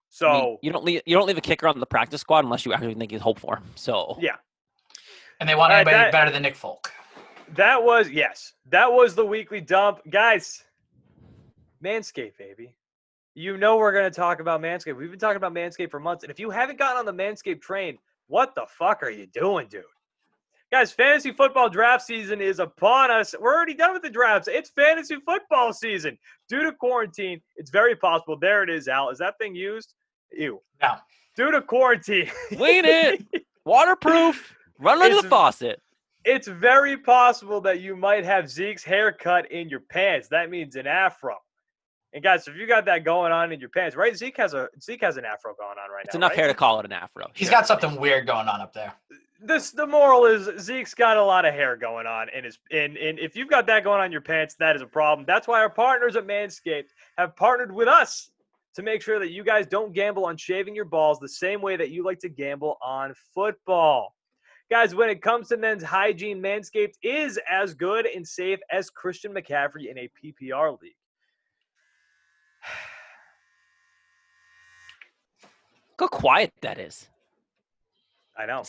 So 0.08 0.28
I 0.28 0.40
mean, 0.42 0.58
you 0.62 0.72
don't 0.72 0.84
leave 0.84 1.02
you 1.06 1.16
don't 1.16 1.26
leave 1.26 1.38
a 1.38 1.42
kicker 1.42 1.66
on 1.68 1.78
the 1.80 1.86
practice 1.86 2.20
squad 2.20 2.44
unless 2.44 2.64
you 2.64 2.72
actually 2.72 2.94
think 2.94 3.10
he's 3.10 3.20
hope 3.20 3.38
for. 3.38 3.60
So 3.74 4.16
Yeah. 4.20 4.36
and 5.40 5.48
they 5.48 5.54
want 5.54 5.72
All 5.72 5.78
right, 5.78 5.86
anybody 5.86 5.96
that- 6.04 6.12
better 6.12 6.30
than 6.30 6.42
Nick 6.42 6.54
Folk. 6.56 6.90
that 7.54 7.82
was 7.82 8.08
yes, 8.10 8.54
that 8.70 8.90
was 8.90 9.14
the 9.14 9.24
weekly 9.26 9.60
dump, 9.60 10.00
guys. 10.10 10.64
Manscaped, 11.84 12.36
baby. 12.38 12.74
You 13.34 13.56
know 13.58 13.76
we're 13.76 13.92
gonna 13.92 14.10
talk 14.10 14.40
about 14.40 14.60
Manscaped. 14.62 14.96
We've 14.96 15.10
been 15.10 15.18
talking 15.18 15.36
about 15.36 15.52
Manscaped 15.52 15.90
for 15.90 16.00
months, 16.00 16.24
and 16.24 16.30
if 16.30 16.38
you 16.40 16.48
haven't 16.50 16.78
gotten 16.78 16.98
on 16.98 17.04
the 17.04 17.22
Manscaped 17.22 17.60
train, 17.60 17.98
what 18.28 18.54
the 18.54 18.64
fuck 18.78 19.02
are 19.02 19.10
you 19.10 19.26
doing, 19.26 19.68
dude? 19.68 19.84
Guys, 20.76 20.92
fantasy 20.92 21.32
football 21.32 21.70
draft 21.70 22.04
season 22.04 22.42
is 22.42 22.58
upon 22.58 23.10
us. 23.10 23.34
We're 23.40 23.54
already 23.54 23.72
done 23.72 23.94
with 23.94 24.02
the 24.02 24.10
drafts. 24.10 24.46
It's 24.46 24.68
fantasy 24.68 25.16
football 25.24 25.72
season. 25.72 26.18
Due 26.50 26.64
to 26.64 26.72
quarantine, 26.72 27.40
it's 27.56 27.70
very 27.70 27.96
possible. 27.96 28.36
There 28.38 28.62
it 28.62 28.68
is, 28.68 28.86
Al. 28.86 29.08
Is 29.08 29.16
that 29.16 29.38
thing 29.38 29.54
used? 29.54 29.94
Ew. 30.32 30.60
No. 30.82 30.96
Due 31.34 31.50
to 31.50 31.62
quarantine, 31.62 32.30
Clean 32.48 32.84
it. 32.84 33.24
waterproof. 33.64 34.54
Run 34.78 35.00
under 35.00 35.22
the 35.22 35.26
faucet. 35.30 35.80
it's 36.26 36.46
very 36.46 36.98
possible 36.98 37.62
that 37.62 37.80
you 37.80 37.96
might 37.96 38.26
have 38.26 38.50
Zeke's 38.50 38.84
haircut 38.84 39.50
in 39.50 39.70
your 39.70 39.80
pants. 39.80 40.28
That 40.28 40.50
means 40.50 40.76
an 40.76 40.86
afro. 40.86 41.36
And 42.12 42.22
guys, 42.22 42.46
if 42.48 42.54
you 42.54 42.66
got 42.66 42.84
that 42.84 43.02
going 43.02 43.32
on 43.32 43.50
in 43.50 43.60
your 43.60 43.70
pants, 43.70 43.96
right? 43.96 44.14
Zeke 44.14 44.36
has 44.36 44.52
a 44.52 44.68
Zeke 44.82 45.00
has 45.00 45.16
an 45.16 45.24
afro 45.24 45.54
going 45.58 45.78
on 45.82 45.90
right 45.90 46.04
It's 46.04 46.08
now. 46.08 46.08
It's 46.08 46.14
enough 46.16 46.30
right? 46.32 46.38
hair 46.40 46.48
to 46.48 46.54
call 46.54 46.80
it 46.80 46.84
an 46.84 46.92
afro. 46.92 47.28
He's 47.32 47.48
Sure. 47.48 47.56
got 47.56 47.66
something 47.66 47.98
weird 47.98 48.26
going 48.26 48.46
on 48.48 48.60
up 48.60 48.74
there. 48.74 48.92
This 49.40 49.70
the 49.70 49.86
moral 49.86 50.24
is 50.24 50.48
Zeke's 50.62 50.94
got 50.94 51.18
a 51.18 51.24
lot 51.24 51.44
of 51.44 51.52
hair 51.52 51.76
going 51.76 52.06
on 52.06 52.28
in 52.30 52.44
his 52.44 52.58
and, 52.70 52.96
and 52.96 53.18
if 53.18 53.36
you've 53.36 53.50
got 53.50 53.66
that 53.66 53.84
going 53.84 54.00
on 54.00 54.06
in 54.06 54.12
your 54.12 54.22
pants, 54.22 54.56
that 54.58 54.76
is 54.76 54.82
a 54.82 54.86
problem. 54.86 55.26
That's 55.26 55.46
why 55.46 55.60
our 55.60 55.68
partners 55.68 56.16
at 56.16 56.26
Manscaped 56.26 56.88
have 57.18 57.36
partnered 57.36 57.72
with 57.72 57.86
us 57.86 58.30
to 58.76 58.82
make 58.82 59.02
sure 59.02 59.18
that 59.18 59.30
you 59.30 59.44
guys 59.44 59.66
don't 59.66 59.92
gamble 59.92 60.24
on 60.26 60.36
shaving 60.36 60.74
your 60.74 60.86
balls 60.86 61.18
the 61.18 61.28
same 61.28 61.60
way 61.60 61.76
that 61.76 61.90
you 61.90 62.04
like 62.04 62.20
to 62.20 62.28
gamble 62.28 62.76
on 62.82 63.14
football. 63.34 64.14
Guys, 64.70 64.94
when 64.94 65.08
it 65.08 65.22
comes 65.22 65.48
to 65.48 65.56
men's 65.56 65.82
hygiene, 65.82 66.42
Manscaped 66.42 66.94
is 67.02 67.40
as 67.48 67.72
good 67.72 68.04
and 68.06 68.26
safe 68.26 68.58
as 68.70 68.90
Christian 68.90 69.32
McCaffrey 69.32 69.90
in 69.90 69.96
a 69.96 70.10
PPR 70.22 70.78
league. 70.82 70.92
Look 76.00 76.12
how 76.12 76.18
quiet 76.18 76.52
that 76.62 76.78
is. 76.78 77.08
I 78.36 78.46
know. 78.46 78.64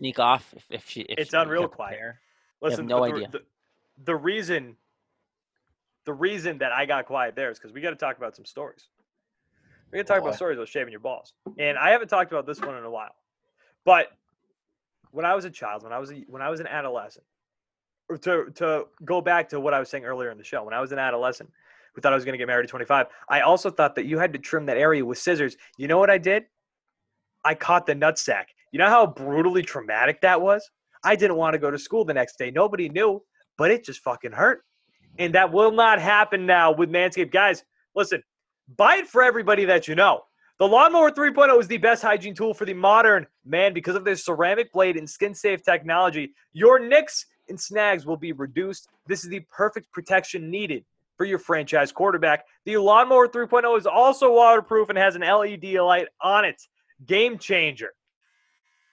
Sneak 0.00 0.18
off 0.18 0.52
if, 0.56 0.64
if 0.70 0.88
she. 0.88 1.00
If 1.02 1.18
It's 1.18 1.30
she 1.30 1.36
unreal 1.36 1.68
quiet. 1.68 1.98
Listen, 2.62 2.86
no 2.86 3.04
the, 3.04 3.14
idea. 3.14 3.28
The, 3.30 3.42
the 4.04 4.16
reason, 4.16 4.76
the 6.06 6.12
reason 6.12 6.58
that 6.58 6.72
I 6.72 6.86
got 6.86 7.06
quiet 7.06 7.36
there 7.36 7.50
is 7.50 7.58
because 7.58 7.72
we 7.72 7.82
got 7.82 7.90
to 7.90 7.96
talk 7.96 8.16
about 8.16 8.34
some 8.34 8.46
stories. 8.46 8.88
We 9.92 9.98
got 9.98 10.06
to 10.06 10.08
talk 10.08 10.22
Boy. 10.22 10.28
about 10.28 10.36
stories 10.36 10.56
about 10.56 10.68
shaving 10.68 10.90
your 10.90 11.00
balls, 11.00 11.34
and 11.58 11.76
I 11.76 11.90
haven't 11.90 12.08
talked 12.08 12.32
about 12.32 12.46
this 12.46 12.60
one 12.60 12.76
in 12.76 12.84
a 12.84 12.90
while. 12.90 13.14
But 13.84 14.08
when 15.10 15.26
I 15.26 15.34
was 15.34 15.44
a 15.44 15.50
child, 15.50 15.82
when 15.82 15.92
I 15.92 15.98
was 15.98 16.10
a, 16.10 16.24
when 16.28 16.42
I 16.42 16.48
was 16.48 16.60
an 16.60 16.66
adolescent, 16.66 17.26
or 18.08 18.16
to 18.18 18.50
to 18.54 18.86
go 19.04 19.20
back 19.20 19.50
to 19.50 19.60
what 19.60 19.74
I 19.74 19.80
was 19.80 19.90
saying 19.90 20.04
earlier 20.04 20.30
in 20.30 20.38
the 20.38 20.44
show, 20.44 20.64
when 20.64 20.74
I 20.74 20.80
was 20.80 20.92
an 20.92 20.98
adolescent, 20.98 21.50
who 21.94 22.00
thought 22.00 22.12
I 22.12 22.16
was 22.16 22.24
going 22.24 22.34
to 22.34 22.38
get 22.38 22.46
married 22.46 22.64
at 22.64 22.70
25, 22.70 23.06
I 23.28 23.40
also 23.40 23.70
thought 23.70 23.94
that 23.96 24.06
you 24.06 24.18
had 24.18 24.32
to 24.32 24.38
trim 24.38 24.64
that 24.66 24.78
area 24.78 25.04
with 25.04 25.18
scissors. 25.18 25.56
You 25.76 25.88
know 25.88 25.98
what 25.98 26.10
I 26.10 26.18
did? 26.18 26.44
I 27.44 27.54
caught 27.54 27.86
the 27.86 27.94
nutsack. 27.94 28.46
You 28.72 28.78
know 28.78 28.88
how 28.88 29.06
brutally 29.06 29.62
traumatic 29.62 30.20
that 30.20 30.40
was? 30.40 30.68
I 31.02 31.16
didn't 31.16 31.36
want 31.36 31.54
to 31.54 31.58
go 31.58 31.70
to 31.70 31.78
school 31.78 32.04
the 32.04 32.14
next 32.14 32.38
day. 32.38 32.50
Nobody 32.50 32.88
knew, 32.88 33.22
but 33.56 33.70
it 33.70 33.84
just 33.84 34.00
fucking 34.00 34.32
hurt. 34.32 34.62
And 35.18 35.34
that 35.34 35.52
will 35.52 35.72
not 35.72 36.00
happen 36.00 36.46
now 36.46 36.72
with 36.72 36.90
Manscaped. 36.90 37.32
Guys, 37.32 37.64
listen, 37.94 38.22
buy 38.76 38.96
it 38.96 39.08
for 39.08 39.22
everybody 39.22 39.64
that 39.64 39.88
you 39.88 39.94
know. 39.94 40.22
The 40.58 40.68
Lawnmower 40.68 41.10
3.0 41.10 41.58
is 41.58 41.68
the 41.68 41.78
best 41.78 42.02
hygiene 42.02 42.34
tool 42.34 42.52
for 42.52 42.66
the 42.66 42.74
modern 42.74 43.26
man 43.46 43.72
because 43.72 43.96
of 43.96 44.04
their 44.04 44.14
ceramic 44.14 44.70
blade 44.72 44.98
and 44.98 45.08
skin 45.08 45.34
safe 45.34 45.62
technology. 45.62 46.34
Your 46.52 46.78
nicks 46.78 47.24
and 47.48 47.58
snags 47.58 48.04
will 48.04 48.18
be 48.18 48.32
reduced. 48.32 48.88
This 49.06 49.24
is 49.24 49.30
the 49.30 49.40
perfect 49.50 49.90
protection 49.90 50.50
needed 50.50 50.84
for 51.16 51.24
your 51.24 51.38
franchise 51.38 51.92
quarterback. 51.92 52.44
The 52.66 52.76
Lawnmower 52.76 53.28
3.0 53.28 53.78
is 53.78 53.86
also 53.86 54.34
waterproof 54.34 54.90
and 54.90 54.98
has 54.98 55.16
an 55.16 55.22
LED 55.22 55.64
light 55.74 56.08
on 56.20 56.44
it. 56.44 56.62
Game 57.06 57.38
changer. 57.38 57.92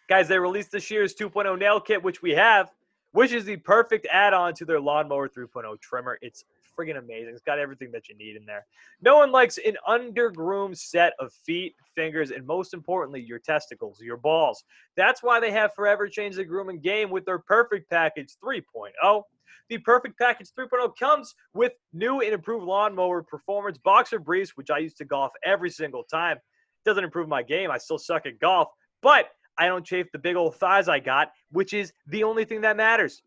Guys, 0.08 0.28
they 0.28 0.39
released 0.39 0.72
the 0.72 0.80
Shears 0.80 1.13
2.0 1.13 1.60
nail 1.60 1.80
kit, 1.80 2.02
which 2.02 2.22
we 2.22 2.32
have, 2.32 2.72
which 3.12 3.34
is 3.34 3.46
the 3.46 3.58
perfect 3.58 4.08
add 4.12 4.34
on 4.34 4.54
to 4.54 4.65
their 4.65 4.80
Lawnmower 4.80 5.28
3.0 5.28 5.80
trimmer. 5.82 6.17
It's 6.22 6.46
friggin' 6.78 6.98
amazing. 6.98 7.34
It's 7.34 7.41
got 7.41 7.60
everything 7.60 7.91
that 7.91 8.08
you 8.08 8.15
need 8.15 8.36
in 8.36 8.46
there. 8.46 8.65
No 9.02 9.17
one 9.17 9.32
likes 9.32 9.58
an 9.58 9.76
undergroomed 9.86 10.78
set 10.78 11.13
of 11.20 11.34
feet, 11.34 11.76
fingers, 11.96 12.32
and 12.32 12.46
most 12.46 12.74
importantly, 12.74 13.22
your 13.22 13.39
testicles, 13.39 14.00
your 14.02 14.17
balls. 14.17 14.63
That's 14.96 15.24
why 15.24 15.39
they 15.39 15.52
have 15.52 15.74
forever 15.74 16.08
changed 16.08 16.38
the 16.38 16.46
grooming 16.46 16.80
game 16.80 17.10
with 17.10 17.26
their 17.26 17.39
Perfect 17.39 17.89
Package 17.89 18.36
3.0. 18.43 19.24
The 19.70 19.78
Perfect 19.80 20.17
Package 20.17 20.50
3.0 20.58 20.98
comes 20.98 21.36
with 21.54 21.74
new 21.91 22.22
and 22.22 22.34
improved 22.34 22.63
lawnmower 22.63 23.24
performance 23.24 23.78
boxer 23.78 24.20
briefs, 24.20 24.56
which 24.56 24.70
I 24.70 24.78
use 24.78 24.93
to 24.96 25.06
golf 25.06 25.34
every 25.43 25.70
single 25.70 26.04
time. 26.04 26.38
Doesn't 26.86 27.04
improve 27.04 27.28
my 27.28 27.43
game. 27.43 27.72
I 27.72 27.78
still 27.78 27.98
suck 27.98 28.26
at 28.26 28.39
golf, 28.39 28.70
but 29.02 29.32
I 29.58 29.67
don't 29.67 29.86
chafe 29.86 30.12
the 30.12 30.20
big 30.20 30.36
old 30.36 30.56
thighs 30.56 30.88
I 30.88 31.00
got, 31.00 31.32
which 31.52 31.74
is 31.74 31.93
the 32.08 32.24
only 32.24 32.46
thing 32.46 32.62
that 32.62 32.78
matters. 32.78 33.22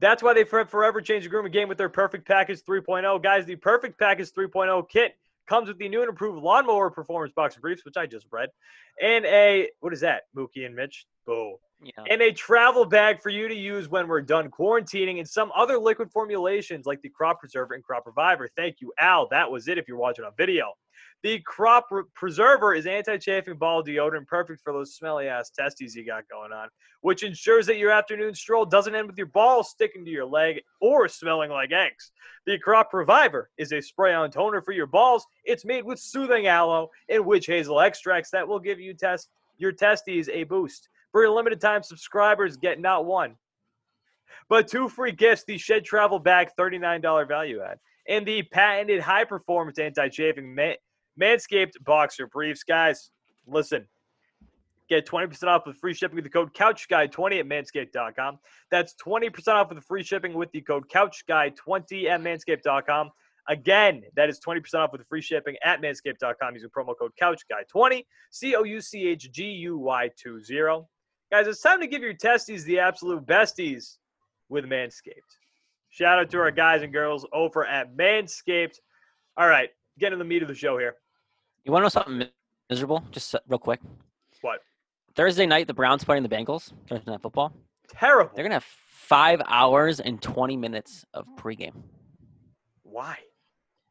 That's 0.00 0.22
why 0.22 0.34
they 0.34 0.44
for- 0.44 0.64
forever 0.66 1.00
changed 1.00 1.26
the 1.26 1.30
grooming 1.30 1.52
game 1.52 1.68
with 1.68 1.78
their 1.78 1.88
Perfect 1.88 2.26
Package 2.26 2.62
3.0. 2.62 3.22
Guys, 3.22 3.46
the 3.46 3.56
Perfect 3.56 3.98
Package 3.98 4.30
3.0 4.32 4.88
kit 4.88 5.16
comes 5.46 5.68
with 5.68 5.78
the 5.78 5.88
new 5.88 6.00
and 6.00 6.08
improved 6.08 6.42
lawnmower 6.42 6.90
performance 6.90 7.32
boxer 7.34 7.60
briefs, 7.60 7.84
which 7.84 7.96
I 7.96 8.06
just 8.06 8.26
read, 8.30 8.50
and 9.00 9.24
a 9.24 9.70
what 9.80 9.92
is 9.92 10.00
that, 10.00 10.24
Mookie 10.36 10.66
and 10.66 10.74
Mitch? 10.74 11.06
Boo 11.24 11.56
Yeah. 11.82 12.04
and 12.08 12.22
a 12.22 12.32
travel 12.32 12.84
bag 12.86 13.20
for 13.20 13.28
you 13.28 13.48
to 13.48 13.54
use 13.54 13.88
when 13.88 14.08
we're 14.08 14.22
done 14.22 14.50
quarantining, 14.50 15.18
and 15.18 15.28
some 15.28 15.52
other 15.54 15.78
liquid 15.78 16.10
formulations 16.10 16.86
like 16.86 17.02
the 17.02 17.10
Crop 17.10 17.40
Preserver 17.40 17.74
and 17.74 17.84
Crop 17.84 18.06
Reviver. 18.06 18.48
Thank 18.56 18.80
you, 18.80 18.92
Al. 18.98 19.28
That 19.28 19.50
was 19.50 19.68
it 19.68 19.78
if 19.78 19.86
you're 19.86 19.98
watching 19.98 20.24
on 20.24 20.32
video. 20.36 20.72
The 21.22 21.40
Crop 21.40 21.86
Re- 21.90 22.04
Preserver 22.14 22.74
is 22.74 22.86
anti 22.86 23.16
chafing 23.18 23.56
ball 23.56 23.82
deodorant, 23.82 24.26
perfect 24.26 24.62
for 24.62 24.72
those 24.72 24.94
smelly 24.94 25.28
ass 25.28 25.50
testes 25.50 25.94
you 25.94 26.04
got 26.04 26.28
going 26.28 26.52
on, 26.52 26.68
which 27.00 27.22
ensures 27.22 27.66
that 27.66 27.78
your 27.78 27.90
afternoon 27.90 28.34
stroll 28.34 28.64
doesn't 28.64 28.94
end 28.94 29.06
with 29.06 29.18
your 29.18 29.26
balls 29.26 29.70
sticking 29.70 30.04
to 30.04 30.10
your 30.10 30.26
leg 30.26 30.62
or 30.80 31.08
smelling 31.08 31.50
like 31.50 31.72
eggs. 31.72 32.12
The 32.46 32.58
Crop 32.58 32.92
Reviver 32.92 33.50
is 33.58 33.72
a 33.72 33.80
spray 33.80 34.14
on 34.14 34.30
toner 34.30 34.60
for 34.62 34.72
your 34.72 34.86
balls. 34.86 35.26
It's 35.44 35.64
made 35.64 35.84
with 35.84 35.98
soothing 35.98 36.46
aloe 36.46 36.90
and 37.08 37.24
witch 37.24 37.46
hazel 37.46 37.80
extracts 37.80 38.30
that 38.30 38.46
will 38.46 38.60
give 38.60 38.78
you 38.78 38.94
test 38.94 39.28
your 39.58 39.72
testes 39.72 40.28
a 40.28 40.44
boost. 40.44 40.88
For 41.16 41.22
your 41.22 41.32
limited 41.32 41.62
time 41.62 41.82
subscribers, 41.82 42.58
get 42.58 42.78
not 42.78 43.06
one, 43.06 43.36
but 44.50 44.68
two 44.68 44.86
free 44.86 45.12
gifts 45.12 45.44
the 45.44 45.56
Shed 45.56 45.82
Travel 45.82 46.18
Bag 46.18 46.50
$39 46.60 47.26
value 47.26 47.62
add 47.62 47.78
and 48.06 48.26
the 48.26 48.42
patented 48.42 49.00
high 49.00 49.24
performance 49.24 49.78
anti 49.78 50.10
chafing 50.10 50.54
man- 50.54 50.76
Manscaped 51.18 51.82
Boxer 51.82 52.26
Briefs. 52.26 52.64
Guys, 52.64 53.12
listen. 53.46 53.86
Get 54.90 55.06
20% 55.06 55.44
off 55.44 55.66
with 55.66 55.78
free 55.78 55.94
shipping 55.94 56.16
with 56.16 56.24
the 56.24 56.28
code 56.28 56.52
CouchGuy20 56.52 57.40
at 57.40 57.46
manscaped.com. 57.46 58.38
That's 58.70 58.94
20% 59.02 59.48
off 59.54 59.70
with 59.70 59.78
the 59.78 59.84
free 59.86 60.02
shipping 60.02 60.34
with 60.34 60.52
the 60.52 60.60
code 60.60 60.84
CouchGuy20 60.90 62.10
at 62.10 62.20
manscaped.com. 62.20 63.10
Again, 63.48 64.02
that 64.16 64.28
is 64.28 64.38
20% 64.46 64.74
off 64.74 64.92
with 64.92 65.00
the 65.00 65.06
free 65.06 65.22
shipping 65.22 65.56
at 65.64 65.80
manscaped.com 65.80 66.52
using 66.52 66.68
promo 66.68 66.92
code 66.94 67.12
CouchGuy20, 67.18 68.04
C 68.32 68.54
O 68.54 68.64
U 68.64 68.82
C 68.82 69.08
H 69.08 69.32
G 69.32 69.44
U 69.44 69.78
Y 69.78 70.10
20. 70.22 70.86
Guys, 71.30 71.46
it's 71.48 71.60
time 71.60 71.80
to 71.80 71.86
give 71.88 72.02
your 72.02 72.14
testes 72.14 72.62
the 72.64 72.78
absolute 72.78 73.26
besties 73.26 73.96
with 74.48 74.64
Manscaped. 74.64 75.36
Shout 75.90 76.18
out 76.18 76.30
to 76.30 76.38
our 76.38 76.52
guys 76.52 76.82
and 76.82 76.92
girls 76.92 77.26
over 77.32 77.66
at 77.66 77.96
Manscaped. 77.96 78.78
All 79.36 79.48
right, 79.48 79.70
getting 79.98 80.18
to 80.18 80.22
the 80.22 80.28
meat 80.28 80.42
of 80.42 80.48
the 80.48 80.54
show 80.54 80.78
here. 80.78 80.94
You 81.64 81.72
want 81.72 81.82
to 81.82 81.84
know 81.86 81.88
something 81.88 82.28
miserable? 82.70 83.02
Just 83.10 83.34
uh, 83.34 83.40
real 83.48 83.58
quick. 83.58 83.80
What? 84.42 84.60
Thursday 85.16 85.46
night, 85.46 85.66
the 85.66 85.74
Browns 85.74 86.04
playing 86.04 86.22
the 86.22 86.28
Bengals. 86.28 86.72
Thursday 86.88 87.10
night 87.10 87.22
football. 87.22 87.52
Terrible. 87.88 88.30
They're 88.34 88.44
gonna 88.44 88.54
have 88.54 88.64
five 88.64 89.42
hours 89.48 89.98
and 89.98 90.22
twenty 90.22 90.56
minutes 90.56 91.04
of 91.12 91.26
pregame. 91.36 91.82
Why? 92.84 93.16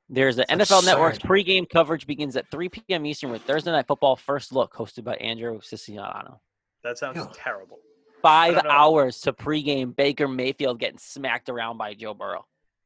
There's 0.07 0.35
the 0.37 0.45
It's 0.47 0.71
NFL 0.71 0.85
Network's 0.85 1.17
pregame 1.17 1.67
coverage 1.67 2.05
begins 2.05 2.35
at 2.35 2.49
3 2.51 2.69
p.m. 2.69 3.07
Eastern 3.07 3.31
with 3.31 3.41
Thursday 3.41 3.71
Night 3.71 3.87
Football 3.87 4.15
First 4.15 4.53
Look, 4.53 4.71
hosted 4.71 5.03
by 5.03 5.15
Andrew 5.15 5.59
Siciliano. 5.63 6.41
That 6.85 6.97
sounds 6.99 7.17
Ew. 7.17 7.27
terrible. 7.33 7.79
Five 8.21 8.63
hours 8.65 9.19
to 9.21 9.33
pregame 9.33 9.95
Baker 9.95 10.27
Mayfield 10.27 10.79
getting 10.79 10.97
smacked 10.99 11.49
around 11.49 11.77
by 11.77 11.93
Joe 11.95 12.13
Burrow. 12.13 12.45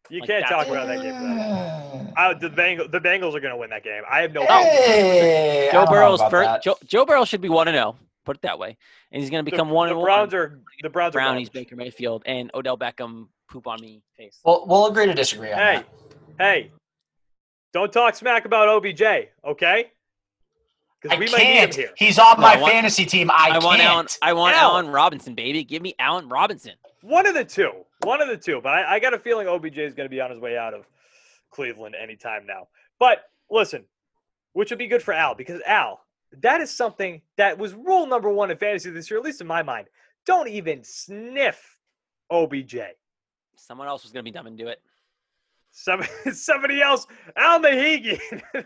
You 0.09 0.21
Like, 0.21 0.29
can't 0.29 0.45
that's- 0.49 0.65
talk 0.65 0.67
about 0.73 0.87
that 0.87 1.01
game. 1.01 1.13
For 1.13 1.19
that. 1.35 2.13
Uh, 2.17 2.33
the 2.33 2.49
Bengals, 2.49 2.91
the 2.91 2.99
Bengals 2.99 3.33
are 3.35 3.39
going 3.39 3.51
to 3.51 3.55
win 3.57 3.69
that 3.69 3.83
game. 3.83 4.01
I 4.09 4.21
have 4.21 4.33
no. 4.33 4.41
Oh. 4.41 4.63
Hey, 4.63 5.69
Joe 5.71 5.85
Burrow's 5.85 6.21
first. 6.29 6.63
Joe, 6.63 6.75
Joe 6.85 7.05
Burrow 7.05 7.23
should 7.23 7.39
be 7.39 7.47
one 7.49 7.67
to 7.67 7.71
zero. 7.71 7.95
put 8.25 8.35
it 8.37 8.41
that 8.41 8.57
way. 8.59 8.75
And 9.11 9.21
he's 9.21 9.29
going 9.29 9.45
to 9.45 9.49
The- 9.49 9.55
become 9.55 9.69
one 9.69 9.87
the 9.89 9.95
Browns 9.95 10.33
one. 10.33 10.41
are 10.41 10.59
the 10.81 10.89
Browns 10.89 11.13
Brownies, 11.13 11.49
garbage. 11.49 11.53
Baker 11.67 11.75
Mayfield, 11.75 12.23
and 12.25 12.49
Odell 12.53 12.77
Beckham 12.77 13.27
poop 13.49 13.67
on 13.67 13.79
me 13.81 14.01
face. 14.17 14.39
Well, 14.43 14.65
we'll 14.67 14.87
agree 14.87 15.05
to 15.05 15.13
disagree 15.13 15.51
on 15.51 15.57
Hey, 15.57 15.83
that. 16.37 16.43
hey, 16.43 16.71
don't 17.73 17.93
talk 17.93 18.15
smack 18.15 18.45
about 18.45 18.67
OBJ, 18.67 19.29
okay? 19.45 19.91
I 21.01 21.15
Because 21.15 21.19
we 21.19 21.25
might 21.31 21.37
need 21.37 21.43
can't. 21.43 21.75
him 21.75 21.81
here. 21.81 21.91
He's 21.97 22.19
on 22.19 22.35
No, 22.37 22.41
my 22.41 22.53
I 22.55 22.57
want- 22.61 22.73
fantasy 22.73 23.05
team. 23.05 23.31
I, 23.31 23.51
I, 23.53 23.59
want 23.59 23.79
can't. 23.79 23.91
Allen. 23.93 24.07
I 24.21 24.33
want 24.33 24.55
Al. 24.55 24.71
Allen 24.71 24.87
Robinson, 24.89 25.33
baby. 25.35 25.63
Give 25.63 25.81
me 25.81 25.95
Allen 25.99 26.27
Robinson. 26.27 26.73
One 27.01 27.25
of 27.25 27.33
the 27.35 27.45
two. 27.45 27.71
One 28.03 28.21
of 28.21 28.27
the 28.27 28.37
two. 28.37 28.59
But 28.61 28.73
I, 28.73 28.95
I 28.95 28.99
got 28.99 29.13
a 29.13 29.19
feeling 29.19 29.47
OBJ 29.47 29.77
is 29.77 29.93
going 29.93 30.05
to 30.05 30.13
be 30.13 30.19
on 30.19 30.29
his 30.29 30.39
way 30.39 30.57
out 30.57 30.73
of 30.73 30.85
Cleveland 31.51 31.95
anytime 32.01 32.45
now. 32.45 32.67
But 32.99 33.19
listen, 33.49 33.85
which 34.53 34.69
would 34.71 34.79
be 34.79 34.87
good 34.87 35.01
for 35.01 35.13
Al 35.13 35.35
because 35.35 35.61
Al, 35.65 36.01
that 36.41 36.59
is 36.59 36.69
something 36.69 37.21
that 37.37 37.57
was 37.57 37.73
rule 37.73 38.05
number 38.05 38.29
one 38.29 38.51
in 38.51 38.57
fantasy 38.57 38.89
this 38.89 39.09
year, 39.09 39.19
at 39.19 39.25
least 39.25 39.39
in 39.41 39.47
my 39.47 39.63
mind. 39.63 39.87
Don't 40.25 40.49
even 40.49 40.83
sniff 40.83 41.77
OBJ. 42.29 42.75
Someone 43.55 43.87
else 43.87 44.03
was 44.03 44.11
going 44.11 44.23
to 44.25 44.29
be 44.29 44.33
dumb 44.35 44.47
and 44.47 44.57
do 44.57 44.67
it. 44.67 44.81
Some, 45.71 46.03
somebody 46.33 46.81
else, 46.81 47.07
Al 47.37 47.59
Mahigian. 47.61 48.19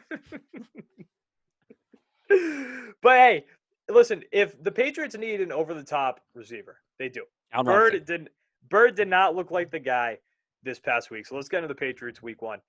but 2.29 3.17
hey, 3.17 3.45
listen, 3.89 4.23
if 4.31 4.61
the 4.63 4.71
Patriots 4.71 5.15
need 5.17 5.41
an 5.41 5.51
over 5.51 5.73
the 5.73 5.83
top 5.83 6.19
receiver, 6.33 6.79
they 6.99 7.09
do. 7.09 7.23
Allen 7.51 7.65
Byrd 7.65 7.93
Robinson. 7.93 8.17
did 8.23 8.29
Byrd 8.69 8.95
did 8.95 9.07
not 9.07 9.35
look 9.35 9.51
like 9.51 9.71
the 9.71 9.79
guy 9.79 10.17
this 10.63 10.79
past 10.79 11.11
week. 11.11 11.27
So 11.27 11.35
let's 11.35 11.49
get 11.49 11.57
into 11.57 11.67
the 11.67 11.75
Patriots 11.75 12.21
week 12.21 12.41
one. 12.41 12.59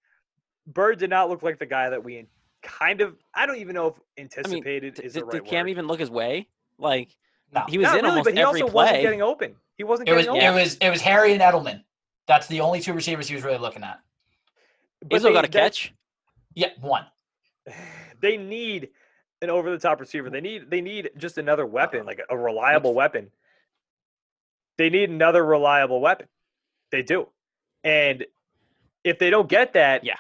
Byrd 0.67 0.99
did 0.99 1.11
not 1.11 1.29
look 1.31 1.43
like 1.43 1.59
the 1.59 1.67
guy 1.67 1.89
that 1.91 2.03
we 2.03 2.27
kind 2.63 3.01
of 3.01 3.17
I 3.35 3.47
don't 3.47 3.57
even 3.59 3.75
know 3.75 3.89
if 3.89 3.95
anticipated 4.19 4.95
D- 4.95 5.03
is 5.05 5.13
did, 5.13 5.23
the 5.23 5.27
right 5.27 5.33
did 5.33 5.45
Cam 5.45 5.65
word. 5.65 5.71
even 5.71 5.87
look 5.87 6.01
his 6.01 6.11
way? 6.11 6.49
Like 6.79 7.11
No. 7.53 7.65
he 7.69 7.79
was 7.79 7.85
Not 7.87 7.99
in 7.99 8.05
really, 8.05 8.11
almost 8.11 8.25
but 8.25 8.35
he 8.35 8.41
every 8.41 8.63
also 8.63 8.73
play. 8.73 8.85
wasn't 8.87 9.03
getting 9.03 9.23
open. 9.23 9.55
He 9.77 9.85
wasn't 9.85 10.09
It 10.09 10.15
was 10.15 10.25
getting 10.27 10.41
it 10.43 10.51
was 10.55 10.75
it 10.81 10.91
was 10.91 11.01
Harry 11.03 11.33
and 11.33 11.43
Edelman. 11.43 11.83
That's 12.27 12.47
the 12.47 12.61
only 12.61 12.81
two 12.81 12.95
receivers 12.95 13.29
he 13.29 13.35
was 13.35 13.45
really 13.45 13.59
looking 13.59 13.83
at. 13.83 14.01
But 15.03 15.21
Izzo 15.21 15.25
they- 15.25 15.33
got 15.35 15.45
a 15.45 15.49
catch. 15.49 15.93
Yeah, 16.55 16.69
one. 16.81 17.07
They 18.21 18.39
need 18.39 18.89
an 19.45 19.51
over 19.51 19.71
the 19.71 19.79
top 19.79 20.01
receiver. 20.01 20.31
They 20.31 20.41
need 20.41 20.71
they 20.71 20.81
need 20.81 21.11
just 21.17 21.39
another 21.39 21.65
weapon, 21.67 22.05
like 22.07 22.21
a 22.29 22.37
reliable 22.37 22.95
weapon. 22.95 23.31
They 24.77 24.91
need 24.91 25.11
another 25.11 25.45
reliable 25.45 26.01
weapon. 26.01 26.27
They 26.91 27.03
do. 27.03 27.29
And 27.85 28.25
if 29.05 29.19
they 29.19 29.31
don't 29.31 29.49
get 29.49 29.75
that, 29.75 30.05
Yeah. 30.05 30.17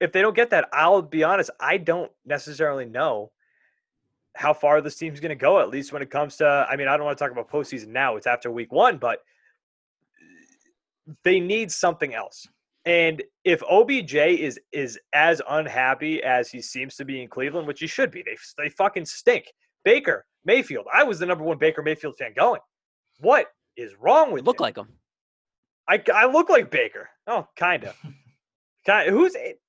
If 0.00 0.12
they 0.12 0.22
don't 0.22 0.36
get 0.36 0.50
that, 0.50 0.68
I'll 0.72 1.02
be 1.02 1.24
honest, 1.24 1.50
I 1.58 1.76
don't 1.76 2.12
necessarily 2.24 2.84
know 2.84 3.32
how 4.36 4.54
far 4.54 4.80
this 4.80 4.94
team's 4.94 5.18
going 5.18 5.30
to 5.30 5.34
go, 5.34 5.58
at 5.58 5.70
least 5.70 5.92
when 5.92 6.02
it 6.02 6.10
comes 6.10 6.36
to. 6.36 6.46
I 6.46 6.76
mean, 6.76 6.86
I 6.86 6.96
don't 6.96 7.04
want 7.04 7.18
to 7.18 7.24
talk 7.24 7.32
about 7.32 7.50
postseason 7.50 7.88
now. 7.88 8.14
It's 8.14 8.28
after 8.28 8.48
week 8.48 8.70
one, 8.70 8.98
but 8.98 9.24
they 11.24 11.40
need 11.40 11.72
something 11.72 12.14
else. 12.14 12.46
And 12.88 13.22
if 13.44 13.62
OBJ 13.70 14.14
is 14.14 14.58
is 14.72 14.98
as 15.12 15.42
unhappy 15.48 16.22
as 16.22 16.50
he 16.50 16.62
seems 16.62 16.96
to 16.96 17.04
be 17.04 17.22
in 17.22 17.28
Cleveland, 17.28 17.66
which 17.66 17.80
he 17.80 17.86
should 17.86 18.10
be, 18.10 18.22
they 18.22 18.36
they 18.56 18.70
fucking 18.70 19.04
stink. 19.04 19.52
Baker 19.84 20.24
Mayfield, 20.44 20.86
I 20.92 21.04
was 21.04 21.18
the 21.18 21.26
number 21.26 21.44
one 21.44 21.58
Baker 21.58 21.82
Mayfield 21.82 22.16
fan 22.18 22.32
going. 22.34 22.60
What 23.20 23.48
is 23.76 23.92
wrong 24.00 24.32
with 24.32 24.44
Look 24.46 24.58
you? 24.58 24.62
like 24.62 24.76
him. 24.76 24.88
I, 25.88 26.02
I 26.14 26.26
look 26.26 26.48
like 26.48 26.70
Baker. 26.70 27.08
Oh, 27.26 27.46
kind 27.56 27.84
of. 27.84 27.94
kind 28.86 29.10
who's 29.10 29.34
it, 29.34 29.60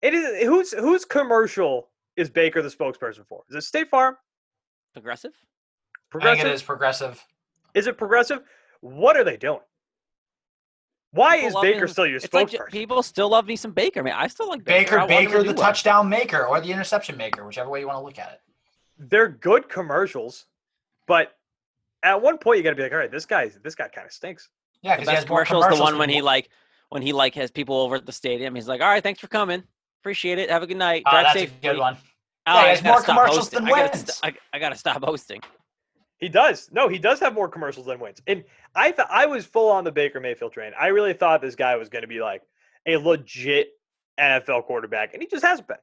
it 0.00 0.14
is 0.14 0.46
who's 0.46 0.72
whose 0.72 1.04
commercial 1.04 1.90
is 2.16 2.30
Baker 2.30 2.62
the 2.62 2.68
spokesperson 2.70 3.26
for? 3.26 3.42
Is 3.50 3.56
it 3.56 3.62
State 3.62 3.88
Farm? 3.90 4.16
Progressive. 4.94 5.32
I 5.32 5.34
think 5.34 6.40
Progressive? 6.40 6.46
it 6.46 6.52
is 6.54 6.62
progressive. 6.62 7.24
Is 7.74 7.86
it 7.86 7.98
progressive? 7.98 8.40
What 8.80 9.16
are 9.16 9.24
they 9.24 9.36
doing? 9.36 9.60
Why 11.12 11.36
People 11.40 11.48
is 11.58 11.62
Baker 11.62 11.82
him. 11.82 11.88
still 11.88 12.06
your 12.06 12.16
It's 12.16 12.32
like 12.32 12.50
people 12.70 13.02
still 13.02 13.28
love 13.28 13.46
me 13.46 13.54
some 13.56 13.72
Baker. 13.72 14.02
Man, 14.02 14.14
I 14.16 14.28
still 14.28 14.48
like 14.48 14.64
Baker. 14.64 14.96
Baker, 14.96 14.98
I 14.98 15.02
to 15.02 15.08
Baker, 15.08 15.38
do 15.38 15.48
the 15.48 15.54
well. 15.54 15.62
touchdown 15.66 16.08
maker 16.08 16.46
or 16.46 16.60
the 16.60 16.72
interception 16.72 17.16
maker, 17.16 17.44
whichever 17.46 17.68
way 17.68 17.80
you 17.80 17.86
want 17.86 17.98
to 17.98 18.04
look 18.04 18.18
at 18.18 18.32
it. 18.32 18.40
They're 18.98 19.28
good 19.28 19.68
commercials, 19.68 20.46
but 21.06 21.36
at 22.02 22.20
one 22.22 22.38
point 22.38 22.58
you 22.58 22.62
got 22.64 22.70
to 22.70 22.76
be 22.76 22.82
like, 22.82 22.92
all 22.92 22.98
right, 22.98 23.10
this 23.10 23.26
guy, 23.26 23.50
this 23.62 23.74
guy 23.74 23.88
kind 23.88 24.06
of 24.06 24.12
stinks. 24.12 24.48
Yeah, 24.82 24.96
The 24.96 25.02
because 25.02 25.08
he 25.10 25.14
best 25.14 25.16
has 25.16 25.24
commercial 25.28 25.62
is 25.64 25.76
the 25.76 25.82
one 25.82 25.98
when 25.98 26.08
he 26.08 26.22
like 26.22 26.48
when 26.88 27.02
he 27.02 27.12
like 27.12 27.34
has 27.34 27.50
people 27.50 27.76
over 27.76 27.96
at 27.96 28.06
the 28.06 28.12
stadium. 28.12 28.54
He's 28.54 28.66
like, 28.68 28.80
"All 28.80 28.88
right, 28.88 29.02
thanks 29.02 29.20
for 29.20 29.28
coming. 29.28 29.62
Appreciate 30.02 30.38
it. 30.38 30.50
Have 30.50 30.62
a 30.62 30.66
good 30.66 30.76
night. 30.76 31.02
Oh, 31.06 31.10
Drive 31.10 31.24
that's 31.24 31.36
a 31.36 31.38
safely." 31.40 31.58
good 31.68 31.78
one. 31.78 31.96
Oh, 32.46 32.54
Yeah, 32.54 32.60
he 32.62 32.66
I 32.66 32.68
has 32.70 32.82
more 32.82 33.02
commercials 33.02 33.36
hosting. 33.38 33.64
than 33.64 33.72
I 33.74 33.86
gotta, 33.86 33.98
st- 33.98 34.20
I, 34.52 34.56
I 34.56 34.58
gotta 34.58 34.76
stop 34.76 35.04
hosting. 35.04 35.40
He 36.22 36.28
does. 36.28 36.70
No, 36.70 36.86
he 36.86 37.00
does 37.00 37.18
have 37.18 37.34
more 37.34 37.48
commercials 37.48 37.86
than 37.86 37.98
wins. 37.98 38.22
And 38.28 38.44
I 38.76 38.92
thought 38.92 39.08
I 39.10 39.26
was 39.26 39.44
full 39.44 39.68
on 39.68 39.82
the 39.82 39.90
Baker 39.90 40.20
Mayfield 40.20 40.52
train. 40.52 40.70
I 40.80 40.86
really 40.86 41.14
thought 41.14 41.42
this 41.42 41.56
guy 41.56 41.74
was 41.74 41.88
going 41.88 42.02
to 42.02 42.08
be 42.08 42.20
like 42.20 42.42
a 42.86 42.96
legit 42.96 43.70
NFL 44.20 44.62
quarterback, 44.66 45.14
and 45.14 45.20
he 45.20 45.26
just 45.28 45.44
hasn't 45.44 45.66
been. 45.66 45.78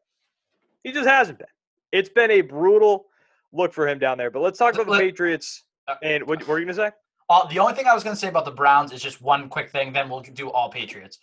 He 0.86 0.93
just 0.93 1.10
hasn't 1.10 1.39
been. 1.39 1.47
It's 1.91 2.08
been 2.08 2.32
a 2.32 2.39
brutal 2.39 3.08
look 3.52 3.73
for 3.73 3.86
him 3.86 3.99
down 3.99 4.17
there. 4.17 4.32
But 4.32 4.39
let's 4.41 4.58
talk 4.58 4.75
about 4.75 4.86
the 4.86 4.93
Let- 4.93 5.02
Patriots. 5.02 5.65
Uh, 5.89 5.95
And 6.02 6.25
what, 6.25 6.39
what 6.39 6.47
were 6.47 6.60
you 6.60 6.65
going 6.65 6.78
to 6.78 6.84
say? 6.84 6.91
Uh, 7.30 7.45
the 7.49 7.60
only 7.60 7.73
thing 7.73 7.88
I 7.88 7.93
was 7.93 8.06
going 8.06 8.15
to 8.15 8.19
say 8.19 8.30
about 8.30 8.45
the 8.45 8.52
Browns 8.52 8.93
is 8.93 9.02
just 9.04 9.21
one 9.21 9.49
quick 9.49 9.71
thing. 9.71 9.91
Then 9.91 10.08
we'll 10.10 10.21
do 10.21 10.49
all 10.49 10.69
Patriots. 10.69 11.19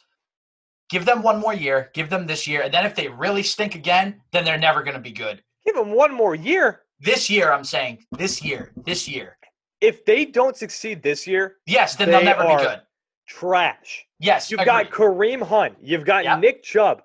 Give 0.91 1.07
them 1.07 1.23
one 1.23 1.41
more 1.41 1.55
year. 1.55 1.91
Give 1.95 2.11
them 2.11 2.27
this 2.27 2.47
year, 2.47 2.61
and 2.65 2.75
then 2.75 2.85
if 2.85 2.95
they 2.95 3.09
really 3.09 3.43
stink 3.43 3.75
again, 3.77 4.21
then 4.33 4.45
they're 4.45 4.59
never 4.59 4.83
going 4.83 4.95
to 4.95 5.01
be 5.01 5.11
good. 5.13 5.43
Give 5.65 5.75
them 5.75 5.93
one 5.93 6.13
more 6.13 6.35
year. 6.35 6.83
This 7.01 7.29
year, 7.29 7.53
I'm 7.53 7.65
saying 7.65 8.05
this 8.13 8.43
year, 8.43 8.73
this 8.85 9.07
year. 9.09 9.37
If 9.81 10.05
they 10.05 10.25
don't 10.25 10.57
succeed 10.57 11.03
this 11.03 11.27
year, 11.27 11.57
Yes, 11.67 11.97
then 11.97 12.11
they'll 12.11 12.23
never 12.25 12.43
are- 12.43 12.59
be 12.59 12.65
good. 12.65 12.81
trash. 13.29 14.07
Yes, 14.19 14.51
You've 14.51 14.61
agreed. 14.61 14.91
got 14.91 14.91
Kareem 14.91 15.43
Hunt. 15.43 15.77
You've 15.81 16.05
got 16.05 16.25
Yep. 16.25 16.39
Nick 16.41 16.63
Chubb. 16.63 17.03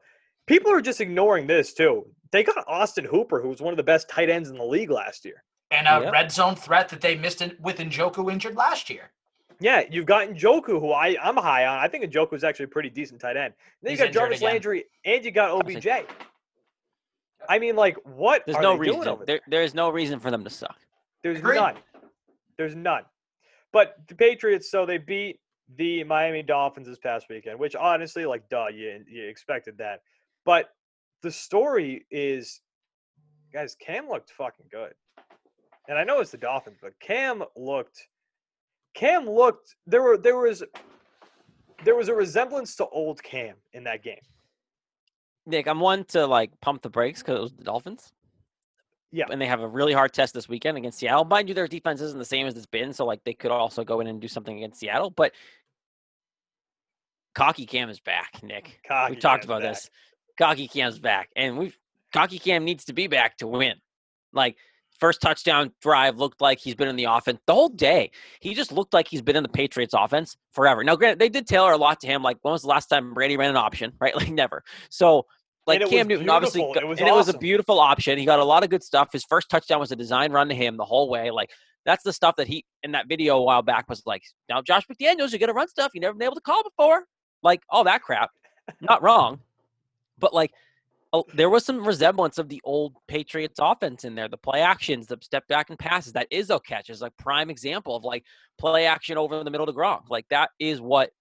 People 0.47 0.71
are 0.71 0.81
just 0.81 1.01
ignoring 1.01 1.47
this 1.47 1.73
too. 1.73 2.05
They 2.31 2.43
got 2.43 2.63
Austin 2.67 3.03
Hooper, 3.05 3.41
who 3.41 3.49
was 3.49 3.61
one 3.61 3.73
of 3.73 3.77
the 3.77 3.83
best 3.83 4.07
tight 4.07 4.29
ends 4.29 4.49
in 4.49 4.57
the 4.57 4.63
league 4.65 4.89
last 4.91 5.25
year. 5.25 5.43
and 5.73 5.87
a 5.87 6.01
Yep. 6.03 6.11
red 6.11 6.31
zone 6.33 6.53
threat 6.55 6.89
that 6.89 6.99
they 6.99 7.15
missed 7.15 7.41
in, 7.41 7.55
with 7.61 7.77
Njoku 7.77 8.29
injured 8.29 8.55
last 8.57 8.89
year. 8.89 9.11
Yeah, 9.61 9.83
you've 9.89 10.05
got 10.05 10.27
Njoku, 10.27 10.81
who 10.81 10.91
I, 10.91 11.15
I'm 11.21 11.37
high 11.37 11.65
on. 11.65 11.79
I 11.79 11.87
think 11.87 12.03
Njoku 12.03 12.33
is 12.33 12.43
actually 12.43 12.65
a 12.65 12.67
pretty 12.67 12.89
decent 12.89 13.21
tight 13.21 13.37
end. 13.37 13.53
Then 13.81 13.91
He's 13.91 13.99
you 13.99 14.05
got 14.07 14.13
Jarvis 14.13 14.39
again. 14.39 14.49
Landry 14.51 14.85
and 15.05 15.23
you 15.23 15.31
got 15.31 15.47
Jarvis- 15.65 15.77
OBJ. 15.77 16.05
I 17.49 17.59
mean, 17.59 17.75
like, 17.75 17.97
what 18.03 18.43
There's 18.45 18.57
are 18.57 18.61
no 18.61 18.73
they 18.73 18.79
reason. 18.79 18.95
doing 18.95 19.07
over 19.07 19.25
There, 19.25 19.39
there 19.47 19.63
is 19.63 19.73
no 19.73 19.89
reason 19.89 20.19
for 20.19 20.31
them 20.31 20.43
to 20.43 20.49
suck. 20.49 20.77
There's 21.23 21.39
Agreed. 21.39 21.55
none. 21.55 21.75
There's 22.57 22.75
none. 22.75 23.03
But 23.73 23.95
the 24.07 24.15
Patriots, 24.15 24.69
so 24.69 24.85
they 24.85 24.97
beat 24.97 25.39
the 25.77 26.03
Miami 26.03 26.43
Dolphins 26.43 26.87
this 26.87 26.97
past 26.99 27.27
weekend, 27.29 27.59
which 27.59 27.75
honestly, 27.75 28.25
like, 28.25 28.47
duh, 28.49 28.67
you, 28.67 29.03
you 29.09 29.27
expected 29.27 29.77
that. 29.77 30.01
But 30.45 30.69
the 31.21 31.31
story 31.31 32.05
is, 32.11 32.61
guys, 33.53 33.75
Cam 33.79 34.09
looked 34.09 34.31
fucking 34.31 34.65
good. 34.71 34.93
And 35.87 35.97
I 35.97 36.03
know 36.03 36.19
it's 36.19 36.31
the 36.31 36.37
Dolphins, 36.37 36.77
but 36.81 36.93
Cam 36.99 37.43
looked, 37.55 38.07
Cam 38.93 39.29
looked, 39.29 39.75
there 39.87 40.01
were, 40.01 40.17
there 40.17 40.37
was, 40.37 40.63
there 41.83 41.95
was 41.95 42.09
a 42.09 42.13
resemblance 42.13 42.75
to 42.75 42.87
old 42.87 43.21
Cam 43.23 43.55
in 43.73 43.83
that 43.85 44.03
game. 44.03 44.21
Nick, 45.45 45.67
I'm 45.67 45.79
one 45.79 46.05
to 46.05 46.27
like 46.27 46.51
pump 46.61 46.81
the 46.81 46.89
brakes 46.89 47.21
because 47.21 47.37
it 47.37 47.41
was 47.41 47.53
the 47.53 47.63
Dolphins. 47.63 48.11
Yeah. 49.11 49.25
And 49.29 49.41
they 49.41 49.47
have 49.47 49.61
a 49.61 49.67
really 49.67 49.93
hard 49.93 50.13
test 50.13 50.33
this 50.33 50.47
weekend 50.47 50.77
against 50.77 50.99
Seattle. 50.99 51.25
Mind 51.25 51.49
you, 51.49 51.55
their 51.55 51.67
defense 51.67 51.99
isn't 51.99 52.17
the 52.17 52.25
same 52.25 52.47
as 52.47 52.55
it's 52.55 52.65
been, 52.65 52.93
so 52.93 53.05
like 53.05 53.23
they 53.23 53.33
could 53.33 53.51
also 53.51 53.83
go 53.83 53.99
in 53.99 54.07
and 54.07 54.21
do 54.21 54.27
something 54.27 54.55
against 54.55 54.79
Seattle. 54.79 55.09
But 55.09 55.33
Cocky 57.35 57.65
Cam 57.65 57.89
is 57.89 57.99
back, 57.99 58.41
Nick. 58.41 58.79
Cocky 58.87 59.15
we 59.15 59.19
talked 59.19 59.41
Cam's 59.41 59.45
about 59.45 59.61
back. 59.61 59.73
this. 59.73 59.89
Cocky 60.37 60.67
Cam's 60.67 60.99
back, 60.99 61.29
and 61.35 61.57
we've 61.57 61.77
Cocky 62.13 62.39
Cam 62.39 62.63
needs 62.63 62.85
to 62.85 62.93
be 62.93 63.07
back 63.07 63.37
to 63.37 63.47
win. 63.47 63.75
Like 64.33 64.55
first 65.01 65.19
touchdown 65.21 65.71
drive 65.81 66.17
looked 66.17 66.39
like 66.39 66.59
he's 66.59 66.75
been 66.75 66.87
in 66.87 66.95
the 66.95 67.03
offense 67.05 67.39
the 67.47 67.53
whole 67.53 67.67
day. 67.69 68.11
He 68.39 68.53
just 68.53 68.71
looked 68.71 68.93
like 68.93 69.07
he's 69.09 69.21
been 69.21 69.35
in 69.35 69.43
the 69.43 69.49
Patriots 69.49 69.93
offense 69.97 70.37
forever. 70.53 70.83
Now, 70.83 70.95
granted, 70.95 71.19
they 71.19 71.27
did 71.27 71.47
tailor 71.47 71.73
a 71.73 71.77
lot 71.77 71.99
to 72.01 72.07
him. 72.07 72.23
Like 72.23 72.37
when 72.43 72.53
was 72.53 72.61
the 72.61 72.69
last 72.69 72.85
time 72.87 73.13
Brady 73.13 73.35
ran 73.35 73.49
an 73.49 73.57
option? 73.57 73.91
Right, 73.99 74.15
like 74.15 74.29
never. 74.29 74.63
So. 74.89 75.25
Like 75.67 75.87
Cam 75.87 76.07
Newton, 76.07 76.27
obviously, 76.27 76.61
beautiful. 76.61 76.73
go- 76.81 76.87
It 76.87 76.89
was 76.89 76.99
and 76.99 77.07
it 77.07 77.13
was 77.13 77.29
a 77.29 77.37
beautiful 77.37 77.79
option. 77.79 78.17
He 78.17 78.25
got 78.25 78.39
a 78.39 78.43
lot 78.43 78.63
of 78.63 78.71
good 78.71 78.81
stuff. 78.83 79.09
His 79.13 79.23
first 79.23 79.47
touchdown 79.47 79.79
was 79.79 79.91
a 79.91 79.95
design 79.95 80.31
run 80.31 80.49
to 80.49 80.55
him 80.55 80.75
the 80.75 80.83
whole 80.83 81.07
way. 81.07 81.29
Like 81.29 81.51
that's 81.85 82.03
the 82.03 82.11
stuff 82.11 82.35
that 82.37 82.47
he 82.47 82.65
in 82.81 82.93
that 82.93 83.07
video 83.07 83.37
a 83.37 83.41
while 83.43 83.61
back 83.61 83.87
was 83.87 84.01
like, 84.07 84.23
now 84.49 84.63
Josh 84.63 84.87
McDaniels, 84.87 85.29
you're 85.31 85.39
gonna 85.39 85.53
run 85.53 85.67
stuff 85.67 85.91
you 85.93 86.01
never 86.01 86.15
been 86.15 86.25
able 86.25 86.33
to 86.35 86.41
call 86.41 86.63
before. 86.63 87.03
Like 87.43 87.61
all 87.69 87.83
that 87.83 88.01
crap. 88.01 88.31
Not 88.81 89.03
wrong. 89.03 89.39
But 90.17 90.33
like 90.33 90.51
oh, 91.13 91.25
there 91.33 91.49
was 91.49 91.65
some 91.65 91.85
resemblance 91.85 92.37
of 92.37 92.49
the 92.49 92.61
old 92.63 92.95
Patriots 93.07 93.59
offense 93.61 94.03
in 94.03 94.15
there. 94.15 94.27
The 94.27 94.37
play 94.37 94.61
actions, 94.61 95.07
the 95.07 95.17
step 95.21 95.47
back 95.47 95.69
and 95.69 95.77
passes. 95.77 96.13
That 96.13 96.31
Izzo 96.31 96.63
catch 96.63 96.89
is 96.89 97.01
like 97.01 97.15
prime 97.17 97.49
example 97.49 97.95
of 97.95 98.03
like 98.03 98.23
play 98.57 98.85
action 98.85 99.17
over 99.17 99.37
in 99.37 99.45
the 99.45 99.51
middle 99.51 99.65
to 99.65 99.73
Gronk. 99.73 100.09
Like 100.09 100.25
that 100.29 100.49
is 100.59 100.79
what 100.79 101.11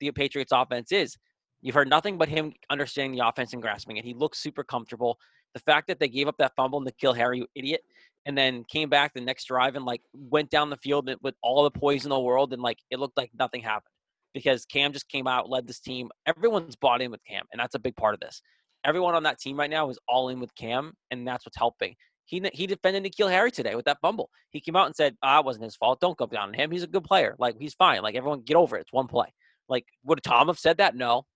the 0.00 0.10
Patriots 0.10 0.52
offense 0.52 0.92
is. 0.92 1.16
You've 1.62 1.74
heard 1.74 1.88
nothing 1.88 2.18
but 2.18 2.28
him 2.28 2.52
understanding 2.70 3.16
the 3.16 3.26
offense 3.26 3.52
and 3.52 3.62
grasping 3.62 3.96
it. 3.96 4.04
He 4.04 4.14
looks 4.14 4.38
super 4.38 4.64
comfortable. 4.64 5.18
The 5.54 5.60
fact 5.60 5.86
that 5.88 6.00
they 6.00 6.08
gave 6.08 6.28
up 6.28 6.36
that 6.38 6.52
fumble 6.56 6.78
and 6.78 6.86
to 6.88 6.94
kill 6.94 7.12
Harry, 7.12 7.38
you 7.38 7.46
idiot, 7.54 7.82
and 8.26 8.36
then 8.36 8.64
came 8.64 8.88
back 8.88 9.14
the 9.14 9.20
next 9.20 9.44
drive 9.44 9.76
and 9.76 9.84
like 9.84 10.00
went 10.12 10.50
down 10.50 10.70
the 10.70 10.76
field 10.76 11.10
with 11.22 11.34
all 11.42 11.62
the 11.64 11.70
poise 11.70 12.04
in 12.04 12.10
the 12.10 12.18
world, 12.18 12.52
and 12.52 12.62
like 12.62 12.78
it 12.90 12.98
looked 12.98 13.16
like 13.16 13.30
nothing 13.38 13.62
happened 13.62 13.92
because 14.34 14.64
Cam 14.64 14.92
just 14.92 15.08
came 15.08 15.26
out, 15.26 15.48
led 15.48 15.66
this 15.66 15.80
team. 15.80 16.10
Everyone's 16.26 16.76
bought 16.76 17.02
in 17.02 17.10
with 17.10 17.20
Cam, 17.28 17.44
and 17.52 17.60
that's 17.60 17.74
a 17.74 17.78
big 17.80 17.96
part 17.96 18.14
of 18.14 18.20
this. 18.20 18.42
Everyone 18.84 19.14
on 19.14 19.22
that 19.24 19.38
team 19.38 19.56
right 19.58 19.70
now 19.70 19.90
is 19.90 19.98
all 20.08 20.28
in 20.28 20.40
with 20.40 20.54
Cam, 20.54 20.92
and 21.10 21.26
that's 21.26 21.46
what's 21.46 21.56
helping. 21.56 21.94
He 22.24 22.42
he 22.52 22.66
defended 22.66 23.04
N'Keal 23.04 23.30
Harry 23.30 23.50
today 23.50 23.74
with 23.74 23.84
that 23.84 23.98
fumble. 24.00 24.30
He 24.50 24.60
came 24.60 24.76
out 24.76 24.86
and 24.86 24.96
said, 24.96 25.16
"Ah, 25.22 25.40
it 25.40 25.44
wasn't 25.44 25.64
his 25.64 25.76
fault. 25.76 26.00
Don't 26.00 26.16
go 26.16 26.26
down 26.26 26.48
on 26.48 26.54
him. 26.54 26.70
He's 26.70 26.82
a 26.82 26.86
good 26.86 27.04
player. 27.04 27.34
Like 27.38 27.56
he's 27.58 27.74
fine. 27.74 28.02
Like 28.02 28.14
everyone, 28.14 28.40
get 28.42 28.56
over 28.56 28.76
it. 28.76 28.82
It's 28.82 28.92
one 28.92 29.06
play." 29.08 29.32
Like 29.68 29.84
would 30.04 30.22
Tom 30.22 30.48
have 30.48 30.58
said 30.58 30.78
that? 30.78 30.94
No. 30.94 31.26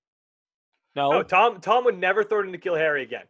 No. 0.95 1.11
No, 1.13 1.23
Tom 1.23 1.61
Tom 1.61 1.85
would 1.85 1.99
never 1.99 2.25
throw 2.25 2.43
to 2.43 2.49
N'Keal 2.49 2.77
Harry 2.79 3.03
again. 3.03 3.25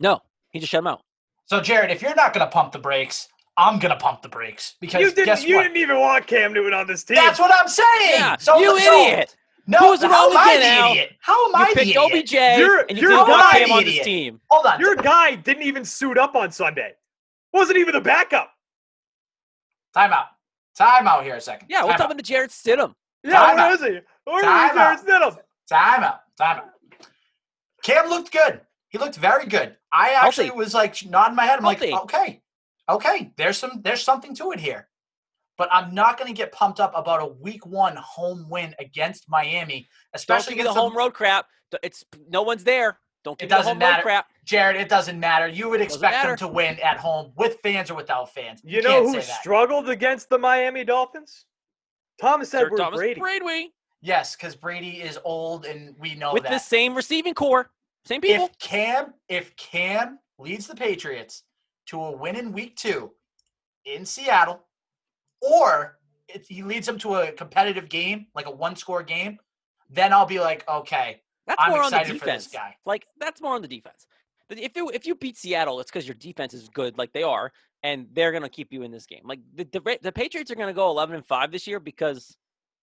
No. 0.00 0.20
He 0.50 0.60
just 0.60 0.70
shut 0.70 0.78
him 0.80 0.86
out. 0.86 1.00
So 1.46 1.60
Jared, 1.60 1.90
if 1.90 2.00
you're 2.02 2.14
not 2.14 2.32
gonna 2.32 2.46
pump 2.46 2.72
the 2.72 2.78
brakes, 2.78 3.28
I'm 3.56 3.78
gonna 3.78 3.96
pump 3.96 4.22
the 4.22 4.28
brakes 4.28 4.76
because 4.80 5.00
You 5.00 5.10
didn't 5.10 5.26
guess 5.26 5.44
you 5.44 5.56
what? 5.56 5.64
didn't 5.64 5.76
even 5.78 5.98
want 6.00 6.26
Cam 6.26 6.52
Newton 6.52 6.74
on 6.74 6.86
this 6.86 7.04
team. 7.04 7.16
That's 7.16 7.38
what 7.38 7.52
I'm 7.52 7.68
saying. 7.68 8.10
Yeah. 8.18 8.36
so, 8.38 8.58
you 8.58 8.78
so- 8.78 9.02
idiot. 9.08 9.36
No, 9.66 9.78
Who's 9.78 10.00
the 10.00 10.08
how 10.08 10.28
wrong 10.28 10.32
am 10.32 10.36
I 10.36 10.52
again, 10.54 10.60
the 10.60 10.66
Al? 10.84 10.90
idiot? 10.92 11.12
How 11.20 11.44
am 11.46 11.50
You 11.50 11.56
I 11.56 11.68
the 11.70 11.74
picked 11.74 11.86
idiot? 11.96 11.98
OBJ 11.98 12.32
You're- 12.58 12.84
and 12.88 12.98
you 12.98 13.02
you're 13.02 13.10
didn't 13.12 13.28
want 13.28 13.52
the 13.54 13.72
on 13.72 13.84
this 13.84 14.04
team. 14.04 14.40
Hold 14.50 14.66
on. 14.66 14.80
Your 14.80 14.94
guy 14.96 15.34
didn't 15.36 15.62
even 15.62 15.84
suit 15.84 16.18
up 16.18 16.34
on 16.34 16.50
Sunday. 16.52 16.94
Wasn't 17.52 17.78
even 17.78 17.94
the 17.94 18.00
backup. 18.00 18.52
Time 19.94 20.12
out. 20.12 20.26
Time 20.76 21.06
out 21.06 21.24
here 21.24 21.36
a 21.36 21.40
second. 21.40 21.68
Yeah, 21.70 21.78
Time 21.78 21.86
what's 21.86 22.00
out. 22.00 22.04
up 22.04 22.08
with 22.10 22.16
the 22.18 22.22
Jarrett 22.24 22.50
Stidham? 22.50 22.94
Yeah, 23.22 23.32
Time 23.38 23.56
where 23.56 23.64
out. 23.66 23.72
is 23.74 23.80
he? 23.80 24.00
Where 24.24 24.42
Time 24.42 24.66
is 24.66 24.70
he? 24.72 24.76
Jarrett 24.76 25.00
Stidham? 25.00 25.38
Time 25.68 26.04
out. 26.04 26.20
Time 26.36 26.56
out. 26.58 26.70
Cam 27.82 28.08
looked 28.10 28.32
good. 28.32 28.60
He 28.88 28.98
looked 28.98 29.16
very 29.16 29.46
good. 29.46 29.76
I 29.92 30.10
actually 30.10 30.46
Healthy. 30.46 30.58
was 30.58 30.74
like 30.74 31.04
nodding 31.06 31.36
my 31.36 31.44
head. 31.44 31.58
I'm 31.58 31.64
Healthy. 31.64 31.90
like, 31.92 32.02
okay, 32.02 32.42
okay. 32.88 33.32
There's 33.36 33.56
some. 33.58 33.80
There's 33.82 34.02
something 34.02 34.34
to 34.36 34.52
it 34.52 34.60
here. 34.60 34.88
But 35.56 35.68
I'm 35.72 35.94
not 35.94 36.18
going 36.18 36.28
to 36.28 36.36
get 36.36 36.50
pumped 36.52 36.80
up 36.80 36.92
about 36.96 37.22
a 37.22 37.26
Week 37.26 37.64
One 37.64 37.96
home 37.96 38.48
win 38.48 38.74
against 38.78 39.28
Miami, 39.28 39.74
Don't 39.80 39.86
especially 40.14 40.54
give 40.56 40.64
the 40.64 40.70
against 40.70 40.80
home 40.80 40.96
road 40.96 41.14
crap. 41.14 41.46
It's 41.82 42.04
no 42.28 42.42
one's 42.42 42.64
there. 42.64 42.98
Don't 43.24 43.38
give 43.38 43.46
It 43.46 43.48
the 43.50 43.56
doesn't 43.56 43.68
home 43.70 43.78
matter. 43.78 43.96
road 43.98 44.02
crap. 44.02 44.26
Jared. 44.44 44.76
It 44.76 44.88
doesn't 44.88 45.18
matter. 45.18 45.48
You 45.48 45.68
would 45.70 45.80
expect 45.80 46.22
them 46.24 46.36
to 46.38 46.48
win 46.48 46.78
at 46.80 46.98
home 46.98 47.32
with 47.36 47.58
fans 47.62 47.90
or 47.90 47.94
without 47.94 48.32
fans. 48.34 48.60
You 48.64 48.82
know 48.82 49.06
who 49.06 49.20
struggled 49.22 49.88
against 49.88 50.28
the 50.28 50.38
Miami 50.38 50.84
Dolphins? 50.84 51.46
Thomas 52.20 52.50
Sir 52.50 52.66
Edward 52.66 52.78
Thomas 52.78 52.98
Brady. 52.98 53.20
Brady 53.20 53.72
Yes, 54.00 54.36
because 54.36 54.54
Brady 54.54 55.00
is 55.00 55.18
old, 55.24 55.64
and 55.64 55.94
we 55.98 56.14
know 56.14 56.34
with 56.34 56.42
that. 56.42 56.50
the 56.52 56.58
same 56.58 56.94
receiving 56.94 57.32
core, 57.32 57.70
same 58.04 58.20
people. 58.20 58.44
If 58.44 58.58
Cam, 58.58 59.14
if 59.30 59.56
Cam 59.56 60.18
leads 60.38 60.66
the 60.66 60.74
Patriots 60.74 61.44
to 61.86 61.98
a 62.02 62.10
win 62.14 62.36
in 62.36 62.52
Week 62.52 62.76
Two 62.76 63.12
in 63.86 64.04
Seattle, 64.04 64.60
or 65.44 65.98
if 66.28 66.46
he 66.48 66.62
leads 66.62 66.86
them 66.86 66.98
to 66.98 67.16
a 67.16 67.32
competitive 67.32 67.88
game, 67.88 68.26
like 68.34 68.46
a 68.46 68.50
one-score 68.50 69.02
game, 69.02 69.38
then 69.90 70.12
I'll 70.12 70.26
be 70.26 70.40
like, 70.40 70.66
okay, 70.68 71.20
That's 71.46 71.60
I'm 71.62 71.70
more 71.70 71.82
on 71.82 71.90
the 71.90 71.98
excited 71.98 72.18
for 72.20 72.26
this 72.26 72.46
defense. 72.46 72.52
guy. 72.52 72.76
Like 72.86 73.06
that's 73.20 73.40
more 73.40 73.54
on 73.54 73.62
the 73.62 73.68
defense. 73.68 74.06
If 74.50 74.76
you 74.76 74.90
if 74.90 75.06
you 75.06 75.14
beat 75.14 75.36
Seattle, 75.36 75.80
it's 75.80 75.90
because 75.90 76.06
your 76.06 76.14
defense 76.16 76.54
is 76.54 76.68
good, 76.68 76.96
like 76.98 77.12
they 77.12 77.22
are, 77.22 77.52
and 77.82 78.06
they're 78.12 78.32
gonna 78.32 78.48
keep 78.48 78.72
you 78.72 78.82
in 78.82 78.90
this 78.90 79.06
game. 79.06 79.22
Like 79.24 79.40
the 79.54 79.64
the, 79.64 79.98
the 80.02 80.12
Patriots 80.12 80.50
are 80.50 80.54
gonna 80.54 80.72
go 80.72 80.88
eleven 80.88 81.16
and 81.16 81.26
five 81.26 81.50
this 81.52 81.66
year 81.66 81.80
because 81.80 82.36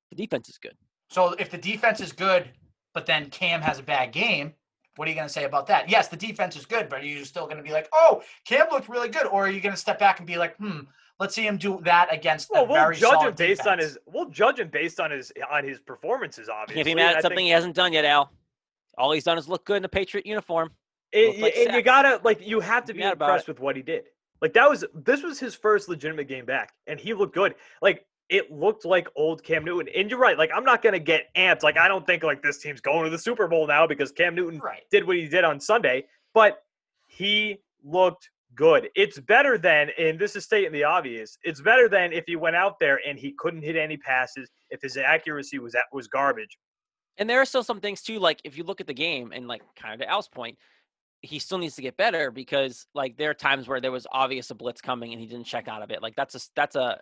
the 0.10 0.15
defense 0.15 0.50
is 0.50 0.58
good. 0.58 0.76
So 1.10 1.34
if 1.39 1.50
the 1.50 1.58
defense 1.58 2.00
is 2.02 2.13
good, 2.13 2.50
but 2.93 3.06
then 3.06 3.30
Cam 3.30 3.62
has 3.62 3.80
a 3.80 3.84
bad 3.84 4.12
game, 4.12 4.54
what 4.95 5.08
are 5.08 5.12
you 5.12 5.15
going 5.15 5.27
to 5.27 5.34
say 5.34 5.45
about 5.45 5.67
that? 5.67 5.89
Yes, 5.89 6.08
the 6.08 6.17
defense 6.17 6.56
is 6.56 6.65
good, 6.65 6.89
but 6.89 7.01
are 7.01 7.06
you 7.06 7.23
still 7.25 7.45
going 7.45 7.58
to 7.58 7.63
be 7.63 7.71
like, 7.71 7.88
oh, 7.93 8.21
Cam 8.45 8.67
looked 8.71 8.89
really 8.89 9.10
good, 9.10 9.25
or 9.25 9.45
are 9.45 9.49
you 9.49 9.62
going 9.62 9.73
to 9.73 9.80
step 9.80 9.99
back 9.99 10.19
and 10.19 10.27
be 10.27 10.38
like, 10.38 10.56
hmm, 10.58 10.80
let's 11.19 11.34
see 11.36 11.45
him 11.45 11.58
do 11.58 11.80
that 11.84 12.13
against 12.13 12.49
Well, 12.51 12.63
a 12.63 12.67
we'll 12.67 12.75
very 12.75 12.95
judge 12.95 13.12
him 13.13 13.19
solid 13.19 13.36
based 13.36 13.67
on 13.67 13.80
his. 13.80 13.97
We'll 14.06 14.30
judge 14.30 14.60
him 14.60 14.69
based 14.69 14.99
on 14.99 15.12
his 15.12 15.32
on 15.49 15.63
his 15.63 15.80
performances. 15.80 16.49
Obviously, 16.49 16.75
Can't 16.75 16.86
be 16.86 16.95
mad 16.95 17.08
and 17.08 17.15
I 17.15 17.17
at 17.19 17.21
something 17.23 17.38
think- 17.38 17.45
he 17.45 17.51
hasn't 17.51 17.75
done 17.75 17.93
yet, 17.93 18.06
Al. 18.06 18.32
All 18.97 19.12
he's 19.12 19.23
done 19.23 19.38
is 19.38 19.47
look 19.47 19.65
good 19.65 19.77
in 19.77 19.82
the 19.84 19.89
Patriot 19.89 20.25
uniform. 20.25 20.71
And, 21.13 21.41
like 21.41 21.56
and 21.56 21.73
you 21.73 21.82
gotta 21.82 22.19
like 22.23 22.45
you 22.45 22.60
have 22.60 22.86
to 22.86 22.93
Be 22.93 22.99
be 22.99 23.06
impressed 23.06 23.47
with 23.47 23.60
what 23.60 23.75
he 23.75 23.82
did. 23.82 24.04
Like 24.41 24.54
that 24.54 24.69
was 24.69 24.84
this 24.93 25.23
was 25.23 25.39
his 25.39 25.56
first 25.56 25.88
legitimate 25.89 26.27
game 26.27 26.45
back, 26.45 26.73
and 26.88 26.99
he 26.99 27.13
looked 27.13 27.34
good. 27.34 27.56
Like 27.82 28.06
it 28.31 28.49
looked 28.49 28.85
like 28.85 29.07
old 29.15 29.43
Cam 29.43 29.65
Newton. 29.65 29.93
And 29.93 30.09
you're 30.09 30.17
right. 30.17 30.37
Like 30.37 30.49
I'm 30.55 30.63
not 30.63 30.81
gonna 30.81 30.97
get 30.97 31.25
amped. 31.35 31.61
Like 31.61 31.77
I 31.77 31.87
don't 31.87 32.07
think 32.07 32.23
like 32.23 32.41
this 32.41 32.57
team's 32.57 32.81
going 32.81 33.03
to 33.03 33.09
the 33.11 33.19
Super 33.19 33.47
Bowl 33.47 33.67
now 33.67 33.85
because 33.85 34.11
Cam 34.11 34.33
Newton 34.33 34.59
Right. 34.59 34.83
did 34.89 35.05
what 35.05 35.17
he 35.17 35.27
did 35.27 35.43
on 35.43 35.59
Sunday, 35.59 36.05
but 36.33 36.63
he 37.07 37.57
looked 37.83 38.29
good. 38.55 38.89
It's 38.95 39.19
better 39.19 39.57
than, 39.57 39.89
and 39.99 40.17
this 40.17 40.35
is 40.35 40.45
stating 40.45 40.71
the 40.71 40.83
obvious. 40.85 41.37
It's 41.43 41.61
better 41.61 41.89
than 41.89 42.13
if 42.13 42.23
he 42.25 42.37
went 42.37 42.55
out 42.55 42.79
there 42.79 42.99
and 43.05 43.19
he 43.19 43.33
couldn't 43.37 43.63
hit 43.63 43.75
any 43.75 43.97
passes. 43.97 44.49
If 44.69 44.81
his 44.81 44.95
accuracy 44.95 45.59
was 45.59 45.75
at, 45.75 45.83
was 45.91 46.07
garbage. 46.07 46.57
And 47.17 47.29
there 47.29 47.41
are 47.41 47.45
still 47.45 47.63
some 47.63 47.81
things 47.81 48.01
too. 48.01 48.17
Like 48.17 48.39
if 48.45 48.57
you 48.57 48.63
look 48.63 48.79
at 48.79 48.87
the 48.87 48.93
game 48.93 49.33
and 49.33 49.47
like 49.47 49.61
kind 49.75 49.93
of 49.93 49.99
to 49.99 50.09
Al's 50.09 50.29
point, 50.29 50.57
he 51.21 51.37
still 51.37 51.57
needs 51.57 51.75
to 51.75 51.81
get 51.81 51.97
better 51.97 52.31
because 52.31 52.87
like 52.95 53.17
there 53.17 53.29
are 53.29 53.35
times 53.35 53.67
where 53.67 53.81
there 53.81 53.91
was 53.91 54.07
obvious 54.11 54.49
a 54.51 54.55
blitz 54.55 54.79
coming 54.81 55.11
and 55.11 55.19
he 55.21 55.27
didn't 55.27 55.45
check 55.45 55.67
out 55.67 55.81
of 55.81 55.91
it. 55.91 56.01
Like 56.01 56.15
that's 56.15 56.35
a 56.35 56.39
that's 56.55 56.75
a 56.77 56.99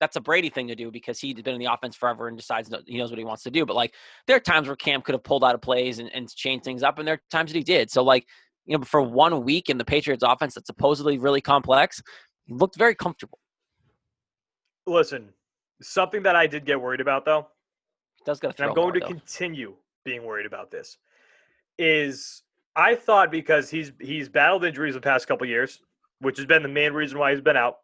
that's 0.00 0.16
a 0.16 0.20
Brady 0.20 0.50
thing 0.50 0.68
to 0.68 0.74
do 0.74 0.90
because 0.90 1.20
he's 1.20 1.34
been 1.34 1.54
in 1.54 1.60
the 1.60 1.72
offense 1.72 1.96
forever 1.96 2.28
and 2.28 2.36
decides 2.36 2.70
he 2.86 2.98
knows 2.98 3.10
what 3.10 3.18
he 3.18 3.24
wants 3.24 3.42
to 3.44 3.50
do. 3.50 3.64
But 3.64 3.76
like 3.76 3.94
there 4.26 4.36
are 4.36 4.40
times 4.40 4.66
where 4.66 4.76
Cam 4.76 5.02
could 5.02 5.14
have 5.14 5.22
pulled 5.22 5.44
out 5.44 5.54
of 5.54 5.62
plays 5.62 5.98
and, 5.98 6.10
and 6.14 6.28
changed 6.34 6.64
things 6.64 6.82
up, 6.82 6.98
and 6.98 7.06
there 7.06 7.14
are 7.14 7.22
times 7.30 7.52
that 7.52 7.58
he 7.58 7.64
did. 7.64 7.90
So 7.90 8.02
like 8.02 8.26
you 8.66 8.78
know, 8.78 8.84
for 8.84 9.02
one 9.02 9.44
week 9.44 9.68
in 9.68 9.78
the 9.78 9.84
Patriots 9.84 10.24
offense 10.26 10.54
that's 10.54 10.66
supposedly 10.66 11.18
really 11.18 11.40
complex, 11.40 12.02
he 12.44 12.54
looked 12.54 12.76
very 12.76 12.94
comfortable. 12.94 13.38
Listen, 14.86 15.30
something 15.82 16.22
that 16.22 16.36
I 16.36 16.46
did 16.46 16.64
get 16.64 16.80
worried 16.80 17.00
about 17.00 17.24
though, 17.24 17.48
does 18.24 18.40
and. 18.42 18.54
I'm 18.60 18.74
going 18.74 18.94
to 18.94 19.00
though. 19.00 19.06
continue 19.06 19.74
being 20.04 20.24
worried 20.24 20.46
about 20.46 20.70
this, 20.70 20.98
is 21.78 22.42
I 22.76 22.94
thought 22.94 23.30
because 23.30 23.70
he's 23.70 23.92
he's 24.00 24.28
battled 24.28 24.64
injuries 24.64 24.94
the 24.94 25.00
past 25.00 25.26
couple 25.26 25.46
years, 25.46 25.80
which 26.20 26.36
has 26.38 26.46
been 26.46 26.62
the 26.62 26.68
main 26.68 26.92
reason 26.92 27.18
why 27.18 27.32
he's 27.32 27.40
been 27.40 27.56
out, 27.56 27.78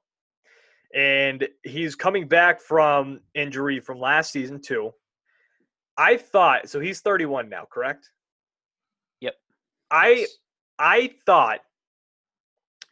and 0.94 1.46
he's 1.62 1.94
coming 1.94 2.26
back 2.26 2.60
from 2.60 3.20
injury 3.34 3.80
from 3.80 4.00
last 4.00 4.32
season 4.32 4.60
too. 4.60 4.92
I 5.96 6.16
thought 6.16 6.68
so. 6.68 6.80
He's 6.80 7.00
31 7.00 7.48
now, 7.48 7.66
correct? 7.70 8.10
Yep. 9.20 9.34
I 9.90 10.10
Yes. 10.10 10.36
I 10.78 11.10
thought 11.26 11.60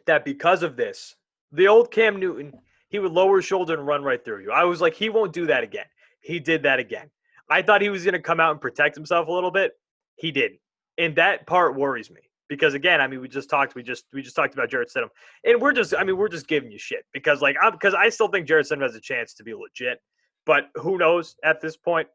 that 0.07 0.25
because 0.25 0.63
of 0.63 0.77
this, 0.77 1.17
the 1.53 1.69
old 1.69 1.91
Cam 1.91 2.21
Newton, 2.21 2.53
he 2.91 2.99
would 2.99 3.13
lower 3.13 3.37
his 3.37 3.47
shoulder 3.47 3.75
and 3.75 3.87
run 3.87 4.03
right 4.03 4.23
through 4.23 4.43
you. 4.43 4.53
I 4.53 4.65
was 4.65 4.81
like, 4.81 4.95
he 4.95 5.09
won't 5.09 5.33
do 5.33 5.47
that 5.47 5.65
again. 5.65 5.87
He 6.21 6.39
did 6.39 6.63
that 6.65 6.79
again. 6.79 7.11
I 7.51 7.63
thought 7.63 7.81
he 7.81 7.89
was 7.89 8.05
going 8.05 8.13
to 8.13 8.21
come 8.21 8.41
out 8.41 8.53
and 8.53 8.61
protect 8.61 8.95
himself 8.95 9.29
a 9.29 9.33
little 9.33 9.51
bit. 9.51 9.73
He 10.17 10.33
didn't, 10.33 10.61
and 10.99 11.17
that 11.17 11.47
part 11.47 11.77
worries 11.77 12.11
me 12.11 12.28
because 12.49 12.75
again, 12.75 13.01
I 13.01 13.07
mean, 13.07 13.21
we 13.21 13.29
just 13.29 13.51
talked, 13.51 13.75
we 13.75 13.83
just 13.83 14.05
we 14.13 14.23
just 14.23 14.37
talked 14.37 14.55
about 14.55 14.71
Jarrett 14.71 14.91
Stidham, 14.95 15.09
and 15.45 15.61
we're 15.61 15.73
just, 15.73 15.95
I 15.97 16.05
mean, 16.05 16.17
we're 16.17 16.29
just 16.29 16.49
giving 16.49 16.71
you 16.71 16.79
shit 16.79 17.05
because 17.13 17.43
like 17.43 17.57
I'm 17.63 17.73
because 17.73 17.95
I 17.95 18.09
still 18.09 18.29
think 18.29 18.47
Jarrett 18.47 18.67
Stidham 18.67 18.83
has 18.83 18.95
a 18.95 19.01
chance 19.01 19.35
to 19.35 19.45
be 19.45 19.55
legit, 19.55 20.01
but 20.47 20.69
who 20.77 20.99
knows 20.99 21.37
at 21.45 21.61
this 21.61 21.77
point. 21.77 22.09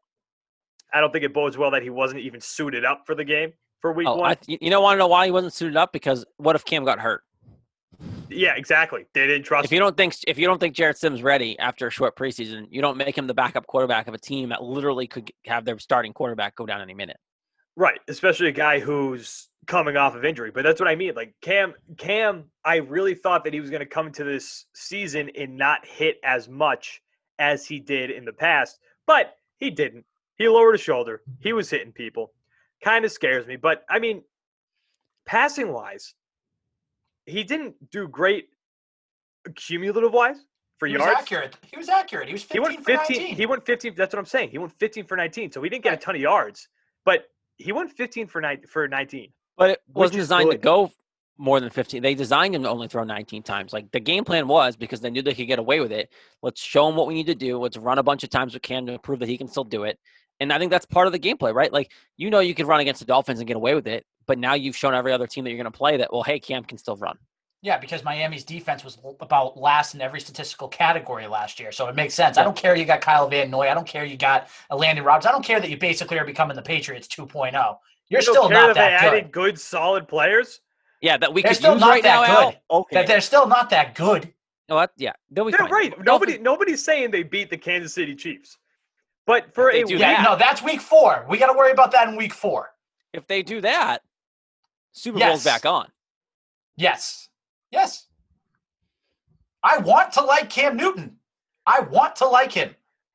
I 0.92 1.00
don't 1.00 1.12
think 1.12 1.24
it 1.24 1.34
bodes 1.34 1.58
well 1.58 1.72
that 1.72 1.82
he 1.82 1.90
wasn't 1.90 2.20
even 2.20 2.40
suited 2.40 2.84
up 2.84 3.02
for 3.04 3.16
the 3.16 3.24
game 3.24 3.52
for 3.80 3.92
week 3.92 4.06
Oh, 4.06 4.16
one. 4.16 4.30
I, 4.30 4.36
you 4.46 4.70
know, 4.70 4.80
want 4.80 4.94
to 4.94 4.98
know 5.00 5.08
why 5.08 5.24
he 5.24 5.32
wasn't 5.32 5.52
suited 5.52 5.76
up? 5.76 5.92
Because 5.92 6.24
what 6.36 6.54
if 6.54 6.64
Cam 6.64 6.84
got 6.84 7.00
hurt? 7.00 7.22
Yeah, 8.30 8.54
exactly. 8.56 9.06
They 9.12 9.26
didn't 9.26 9.44
trust 9.44 9.64
if 9.64 9.72
you 9.72 9.78
don't 9.78 9.96
think 9.96 10.14
if 10.26 10.38
you 10.38 10.46
don't 10.46 10.58
think 10.58 10.74
Jared 10.74 10.96
Sims 10.96 11.22
ready 11.22 11.58
after 11.58 11.86
a 11.86 11.90
short 11.90 12.16
preseason, 12.16 12.66
you 12.70 12.80
don't 12.80 12.96
make 12.96 13.16
him 13.16 13.26
the 13.26 13.34
backup 13.34 13.66
quarterback 13.66 14.08
of 14.08 14.14
a 14.14 14.18
team 14.18 14.48
that 14.48 14.62
literally 14.62 15.06
could 15.06 15.30
have 15.46 15.64
their 15.64 15.78
starting 15.78 16.12
quarterback 16.12 16.56
go 16.56 16.66
down 16.66 16.80
any 16.80 16.94
minute. 16.94 17.18
Right, 17.76 17.98
especially 18.08 18.48
a 18.48 18.52
guy 18.52 18.78
who's 18.78 19.48
coming 19.66 19.96
off 19.96 20.14
of 20.14 20.24
injury. 20.24 20.50
But 20.50 20.64
that's 20.64 20.80
what 20.80 20.88
I 20.88 20.94
mean. 20.96 21.14
Like 21.14 21.34
Cam, 21.40 21.74
Cam, 21.96 22.44
I 22.64 22.76
really 22.76 23.14
thought 23.14 23.44
that 23.44 23.52
he 23.54 23.60
was 23.60 23.70
going 23.70 23.80
to 23.80 23.86
come 23.86 24.06
into 24.06 24.24
this 24.24 24.66
season 24.74 25.30
and 25.38 25.56
not 25.56 25.84
hit 25.86 26.18
as 26.24 26.48
much 26.48 27.00
as 27.38 27.66
he 27.66 27.80
did 27.80 28.10
in 28.10 28.24
the 28.24 28.32
past, 28.32 28.78
but 29.06 29.34
he 29.58 29.70
didn't. 29.70 30.04
He 30.36 30.48
lowered 30.48 30.72
his 30.72 30.80
shoulder. 30.80 31.22
He 31.40 31.52
was 31.52 31.70
hitting 31.70 31.92
people. 31.92 32.32
Kind 32.82 33.04
of 33.04 33.12
scares 33.12 33.46
me, 33.46 33.56
but 33.56 33.84
I 33.88 33.98
mean, 33.98 34.22
passing 35.26 35.72
wise, 35.72 36.14
he 37.26 37.42
didn't 37.44 37.74
do 37.90 38.06
great 38.08 38.48
cumulative 39.56 40.12
wise 40.12 40.36
for 40.78 40.86
He 40.86 40.94
was 40.94 41.04
yards. 41.04 41.20
accurate. 41.20 41.56
He 41.70 41.76
was 41.76 41.88
accurate. 41.88 42.26
He 42.28 42.34
was 42.34 42.42
15 42.42 42.54
He 42.56 42.60
went 42.60 42.76
for 42.78 42.84
15. 42.84 43.16
19. 43.18 43.36
He 43.36 43.46
went 43.46 43.64
15. 43.66 43.94
That's 43.96 44.12
what 44.12 44.18
I'm 44.18 44.26
saying. 44.26 44.50
He 44.50 44.58
went 44.58 44.72
15 44.78 45.06
for 45.06 45.16
19. 45.16 45.52
So 45.52 45.62
he 45.62 45.68
didn't 45.70 45.84
get 45.84 45.94
a 45.94 45.96
ton 45.96 46.14
of 46.14 46.20
yards, 46.20 46.68
but 47.04 47.24
he 47.56 47.72
went 47.72 47.90
15 47.92 48.26
for 48.26 48.40
nine 48.40 48.60
for 48.68 48.86
19. 48.88 49.32
But 49.56 49.70
it 49.70 49.82
wasn't 49.92 50.18
designed 50.20 50.50
to 50.50 50.58
go 50.58 50.90
more 51.36 51.60
than 51.60 51.70
15. 51.70 52.02
They 52.02 52.14
designed 52.14 52.54
him 52.54 52.62
to 52.62 52.70
only 52.70 52.88
throw 52.88 53.04
19 53.04 53.42
times. 53.42 53.72
Like 53.72 53.90
the 53.90 54.00
game 54.00 54.24
plan 54.24 54.46
was 54.46 54.76
because 54.76 55.00
they 55.00 55.10
knew 55.10 55.22
they 55.22 55.34
could 55.34 55.46
get 55.46 55.58
away 55.58 55.80
with 55.80 55.92
it. 55.92 56.10
Let's 56.42 56.62
show 56.62 56.88
him 56.88 56.96
what 56.96 57.06
we 57.06 57.14
need 57.14 57.26
to 57.26 57.34
do. 57.34 57.58
Let's 57.58 57.76
run 57.76 57.98
a 57.98 58.02
bunch 58.02 58.24
of 58.24 58.30
times 58.30 58.54
with 58.54 58.62
Cam 58.62 58.86
to 58.86 58.98
prove 58.98 59.18
that 59.20 59.28
he 59.28 59.38
can 59.38 59.48
still 59.48 59.64
do 59.64 59.84
it. 59.84 59.98
And 60.40 60.52
I 60.52 60.58
think 60.58 60.70
that's 60.70 60.86
part 60.86 61.06
of 61.06 61.12
the 61.12 61.18
gameplay, 61.18 61.54
right? 61.54 61.72
Like 61.72 61.92
you 62.16 62.30
know 62.30 62.40
you 62.40 62.54
could 62.54 62.66
run 62.66 62.80
against 62.80 63.00
the 63.00 63.06
Dolphins 63.06 63.40
and 63.40 63.46
get 63.46 63.56
away 63.56 63.74
with 63.74 63.86
it, 63.86 64.04
but 64.26 64.38
now 64.38 64.54
you've 64.54 64.76
shown 64.76 64.94
every 64.94 65.12
other 65.12 65.26
team 65.26 65.44
that 65.44 65.50
you're 65.50 65.62
going 65.62 65.70
to 65.72 65.76
play 65.76 65.96
that 65.96 66.12
well, 66.12 66.22
hey, 66.22 66.38
Cam 66.38 66.64
can 66.64 66.78
still 66.78 66.96
run. 66.96 67.16
Yeah, 67.62 67.78
because 67.78 68.04
Miami's 68.04 68.44
defense 68.44 68.84
was 68.84 68.98
about 69.20 69.56
last 69.56 69.94
in 69.94 70.02
every 70.02 70.20
statistical 70.20 70.68
category 70.68 71.26
last 71.26 71.58
year, 71.58 71.72
so 71.72 71.88
it 71.88 71.96
makes 71.96 72.12
sense. 72.12 72.36
I 72.36 72.44
don't 72.44 72.56
care 72.56 72.76
you 72.76 72.84
got 72.84 73.00
Kyle 73.00 73.26
Van 73.26 73.50
Noy. 73.50 73.70
I 73.70 73.74
don't 73.74 73.86
care 73.86 74.04
you 74.04 74.18
got 74.18 74.48
Elandon 74.70 75.02
Roberts. 75.02 75.24
I 75.24 75.32
don't 75.32 75.44
care 75.44 75.60
that 75.60 75.70
you 75.70 75.78
basically 75.78 76.18
are 76.18 76.26
becoming 76.26 76.56
the 76.56 76.62
Patriots 76.62 77.08
2.0. 77.08 77.76
You're 78.10 78.20
still 78.22 78.48
care 78.48 78.56
not 78.56 78.66
that 78.68 78.74
that 78.74 79.00
they 79.00 79.06
good. 79.10 79.16
added 79.18 79.32
good, 79.32 79.58
solid 79.60 80.06
players. 80.08 80.60
Yeah, 81.00 81.16
that 81.18 81.32
we 81.34 81.42
They're 81.42 81.50
could 81.50 81.56
still 81.58 81.72
use 81.72 81.80
not 81.80 81.90
right 81.90 82.04
now, 82.04 82.20
that 82.22 82.30
Al. 82.30 82.50
good. 82.50 82.58
Okay. 82.70 82.96
That 82.96 83.06
they're 83.06 83.20
still 83.20 83.46
not 83.46 83.70
that 83.70 83.94
good. 83.94 84.32
No, 84.68 84.76
that, 84.78 84.92
yeah, 84.96 85.12
they'll 85.30 85.44
be 85.44 85.50
They're 85.50 85.58
fine. 85.60 85.70
right. 85.70 85.90
Dolphins- 85.90 86.06
Nobody, 86.06 86.38
nobody's 86.38 86.82
saying 86.84 87.10
they 87.10 87.22
beat 87.22 87.50
the 87.50 87.58
Kansas 87.58 87.92
City 87.92 88.14
Chiefs, 88.14 88.56
but 89.26 89.54
for 89.54 89.70
They 89.72 89.82
a 89.82 89.86
week, 89.86 89.98
Yeah, 89.98 90.22
that. 90.22 90.22
no, 90.22 90.36
that's 90.36 90.62
week 90.62 90.80
four. 90.80 91.26
We 91.28 91.36
got 91.36 91.52
to 91.52 91.58
worry 91.58 91.72
about 91.72 91.90
that 91.92 92.08
in 92.08 92.16
week 92.16 92.32
four. 92.32 92.70
If 93.12 93.26
they 93.26 93.42
do 93.42 93.60
that, 93.60 94.02
Super 94.92 95.18
Yes. 95.18 95.28
Bowl's 95.30 95.44
back 95.44 95.66
on. 95.66 95.88
Yes. 96.76 97.28
Yes. 97.70 98.06
I 99.62 99.78
want 99.78 100.12
to 100.12 100.22
like 100.22 100.48
Cam 100.50 100.76
Newton. 100.76 101.16
I 101.66 101.80
want 101.80 102.16
to 102.16 102.26
like 102.26 102.52
him. 102.52 102.74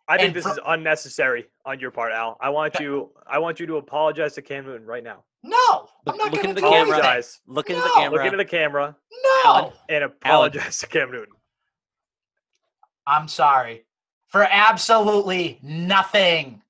I 0.09 0.17
think 0.17 0.33
this 0.33 0.43
fro- 0.43 0.53
is 0.53 0.59
unnecessary 0.65 1.45
on 1.65 1.79
your 1.79 1.91
part, 1.91 2.11
Al. 2.11 2.37
I 2.41 2.49
want 2.49 2.79
you, 2.79 3.11
I 3.27 3.37
want 3.39 3.59
you 3.59 3.65
to 3.67 3.77
apologize 3.77 4.33
to 4.33 4.41
Cam 4.41 4.65
Newton 4.65 4.85
right 4.85 5.03
now. 5.03 5.23
No, 5.43 5.57
I'm 5.57 5.87
Look- 6.05 6.17
not 6.17 6.31
look 6.31 6.41
going 6.41 6.43
to 6.43 6.49
into 6.49 6.53
the 6.55 6.61
camera. 6.61 6.79
anything. 6.79 6.99
Apologize. 6.99 7.39
Look 7.47 7.69
into 7.69 7.81
No. 7.81 7.87
the 7.87 7.93
camera. 7.93 8.17
Look 8.17 8.25
into 8.25 8.37
the 8.37 8.45
camera 8.45 8.95
No, 9.23 9.41
Alan. 9.45 9.73
and 9.89 10.03
apologize 10.03 10.77
to 10.79 10.87
Cam 10.87 11.11
Newton. 11.11 11.33
I'm 13.07 13.27
sorry 13.27 13.85
for 14.27 14.43
absolutely 14.49 15.59
nothing. 15.63 16.61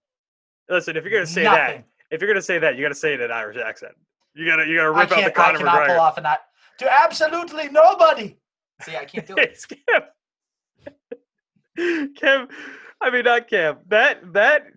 Listen, 0.69 0.95
if 0.97 1.03
you're 1.03 1.11
gonna 1.13 1.25
say 1.25 1.43
nothing. 1.43 1.81
that, 1.81 1.85
if 2.15 2.21
you're 2.21 2.29
gonna 2.29 2.41
say 2.41 2.59
that, 2.59 2.75
you 2.75 2.83
gotta 2.83 2.93
say 2.95 3.13
it 3.15 3.21
in 3.21 3.31
Irish 3.31 3.57
accent. 3.57 3.93
You 4.35 4.45
gotta, 4.45 4.65
you 4.67 4.75
gotta 4.77 4.91
rip 4.91 4.99
out 5.03 5.09
the 5.09 5.15
can't. 5.15 5.27
I 5.27 5.31
Conor 5.31 5.57
cannot 5.59 5.87
pull 5.87 5.99
off 5.99 6.17
a 6.17 6.21
not 6.21 6.41
to 6.77 6.91
absolutely 7.03 7.69
nobody. 7.69 8.37
See, 8.81 8.95
I 8.95 9.03
can't 9.05 9.25
do 9.25 9.35
it. 9.37 9.65
Cam. 9.89 10.03
Cam, 12.15 12.47
I 13.01 13.09
mean 13.09 13.23
not 13.23 13.47
Cam. 13.47 13.77
That 13.87 14.33
that 14.33 14.67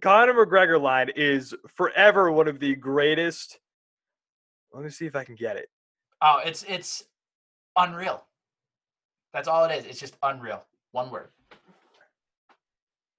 Conor 0.00 0.34
McGregor 0.34 0.80
line 0.80 1.10
is 1.16 1.54
forever 1.74 2.30
one 2.30 2.48
of 2.48 2.60
the 2.60 2.74
greatest. 2.76 3.58
Let 4.72 4.84
me 4.84 4.90
see 4.90 5.06
if 5.06 5.16
I 5.16 5.24
can 5.24 5.34
get 5.34 5.56
it. 5.56 5.68
Oh, 6.20 6.40
it's 6.44 6.64
it's 6.68 7.04
unreal. 7.76 8.24
That's 9.32 9.48
all 9.48 9.64
it 9.64 9.72
is. 9.72 9.86
It's 9.86 9.98
just 9.98 10.16
unreal. 10.22 10.64
One 10.92 11.10
word. 11.10 11.28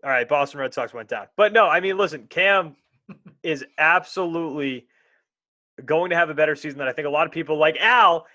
All 0.03 0.09
right, 0.09 0.27
Boston 0.27 0.59
Red 0.59 0.73
Sox 0.73 0.93
went 0.93 1.09
down. 1.09 1.27
But 1.37 1.53
no, 1.53 1.67
I 1.67 1.79
mean, 1.79 1.97
listen, 1.97 2.27
Cam 2.29 2.75
is 3.43 3.65
absolutely 3.77 4.87
going 5.83 6.11
to 6.11 6.15
have 6.15 6.29
a 6.29 6.33
better 6.33 6.55
season 6.55 6.79
than 6.79 6.87
I 6.87 6.93
think 6.93 7.07
a 7.07 7.11
lot 7.11 7.25
of 7.25 7.31
people 7.31 7.57
like 7.57 7.77
Al 7.79 8.27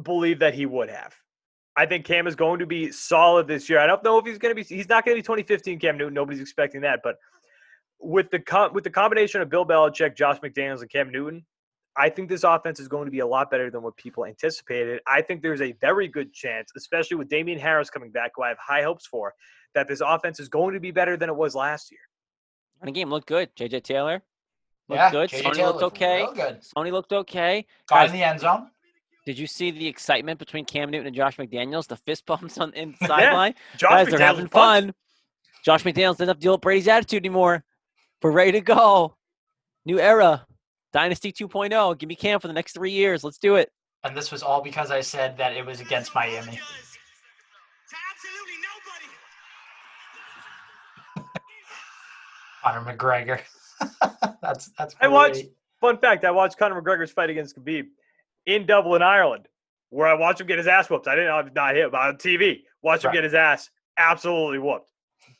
believe 0.00 0.40
that 0.40 0.54
he 0.54 0.66
would 0.66 0.90
have. 0.90 1.14
I 1.76 1.84
think 1.86 2.06
Cam 2.06 2.26
is 2.26 2.34
going 2.34 2.58
to 2.60 2.66
be 2.66 2.90
solid 2.90 3.46
this 3.46 3.68
year. 3.68 3.78
I 3.78 3.86
don't 3.86 4.02
know 4.02 4.18
if 4.18 4.24
he's 4.24 4.38
going 4.38 4.54
to 4.54 4.62
be 4.62 4.62
he's 4.62 4.88
not 4.88 5.04
going 5.04 5.14
to 5.14 5.18
be 5.18 5.22
2015 5.22 5.78
Cam 5.78 5.98
Newton. 5.98 6.14
Nobody's 6.14 6.40
expecting 6.40 6.80
that, 6.82 7.00
but 7.04 7.16
with 8.00 8.30
the 8.30 8.38
com- 8.38 8.72
with 8.72 8.84
the 8.84 8.90
combination 8.90 9.40
of 9.40 9.48
Bill 9.48 9.66
Belichick, 9.66 10.16
Josh 10.16 10.38
McDaniels 10.40 10.80
and 10.80 10.90
Cam 10.90 11.10
Newton, 11.10 11.44
I 11.96 12.10
think 12.10 12.28
this 12.28 12.44
offense 12.44 12.78
is 12.78 12.88
going 12.88 13.06
to 13.06 13.10
be 13.10 13.20
a 13.20 13.26
lot 13.26 13.50
better 13.50 13.70
than 13.70 13.82
what 13.82 13.96
people 13.96 14.26
anticipated. 14.26 15.00
I 15.06 15.22
think 15.22 15.42
there's 15.42 15.62
a 15.62 15.72
very 15.80 16.08
good 16.08 16.32
chance, 16.32 16.70
especially 16.76 17.16
with 17.16 17.28
Damien 17.28 17.58
Harris 17.58 17.88
coming 17.88 18.10
back, 18.10 18.32
who 18.36 18.42
I 18.42 18.48
have 18.48 18.58
high 18.58 18.82
hopes 18.82 19.06
for, 19.06 19.32
that 19.74 19.88
this 19.88 20.02
offense 20.04 20.38
is 20.38 20.48
going 20.48 20.74
to 20.74 20.80
be 20.80 20.90
better 20.90 21.16
than 21.16 21.30
it 21.30 21.36
was 21.36 21.54
last 21.54 21.90
year. 21.90 22.00
And 22.80 22.88
the 22.88 22.92
game 22.92 23.08
looked 23.08 23.28
good. 23.28 23.54
JJ 23.56 23.82
Taylor 23.82 24.22
looked 24.88 24.98
yeah, 24.98 25.10
good. 25.10 25.30
JJ 25.30 25.42
Sony 25.42 25.54
Taylor 25.54 25.72
looked 25.72 25.82
okay. 25.84 26.16
Real 26.18 26.34
good. 26.34 26.60
Sony 26.60 26.92
looked 26.92 27.12
okay. 27.12 27.66
Got 27.88 27.96
Guys, 27.96 28.10
in 28.10 28.16
the 28.16 28.24
end 28.24 28.40
zone. 28.40 28.70
Did 29.26 29.38
you 29.38 29.46
see 29.48 29.70
the 29.72 29.86
excitement 29.88 30.38
between 30.38 30.64
Cam 30.64 30.90
Newton 30.90 31.08
and 31.08 31.16
Josh 31.16 31.36
McDaniels? 31.36 31.86
The 31.88 31.96
fist 31.96 32.24
bumps 32.26 32.56
on 32.58 32.72
in 32.74 32.94
the 33.00 33.06
sideline. 33.08 33.54
Josh 33.76 33.90
Guys, 33.90 34.08
they're 34.08 34.18
having 34.20 34.44
was 34.44 34.50
pumped. 34.50 34.86
fun. 34.86 34.94
Josh 35.64 35.82
McDaniels 35.82 36.12
doesn't 36.12 36.28
have 36.28 36.36
to 36.38 36.42
deal 36.42 36.52
with 36.52 36.60
Brady's 36.60 36.86
attitude 36.88 37.22
anymore. 37.24 37.64
We're 38.22 38.30
ready 38.30 38.52
to 38.52 38.60
go. 38.60 39.16
New 39.84 39.98
era. 39.98 40.46
Dynasty 40.92 41.32
2.0. 41.32 41.98
Give 41.98 42.08
me 42.08 42.14
Cam 42.14 42.40
for 42.40 42.46
the 42.48 42.54
next 42.54 42.72
three 42.74 42.92
years. 42.92 43.22
Let's 43.24 43.38
do 43.38 43.56
it. 43.56 43.70
And 44.04 44.16
this 44.16 44.30
was 44.30 44.42
all 44.42 44.62
because 44.62 44.90
I 44.92 45.00
said 45.00 45.36
that 45.38 45.56
it 45.56 45.66
was 45.66 45.80
against 45.80 46.14
Miami. 46.14 46.58
Conor 52.62 52.96
McGregor. 52.96 53.40
that's 54.42 54.70
that's. 54.78 54.94
I 55.00 55.08
watched- 55.08 55.44
Fun 55.80 55.98
fact: 55.98 56.24
I 56.24 56.30
watched 56.30 56.56
Conor 56.58 56.80
McGregor's 56.80 57.12
fight 57.12 57.28
against 57.28 57.56
Khabib 57.62 57.86
in 58.46 58.66
Dublin, 58.66 59.02
Ireland, 59.02 59.48
where 59.90 60.06
I 60.06 60.14
watched 60.14 60.40
him 60.40 60.46
get 60.46 60.58
his 60.58 60.66
ass 60.66 60.88
whooped. 60.88 61.06
I 61.08 61.14
didn't 61.14 61.28
know 61.28 61.50
not 61.54 61.76
him, 61.76 61.90
but 61.90 62.00
on 62.00 62.16
TV, 62.16 62.62
watched 62.82 63.04
him 63.04 63.08
Right. 63.08 63.14
get 63.16 63.24
his 63.24 63.34
ass 63.34 63.70
absolutely 63.98 64.58
whooped. 64.58 64.90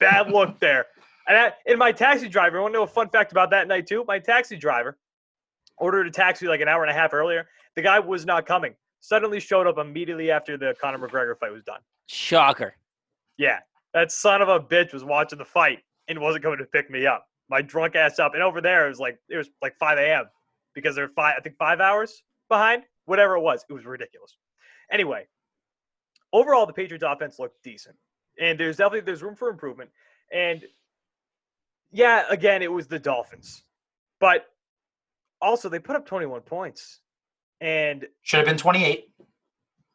Bad 0.01 0.31
look 0.33 0.59
there. 0.59 0.87
And 1.29 1.37
I, 1.37 1.53
in 1.67 1.79
my 1.79 1.91
taxi 1.93 2.29
driver, 2.29 2.59
I 2.59 2.63
want 2.63 2.75
to 2.75 2.79
know 2.79 2.85
a 2.85 2.89
fun 2.89 3.09
fact 3.09 3.33
about 3.33 3.51
that 3.51 3.67
night 3.69 3.87
too. 3.87 4.05
My 4.07 4.19
taxi 4.19 4.57
driver 4.57 4.99
ordered 5.79 6.07
a 6.07 6.11
taxi 6.11 6.47
like 6.47 6.61
an 6.61 6.69
hour 6.69 6.83
and 6.83 6.91
a 6.91 6.95
half 6.95 7.13
earlier. 7.13 7.49
The 7.75 7.83
guy 7.83 7.99
was 7.99 8.25
not 8.25 8.47
coming. 8.47 8.75
Suddenly 9.01 9.41
showed 9.41 9.67
up 9.67 9.79
immediately 9.79 10.31
after 10.31 10.57
the 10.57 10.75
Conor 10.81 10.99
McGregor 10.99 11.39
fight 11.39 11.53
was 11.53 11.63
done. 11.65 11.81
Shocker. 12.07 12.75
Yeah, 13.39 13.59
that 13.93 14.11
son 14.11 14.41
of 14.41 14.49
a 14.49 14.59
bitch 14.59 14.93
was 14.93 15.05
watching 15.05 15.39
the 15.39 15.45
fight 15.45 15.81
and 16.09 16.19
wasn't 16.21 16.45
coming 16.45 16.59
to 16.59 16.65
pick 16.65 16.91
me 16.91 17.07
up. 17.07 17.27
My 17.51 17.61
drunk 17.61 17.95
ass 17.95 18.19
up, 18.19 18.35
and 18.35 18.43
over 18.43 18.61
there 18.61 18.87
it 18.87 18.89
was 18.89 18.99
like 18.99 19.19
it 19.29 19.37
was 19.37 19.49
like 19.63 19.77
5 19.79 19.99
a.m. 19.99 20.25
because 20.75 20.97
they're 20.97 21.09
five, 21.09 21.35
I 21.39 21.41
think 21.41 21.57
five 21.59 21.81
hours 21.81 22.23
behind, 22.49 22.85
whatever 23.07 23.37
it 23.37 23.41
was. 23.41 23.65
It 23.69 23.73
was 23.73 23.85
ridiculous. 23.87 24.37
Anyway, 24.93 25.27
overall 26.33 26.67
the 26.67 26.73
Patriots 26.73 27.05
offense 27.07 27.39
looked 27.39 27.63
decent, 27.65 27.97
and 28.41 28.59
there's 28.59 28.77
definitely 28.77 29.01
there's 29.01 29.23
room 29.23 29.35
for 29.35 29.49
improvement. 29.49 29.91
And 30.33 30.63
yeah, 31.91 32.25
again, 32.31 32.63
it 32.63 32.71
was 32.71 32.87
the 32.87 32.99
Dolphins, 32.99 33.63
but 34.21 34.47
also 35.41 35.69
they 35.69 35.79
put 35.79 35.97
up 35.97 36.07
21 36.07 36.43
points, 36.43 37.01
and 37.61 38.07
Should 38.23 38.39
have 38.39 38.47
been 38.47 38.59
28. 38.59 39.05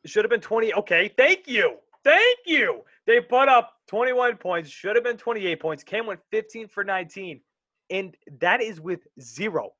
it 0.03 0.09
should 0.09 0.23
have 0.25 0.31
been 0.31 0.41
20. 0.41 0.73
Okay, 0.73 1.11
thank 1.17 1.47
you. 1.47 1.75
Thank 2.03 2.39
you. 2.45 2.81
They 3.05 3.19
put 3.21 3.47
up 3.47 3.73
21 3.89 4.37
points, 4.37 4.69
should 4.69 4.95
have 4.95 5.03
been 5.03 5.17
28 5.17 5.59
points. 5.59 5.83
Cam 5.83 6.05
went 6.07 6.19
15 6.31 6.67
for 6.67 6.83
19. 6.83 7.41
And 7.91 8.15
that 8.39 8.61
is 8.61 8.79
with 8.79 9.01
zero 9.19 9.71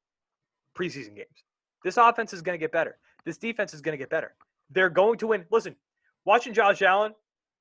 preseason 0.78 1.16
games. 1.16 1.44
This 1.84 1.98
offense 1.98 2.34
is 2.34 2.42
going 2.42 2.56
to 2.56 2.60
get 2.60 2.72
better. 2.72 2.98
This 3.26 3.38
defense 3.38 3.74
is 3.74 3.82
going 3.82 3.94
to 3.94 3.98
get 3.98 4.10
better. 4.10 4.34
They're 4.70 4.90
going 4.90 5.18
to 5.20 5.28
win. 5.28 5.46
Listen, 5.52 5.76
watching 6.26 6.54
Josh 6.54 6.82
Allen 6.82 7.14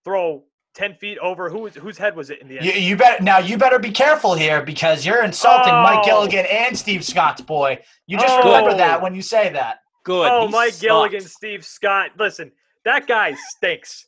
throw 0.05 0.45
10 0.75 0.95
feet 0.95 1.19
over 1.19 1.51
who 1.51 1.59
was, 1.61 1.75
whose 1.75 1.99
head 1.99 2.15
was 2.17 2.31
it 2.31 2.41
in 2.41 2.49
the 2.49 2.57
end? 2.59 2.67
You, 2.67 2.73
you 2.73 2.97
better 2.97 3.23
now. 3.23 3.39
You 3.39 3.59
better 3.59 3.79
be 3.79 3.91
careful 3.91 4.35
here 4.35 4.63
because 4.63 5.05
you're 5.05 5.25
insulting 5.25 5.73
Mike 5.75 6.01
Oh. 6.03 6.05
Gilligan 6.05 6.47
and 6.47 6.77
Steve 6.79 7.05
Scott's 7.05 7.41
boy. 7.43 7.83
You 8.07 8.19
just 8.19 8.33
Oh. 8.33 8.45
remember 8.47 8.77
that 8.77 9.03
when 9.03 9.15
you 9.15 9.23
say 9.23 9.49
that. 9.51 9.81
Good. 10.05 10.29
oh, 10.31 10.47
He 10.47 10.53
Mike 10.53 10.79
Gilligan. 10.79 11.21
Steve 11.23 11.65
Scott. 11.65 12.13
Listen, 12.19 12.53
that 12.85 13.07
guy 13.07 13.35
stinks. 13.57 14.07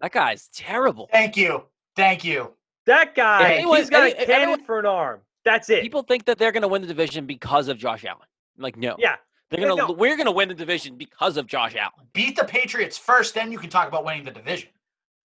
That 0.00 0.12
guy's 0.12 0.48
terrible. 0.48 1.08
Thank 1.10 1.36
you. 1.36 1.64
Thank 1.96 2.22
you. 2.24 2.52
That 2.86 3.14
guy, 3.14 3.54
anyone- 3.54 3.78
he's 3.78 3.90
got 3.90 4.02
any- 4.04 4.12
a 4.12 4.16
if 4.20 4.26
cannon 4.26 4.42
anyone- 4.42 4.64
for 4.64 4.78
an 4.78 4.86
arm. 4.86 5.20
That's 5.44 5.68
it. 5.70 5.82
People 5.82 6.02
think 6.02 6.24
that 6.26 6.38
they're 6.38 6.52
going 6.52 6.62
to 6.62 6.68
win 6.68 6.82
the 6.82 6.88
division 6.88 7.24
because 7.26 7.68
of 7.68 7.78
Josh 7.78 8.04
Allen. 8.04 8.26
I'm 8.56 8.62
like, 8.62 8.76
no. 8.76 8.96
yeah. 8.98 9.16
They're 9.50 9.68
gonna. 9.68 9.76
no. 9.76 9.92
We're 9.92 10.16
gonna 10.16 10.32
win 10.32 10.48
the 10.48 10.54
division 10.54 10.96
because 10.96 11.36
of 11.36 11.46
Josh 11.46 11.74
Allen. 11.76 12.06
Beat 12.12 12.36
the 12.36 12.44
Patriots 12.44 12.98
first, 12.98 13.34
then 13.34 13.52
you 13.52 13.58
can 13.58 13.70
talk 13.70 13.88
about 13.88 14.04
winning 14.04 14.24
the 14.24 14.30
division. 14.30 14.70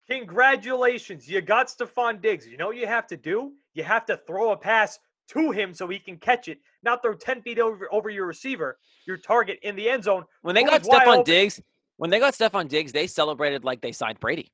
Congratulations. 0.08 1.28
You 1.28 1.40
got 1.40 1.68
Stefon 1.68 2.20
Diggs. 2.20 2.46
You 2.46 2.56
know 2.56 2.66
what 2.66 2.76
you 2.76 2.86
have 2.86 3.06
to 3.08 3.16
do? 3.16 3.52
You 3.74 3.82
have 3.84 4.04
to 4.06 4.16
throw 4.26 4.52
a 4.52 4.56
pass 4.56 4.98
to 5.28 5.50
him 5.50 5.72
so 5.72 5.88
he 5.88 5.98
can 5.98 6.16
catch 6.16 6.48
it, 6.48 6.58
not 6.82 7.02
throw 7.02 7.14
10 7.14 7.42
feet 7.42 7.58
over, 7.58 7.88
over 7.92 8.10
your 8.10 8.26
receiver, 8.26 8.78
your 9.06 9.16
target 9.16 9.58
in 9.62 9.76
the 9.76 9.88
end 9.88 10.04
zone. 10.04 10.24
When 10.42 10.54
they 10.54 10.64
got 10.64 10.80
was 10.80 10.88
wide 10.88 11.06
Stefon? 11.06 11.24
Diggs, 11.24 11.60
when 11.96 12.10
they 12.10 12.18
got 12.18 12.34
Stefon 12.34 12.68
Diggs, 12.68 12.92
they 12.92 13.06
celebrated 13.06 13.64
like 13.64 13.80
they 13.80 13.92
signed 13.92 14.20
Brady. 14.20 14.52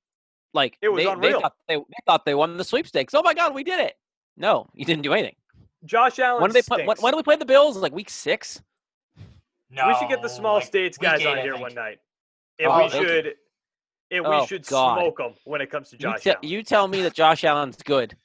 Like 0.55 0.79
It 0.81 0.89
was 0.89 0.99
they, 0.99 1.05
they 1.05 1.11
unreal. 1.11 1.41
thought 1.41 1.55
they, 1.67 1.77
they 1.77 1.83
thought 2.07 2.25
they 2.25 2.35
won 2.35 2.57
the 2.57 2.65
sweepstakes. 2.65 3.15
Oh 3.15 3.23
my 3.23 3.35
God, 3.35 3.55
we 3.55 3.65
did 3.65 3.81
it! 3.81 3.95
No, 4.37 4.69
you 4.75 4.85
didn't 4.85 5.03
do 5.03 5.13
anything. 5.13 5.35
Josh 5.85 6.19
Allen 6.19 6.41
When 6.43 6.51
do 6.51 6.55
they 6.55 6.63
play? 6.63 6.79
When, 6.79 6.97
stinks. 6.97 7.03
when 7.03 7.13
did 7.13 7.17
we 7.17 7.23
play 7.23 7.37
the 7.37 7.45
Bills? 7.45 7.77
Like 7.77 7.93
week 7.93 8.11
six. 8.11 8.63
No, 9.71 9.87
we 9.89 9.95
should 9.97 10.09
get 10.09 10.23
the 10.23 10.29
small 10.29 10.55
like 10.57 10.65
states 10.65 10.97
guys 10.99 11.21
eight, 11.21 11.27
on 11.27 11.39
here 11.39 11.57
one 11.57 11.75
night. 11.75 11.99
And 12.59 12.69
Oh, 12.69 12.85
we 12.85 12.89
thank 12.89 13.03
you. 13.03 13.09
should 13.09 13.27
and 14.11 14.25
we 14.25 14.31
Oh, 14.31 14.47
should 14.47 14.67
God. 14.67 14.99
smoke 15.01 15.19
them 15.19 15.35
when 15.45 15.61
it 15.61 15.71
comes 15.71 15.91
to 15.91 15.97
You, 15.97 16.01
Josh 16.01 16.23
te- 16.23 16.31
Allen. 16.31 16.41
you 16.43 16.63
tell 16.63 16.89
me 16.89 17.03
that 17.03 17.13
Josh 17.13 17.45
Allen's 17.45 17.77
good. 17.83 18.17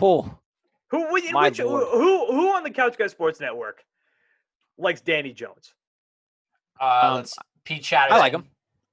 Oh, 0.00 0.38
who, 0.88 1.12
which, 1.12 1.30
My 1.32 1.48
which, 1.48 1.58
who, 1.58 1.64
lord. 1.66 1.88
who 1.90 2.26
who 2.32 2.48
on 2.54 2.62
the 2.62 2.70
Couch 2.70 2.96
Guy 2.96 3.08
Sports 3.08 3.40
Network 3.40 3.84
likes 4.78 5.00
Danny 5.00 5.32
Jones? 5.32 5.74
Uh, 6.80 7.18
Um, 7.18 7.24
Pete 7.64 7.82
Chatterton. 7.82 8.16
I 8.16 8.20
like 8.20 8.32
him. 8.32 8.46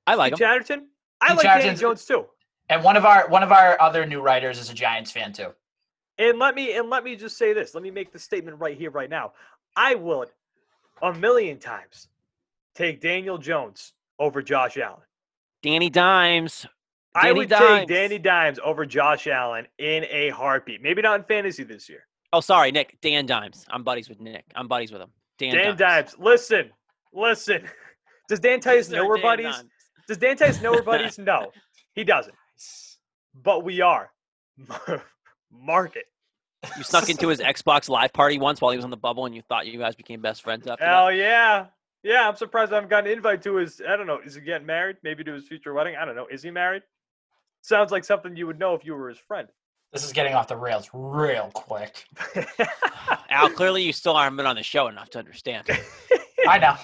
I 0.07 0.15
like 0.15 0.33
him. 0.33 0.39
Chatterton? 0.39 0.87
I 1.21 1.27
Pete 1.29 1.37
like 1.37 1.61
Danny 1.61 1.77
Jones 1.77 2.05
too. 2.05 2.25
And 2.69 2.83
one 2.83 2.97
of 2.97 3.05
our 3.05 3.27
one 3.29 3.43
of 3.43 3.51
our 3.51 3.79
other 3.81 4.05
new 4.05 4.21
writers 4.21 4.59
is 4.59 4.69
a 4.69 4.73
Giants 4.73 5.11
fan 5.11 5.33
too. 5.33 5.53
And 6.17 6.37
let 6.39 6.53
me 6.55 6.75
and 6.75 6.89
let 6.89 7.03
me 7.03 7.15
just 7.15 7.37
say 7.37 7.53
this. 7.53 7.73
Let 7.73 7.83
me 7.83 7.91
make 7.91 8.11
the 8.11 8.19
statement 8.19 8.59
right 8.59 8.77
here, 8.77 8.91
right 8.91 9.09
now. 9.09 9.33
I 9.75 9.95
would 9.95 10.29
a 11.01 11.13
million 11.13 11.59
times 11.59 12.07
take 12.75 13.01
Daniel 13.01 13.37
Jones 13.37 13.93
over 14.19 14.41
Josh 14.41 14.77
Allen. 14.77 15.01
Danny 15.61 15.89
Dimes. 15.89 16.65
I 17.15 17.31
would 17.31 17.49
Dimes. 17.49 17.79
take 17.79 17.87
Danny 17.89 18.19
Dimes 18.19 18.59
over 18.63 18.85
Josh 18.85 19.27
Allen 19.27 19.67
in 19.77 20.05
a 20.09 20.29
heartbeat. 20.29 20.81
Maybe 20.81 21.01
not 21.01 21.19
in 21.19 21.25
fantasy 21.25 21.63
this 21.63 21.89
year. 21.89 22.05
Oh, 22.31 22.39
sorry, 22.41 22.71
Nick. 22.71 22.97
Dan 23.01 23.25
Dimes. 23.25 23.65
I'm 23.69 23.83
buddies 23.83 24.07
with 24.07 24.19
Nick. 24.21 24.45
I'm 24.55 24.67
buddies 24.67 24.91
with 24.91 25.01
him. 25.01 25.09
Dan, 25.37 25.55
Dan 25.55 25.75
Dimes. 25.77 26.15
Listen, 26.19 26.69
listen. 27.13 27.63
Does 28.29 28.39
Dan 28.39 28.61
Theis 28.61 28.91
know 28.91 29.07
we're 29.07 29.15
Dan 29.15 29.23
buddies? 29.23 29.55
Dimes. 29.55 29.69
Does 30.07 30.17
Dan 30.17 30.37
Theis 30.37 30.61
know 30.61 30.71
we're 30.71 30.83
buddies? 30.83 31.17
No, 31.17 31.51
he 31.93 32.03
doesn't. 32.03 32.35
But 33.33 33.63
we 33.63 33.81
are. 33.81 34.11
Mark 35.51 35.95
it. 35.95 36.05
You 36.77 36.83
snuck 36.83 37.09
into 37.09 37.27
his 37.27 37.39
Xbox 37.39 37.89
live 37.89 38.13
party 38.13 38.37
once 38.37 38.61
while 38.61 38.71
he 38.71 38.77
was 38.77 38.85
on 38.85 38.91
the 38.91 38.97
bubble, 38.97 39.25
and 39.25 39.35
you 39.35 39.41
thought 39.41 39.67
you 39.67 39.79
guys 39.79 39.95
became 39.95 40.21
best 40.21 40.41
friends 40.41 40.67
after 40.67 40.83
that. 40.83 40.89
Hell 40.89 41.11
yeah. 41.11 41.67
Yeah, 42.03 42.27
I'm 42.27 42.35
surprised 42.35 42.71
I 42.71 42.75
haven't 42.75 42.89
gotten 42.89 43.11
an 43.11 43.17
invite 43.17 43.41
to 43.43 43.55
his. 43.55 43.81
I 43.87 43.97
don't 43.97 44.07
know. 44.07 44.19
Is 44.25 44.35
he 44.35 44.41
getting 44.41 44.65
married? 44.65 44.97
Maybe 45.03 45.23
to 45.25 45.33
his 45.33 45.47
future 45.47 45.73
wedding? 45.73 45.95
I 45.95 46.05
don't 46.05 46.15
know. 46.15 46.27
Is 46.31 46.41
he 46.41 46.51
married? 46.51 46.83
Sounds 47.61 47.91
like 47.91 48.05
something 48.05 48.35
you 48.35 48.47
would 48.47 48.57
know 48.57 48.73
if 48.73 48.85
you 48.85 48.95
were 48.95 49.09
his 49.09 49.17
friend. 49.17 49.49
This 49.91 50.05
is 50.05 50.13
getting 50.13 50.33
off 50.33 50.47
the 50.47 50.55
rails 50.55 50.89
real 50.93 51.49
quick. 51.53 52.05
Al, 53.29 53.49
clearly 53.49 53.83
you 53.83 53.91
still 53.91 54.15
haven't 54.15 54.37
been 54.37 54.45
on 54.45 54.55
the 54.55 54.63
show 54.63 54.87
enough 54.87 55.09
to 55.11 55.19
understand. 55.19 55.67
I 56.47 56.59
know. 56.59 56.75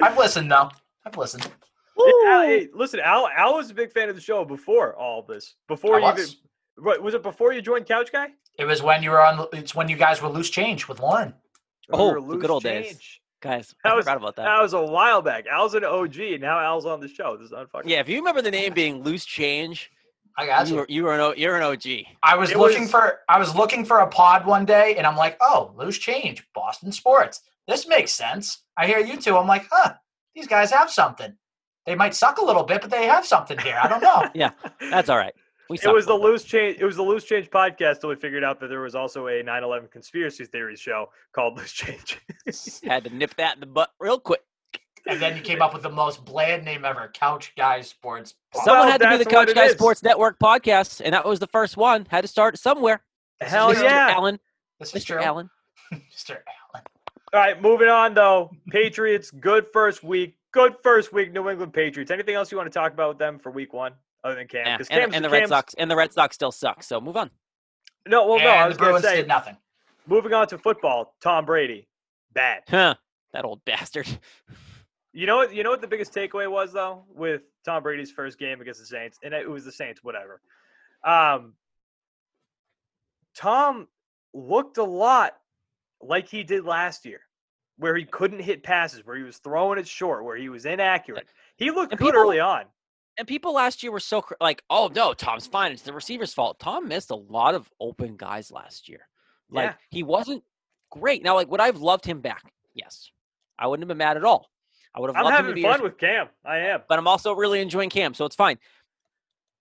I've 0.00 0.16
listened 0.16 0.50
though. 0.50 0.70
I've 1.04 1.16
listened. 1.16 1.50
Al, 1.98 2.42
hey, 2.42 2.68
listen, 2.72 3.00
Al, 3.00 3.28
Al 3.28 3.54
was 3.54 3.70
a 3.70 3.74
big 3.74 3.92
fan 3.92 4.08
of 4.08 4.14
the 4.14 4.20
show 4.20 4.44
before 4.44 4.94
all 4.94 5.22
this. 5.22 5.56
Before 5.66 5.96
I 5.96 5.98
you 5.98 6.06
even, 6.06 6.16
was. 6.16 6.36
What, 6.78 7.02
was 7.02 7.14
it 7.14 7.22
before 7.22 7.52
you 7.52 7.62
joined 7.62 7.86
Couch 7.86 8.10
Guy? 8.12 8.28
It 8.58 8.64
was 8.64 8.82
when 8.82 9.02
you 9.02 9.10
were 9.10 9.20
on. 9.24 9.46
It's 9.52 9.74
when 9.74 9.88
you 9.88 9.96
guys 9.96 10.22
were 10.22 10.28
loose 10.28 10.50
change 10.50 10.88
with 10.88 11.00
Lauren. 11.00 11.34
Or 11.90 11.98
we 11.98 12.02
Oh, 12.02 12.08
were 12.12 12.20
the 12.20 12.26
loose 12.26 12.40
good 12.40 12.50
old 12.50 12.62
days. 12.62 13.20
Guys, 13.42 13.74
That 13.84 13.92
I 13.92 13.94
was- 13.96 14.04
forgot 14.04 14.16
about 14.16 14.36
that. 14.36 14.44
That 14.44 14.62
was 14.62 14.72
a 14.72 14.82
while 14.82 15.20
back. 15.22 15.46
Al's 15.46 15.74
an 15.74 15.84
OG, 15.84 16.18
and 16.34 16.40
now 16.40 16.58
Al's 16.58 16.86
on 16.86 17.00
the 17.00 17.08
show. 17.08 17.36
This 17.36 17.46
is 17.46 17.52
unfucking. 17.52 17.82
yeah, 17.84 18.00
if 18.00 18.08
you 18.08 18.16
remember 18.18 18.40
the 18.42 18.50
name 18.50 18.72
being 18.72 19.02
Loose 19.02 19.24
Change, 19.26 19.90
I 20.38 20.46
got 20.46 20.66
you 20.68 20.72
you. 20.74 20.80
were, 20.80 20.86
you 20.88 21.04
were 21.04 21.14
an 21.14 21.20
O- 21.20 21.34
you're 21.36 21.56
an 21.56 21.62
OG. 21.62 22.06
I 22.22 22.36
was 22.36 22.50
It 22.50 22.56
looking 22.58 22.82
was- 22.82 22.90
for. 22.90 23.20
I 23.28 23.38
was 23.38 23.54
looking 23.54 23.84
for 23.84 23.98
a 24.00 24.06
pod 24.08 24.46
one 24.46 24.64
day, 24.64 24.96
and 24.96 25.06
I'm 25.06 25.16
like, 25.16 25.36
oh, 25.40 25.72
loose 25.76 25.98
change, 25.98 26.46
Boston 26.54 26.92
sports. 26.92 27.42
This 27.68 27.86
makes 27.86 28.12
sense. 28.12 28.62
I 28.76 28.86
hear 28.86 28.98
you 28.98 29.16
two. 29.18 29.36
I'm 29.36 29.46
like, 29.46 29.66
huh, 29.70 29.94
these 30.34 30.46
guys 30.46 30.70
have 30.70 30.90
something. 30.90 31.36
They 31.84 31.94
might 31.94 32.14
suck 32.14 32.38
a 32.38 32.44
little 32.44 32.64
bit, 32.64 32.80
but 32.80 32.90
they 32.90 33.06
have 33.06 33.24
something 33.26 33.58
here. 33.58 33.78
I 33.80 33.86
don't 33.88 34.02
know. 34.02 34.28
Yeah, 34.34 34.50
that's 34.90 35.08
all 35.08 35.18
right. 35.18 35.34
We 35.68 35.78
It 35.82 35.88
was 35.92 36.06
the 36.06 36.12
little 36.14 36.30
loose 36.30 36.44
change. 36.44 36.78
It 36.80 36.84
was 36.84 36.96
the 36.96 37.02
loose 37.02 37.24
change 37.24 37.50
podcast 37.50 38.00
till 38.00 38.10
we 38.10 38.16
figured 38.16 38.44
out 38.44 38.60
that 38.60 38.68
there 38.68 38.80
was 38.80 38.94
also 38.94 39.26
a 39.26 39.42
9/11 39.42 39.90
conspiracy 39.90 40.44
theories 40.44 40.78
show 40.80 41.10
called 41.32 41.56
Loose 41.56 41.72
Change. 41.72 42.18
Had 42.84 43.04
to 43.04 43.10
nip 43.10 43.34
that 43.36 43.54
in 43.54 43.60
the 43.60 43.66
butt 43.66 43.90
real 43.98 44.18
quick. 44.20 44.42
and 45.08 45.20
then 45.20 45.36
you 45.36 45.42
came 45.42 45.60
up 45.62 45.72
with 45.74 45.82
the 45.82 45.90
most 45.90 46.24
bland 46.24 46.64
name 46.64 46.84
ever, 46.84 47.10
Couch 47.14 47.52
Guys 47.56 47.88
Sports. 47.88 48.34
Pod. 48.52 48.64
Someone 48.64 48.80
Well, 48.86 48.92
had 48.92 49.00
to 49.00 49.10
do 49.10 49.18
the 49.18 49.24
Couch 49.30 49.52
Guy 49.54 49.64
is. 49.66 49.72
Sports 49.72 50.02
Network 50.02 50.38
podcast, 50.38 51.00
and 51.04 51.14
that 51.14 51.24
was 51.26 51.40
the 51.40 51.46
first 51.48 51.76
one. 51.76 52.06
Had 52.10 52.20
to 52.22 52.28
start 52.28 52.58
somewhere. 52.58 53.02
Hell 53.40 53.74
Mr. 53.74 53.82
yeah! 53.82 54.12
Allen, 54.16 54.38
This 54.78 54.94
is 54.94 55.02
Mr. 55.04 55.06
true. 55.08 55.22
Allen. 55.22 55.50
Mr. 55.92 56.30
Allen. 56.74 56.84
All 57.32 57.40
right, 57.40 57.60
moving 57.60 57.88
on 57.88 58.14
though. 58.14 58.50
Patriots, 58.70 59.30
good 59.32 59.66
first 59.72 60.04
week. 60.04 60.36
Good 60.52 60.76
first 60.82 61.12
week. 61.12 61.32
New 61.32 61.50
England 61.50 61.72
Patriots. 61.74 62.10
Anything 62.10 62.34
else 62.36 62.50
you 62.50 62.56
want 62.56 62.72
to 62.72 62.78
talk 62.78 62.92
about 62.92 63.08
with 63.10 63.18
them 63.18 63.38
for 63.38 63.50
week 63.50 63.72
one, 63.74 63.92
other 64.26 64.34
than 64.36 64.48
Cam? 64.48 64.66
Yeah, 64.66 64.76
'Cause 64.78 64.88
and, 64.90 65.14
and 65.14 65.24
the 65.24 65.30
Red 65.30 65.38
Cam's- 65.40 65.48
Sox 65.50 65.74
and 65.74 65.90
the 65.90 65.96
Red 65.96 66.12
Sox 66.12 66.34
still 66.34 66.52
suck. 66.52 66.82
So 66.82 67.00
move 67.00 67.16
on. 67.16 67.30
No, 68.06 68.26
well, 68.26 68.38
no. 68.38 68.44
and 68.48 68.60
I 68.60 68.68
was 68.68 68.76
going 68.76 68.94
to 68.94 69.00
say, 69.08 69.16
did 69.16 69.28
nothing. 69.28 69.56
moving 70.06 70.32
on 70.32 70.46
to 70.48 70.58
football. 70.58 71.14
Tom 71.20 71.44
Brady, 71.44 71.88
bad. 72.32 72.62
Huh? 72.68 72.94
That 73.32 73.44
old 73.44 73.64
bastard. 73.64 74.06
You 75.12 75.26
know 75.26 75.36
what? 75.38 75.54
You 75.54 75.62
know 75.62 75.70
what 75.70 75.80
the 75.80 75.86
biggest 75.88 76.12
takeaway 76.14 76.50
was 76.50 76.72
though 76.72 77.04
with 77.08 77.42
Tom 77.64 77.82
Brady's 77.82 78.10
first 78.12 78.38
game 78.38 78.60
against 78.60 78.80
the 78.80 78.86
Saints, 78.86 79.18
and 79.22 79.32
it 79.32 79.48
was 79.48 79.64
the 79.64 79.72
Saints. 79.72 80.04
Whatever. 80.04 80.40
Um, 81.02 81.54
Tom 83.34 83.88
looked 84.32 84.78
a 84.78 84.84
lot 84.84 85.32
like 86.00 86.28
he 86.28 86.42
did 86.42 86.64
last 86.64 87.04
year, 87.04 87.20
where 87.78 87.96
he 87.96 88.04
couldn't 88.04 88.40
hit 88.40 88.62
passes, 88.62 89.04
where 89.04 89.16
he 89.16 89.22
was 89.22 89.38
throwing 89.38 89.78
it 89.78 89.88
short, 89.88 90.24
where 90.24 90.36
he 90.36 90.48
was 90.48 90.64
inaccurate. 90.66 91.26
He 91.56 91.70
looked 91.70 91.92
And 91.92 91.98
good 91.98 92.06
people- 92.08 92.20
early 92.20 92.40
on. 92.40 92.64
And 93.18 93.26
people 93.26 93.54
last 93.54 93.82
year 93.82 93.90
were 93.92 94.00
so 94.00 94.24
like, 94.40 94.62
"Oh 94.68 94.90
no, 94.94 95.14
Tom's 95.14 95.46
fine. 95.46 95.72
It's 95.72 95.82
the 95.82 95.92
receiver's 95.92 96.34
fault." 96.34 96.58
Tom 96.58 96.88
missed 96.88 97.10
a 97.10 97.16
lot 97.16 97.54
of 97.54 97.70
open 97.80 98.16
guys 98.16 98.50
last 98.50 98.88
year. 98.88 99.08
Like 99.50 99.70
Yeah. 99.70 99.74
he 99.90 100.02
wasn't 100.02 100.44
great. 100.90 101.22
Now, 101.22 101.34
like 101.34 101.48
would 101.50 101.60
I've 101.60 101.78
loved 101.78 102.04
him 102.04 102.20
back? 102.20 102.52
Yes, 102.74 103.10
I 103.58 103.66
wouldn't 103.66 103.82
have 103.84 103.88
been 103.88 103.98
mad 103.98 104.16
at 104.16 104.24
all. 104.24 104.50
I 104.94 105.00
would 105.00 105.08
have 105.08 105.16
I'm 105.16 105.24
loved 105.24 105.36
him 105.38 105.44
to 105.44 105.48
having 105.48 105.62
fun 105.62 105.82
with 105.82 105.98
Cam. 105.98 106.28
I 106.44 106.58
am. 106.58 106.82
but 106.88 106.98
I'm 106.98 107.06
also 107.08 107.32
really 107.32 107.60
enjoying 107.60 107.90
Cam, 107.90 108.12
so 108.14 108.24
it's 108.26 108.36
fine. 108.36 108.58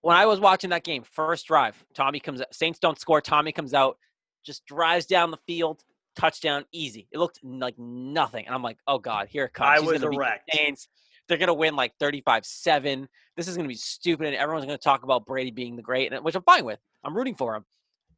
When 0.02 0.16
I 0.16 0.26
was 0.26 0.40
watching 0.40 0.70
that 0.70 0.84
game, 0.84 1.04
first 1.04 1.48
drive, 1.48 1.84
Tommy 1.94 2.20
comes. 2.20 2.42
out 2.42 2.54
Saints 2.54 2.80
don't 2.80 3.00
score. 3.00 3.22
Tommy 3.22 3.52
comes 3.52 3.74
out, 3.74 3.98
just 4.46 4.66
drives 4.66 5.06
down 5.06 5.32
the 5.32 5.40
field, 5.48 5.84
touchdown, 6.16 6.66
easy. 6.72 7.08
It 7.12 7.18
looked 7.20 7.40
like 7.44 7.78
nothing, 7.80 8.46
and 8.46 8.54
I'm 8.54 8.62
like, 8.62 8.78
"Oh 8.86 9.00
God, 9.00 9.28
here 9.30 9.46
it 9.46 9.54
comes." 9.54 9.68
I 9.68 9.80
He's 9.82 9.90
was 9.92 10.02
the 10.02 10.10
erect. 10.10 10.50
Saints. 10.54 10.88
They're 11.28 11.38
gonna 11.38 11.54
win 11.54 11.76
like 11.76 11.98
35-7 12.00 13.08
this 13.36 13.48
is 13.48 13.56
going 13.56 13.66
to 13.66 13.72
be 13.74 13.78
stupid 13.78 14.28
and 14.28 14.36
everyone's 14.36 14.66
going 14.66 14.78
to 14.78 14.84
talk 14.84 15.04
about 15.04 15.26
Brady 15.26 15.52
being 15.52 15.76
the 15.76 15.82
great, 15.82 16.12
and 16.12 16.24
which 16.24 16.36
I'm 16.36 16.44
fine 16.44 16.66
with. 16.66 16.80
I'm 17.04 17.16
rooting 17.16 17.36
for 17.36 17.56
him. 17.56 17.66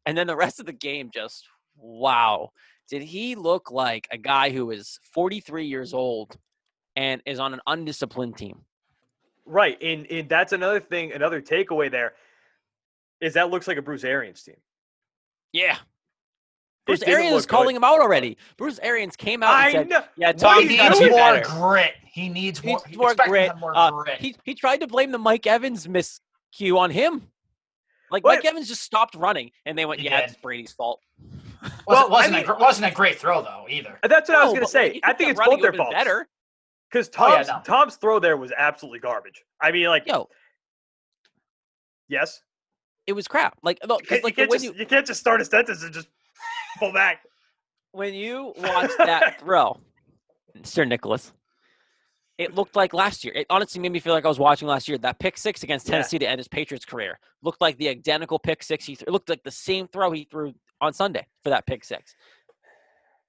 And 0.05 0.18
then 0.18 0.28
the 0.28 0.36
rest 0.36 0.60
of 0.60 0.66
the 0.66 0.74
game 0.74 1.10
just 1.14 1.47
wow. 1.76 2.51
Did 2.89 3.01
he 3.01 3.36
look 3.36 3.72
like 3.72 4.08
a 4.12 4.18
guy 4.18 4.49
who 4.51 4.72
is 4.72 4.99
43 5.14 5.66
years 5.66 5.93
old 5.93 6.38
and 6.95 7.22
is 7.26 7.39
on 7.39 7.53
an 7.53 7.60
undisciplined 7.68 8.38
team? 8.38 8.62
Right, 9.45 9.82
and 9.82 10.05
and 10.12 10.28
that's 10.28 10.51
another 10.51 10.80
thing. 10.82 11.14
Another 11.14 11.41
takeaway 11.41 11.89
there 11.89 12.14
is 13.22 13.34
that 13.36 13.49
looks 13.49 13.68
like 13.68 13.78
a 13.78 13.82
Bruce 13.82 14.03
Arians 14.03 14.43
team. 14.43 14.58
Yeah. 15.53 15.78
It 16.88 16.92
Bruce 16.92 17.00
didn't 17.00 17.14
Arians 17.16 17.32
look 17.34 17.40
is 17.42 17.46
calling 17.46 17.68
good. 17.70 17.76
him 17.78 17.84
out 17.84 18.00
already. 18.00 18.38
Bruce 18.56 18.80
Arians 18.82 19.16
came 19.16 19.44
out 19.44 19.54
and 19.66 19.72
said, 19.74 19.90
know. 19.90 20.04
"Yeah, 20.16 20.28
What 20.28 20.38
Tom, 20.40 20.68
he 20.68 20.78
gotta 20.78 21.00
needs 21.00 21.12
more 21.12 21.20
better." 21.20 21.50
grit. 21.50 21.94
He 22.06 22.30
needs 22.30 22.60
He 22.60 22.70
more. 22.70 22.82
needs 22.86 22.98
more 22.98 23.12
expect 23.12 23.28
him 23.30 23.34
to 23.34 23.40
grit. 23.50 23.58
more 23.60 23.78
Uh, 23.78 23.92
grit. 23.92 24.20
He 24.20 24.36
he 24.44 24.56
tried 24.56 24.80
to 24.82 24.88
blame 24.88 25.12
the 25.12 25.18
Mike 25.18 25.46
Evans 25.46 25.86
miscue 25.88 26.78
on 26.78 26.90
him. 26.92 27.30
Like 28.10 28.24
What? 28.24 28.38
Mike 28.38 28.46
Evans 28.46 28.68
just 28.70 28.82
stopped 28.82 29.16
running, 29.16 29.52
and 29.66 29.78
they 29.78 29.86
went, 29.86 30.00
He 30.00 30.06
"Yeah, 30.06 30.22
did. 30.22 30.30
it's 30.32 30.40
Brady's 30.42 30.72
fault." 30.72 31.02
wasn't, 31.62 31.78
well, 31.88 32.06
I 32.06 32.10
wasn't, 32.10 32.36
mean- 32.36 32.50
a, 32.50 32.56
wasn't 32.58 32.92
a 32.92 32.96
great 32.96 33.20
throw 33.20 33.42
though 33.42 33.66
either. 33.70 34.00
That's 34.04 34.30
what 34.30 34.38
I 34.38 34.44
was 34.46 34.54
going 34.54 34.66
to 34.66 34.72
say. 34.72 35.00
I 35.04 35.12
think 35.14 35.32
it's 35.32 35.40
both 35.40 35.48
their 35.48 35.58
would've 35.58 35.72
been 35.74 35.78
faults. 35.80 35.94
Better. 35.96 36.28
Because 36.90 37.10
Oh, 37.18 37.28
yeah, 37.28 37.44
Tom's, 37.44 37.48
no. 37.50 37.62
Tom's 37.66 37.96
throw 37.98 38.20
there 38.20 38.38
was 38.38 38.54
absolutely 38.58 39.00
garbage. 39.00 39.44
I 39.60 39.72
mean, 39.72 39.88
like, 39.88 40.08
Yo, 40.08 40.30
yes, 42.08 42.42
it 43.06 43.14
was 43.14 43.28
crap. 43.28 43.58
Like, 43.64 43.80
look, 43.86 44.02
you, 44.04 44.08
'cause, 44.08 44.24
like 44.24 44.36
can't 44.36 44.50
when 44.50 44.60
just, 44.60 44.74
you 44.74 44.80
you 44.80 44.86
can't 44.86 45.06
just 45.06 45.20
start 45.20 45.42
a 45.42 45.46
sentence 45.46 45.84
and 45.84 45.94
just 45.94 46.08
pull 46.78 46.94
back. 46.94 47.22
when 47.92 48.14
you 48.14 48.54
watch 48.58 48.92
that 48.98 49.40
throw, 49.40 49.80
Sir 50.64 50.86
Nicholas, 50.86 51.34
it 52.38 52.54
looked 52.54 52.76
like 52.76 52.94
last 52.94 53.24
year. 53.24 53.34
It 53.34 53.48
honestly 53.50 53.82
made 53.82 53.92
me 53.92 54.00
feel 54.00 54.14
like 54.14 54.26
I 54.26 54.28
was 54.28 54.40
watching 54.40 54.68
last 54.68 54.88
year. 54.88 54.98
That 54.98 55.20
pick 55.20 55.38
six 55.38 55.64
against 55.64 55.88
Yeah. 55.88 55.94
Tennessee 55.94 56.20
to 56.20 56.28
end 56.30 56.40
his 56.40 56.48
Patriots 56.48 56.86
career 56.86 57.20
looked 57.42 57.62
like 57.62 57.78
the 57.78 57.90
identical 57.90 58.38
pick 58.40 58.62
six 58.64 58.86
he 58.86 58.96
threw. 58.96 59.06
It 59.08 59.12
looked 59.12 59.30
like 59.30 59.44
the 59.44 59.52
same 59.52 59.88
throw 59.88 60.12
he 60.12 60.28
threw 60.30 60.54
on 60.80 60.94
Sunday 60.94 61.26
for 61.44 61.50
that 61.50 61.66
pick 61.66 61.84
six. 61.84 62.16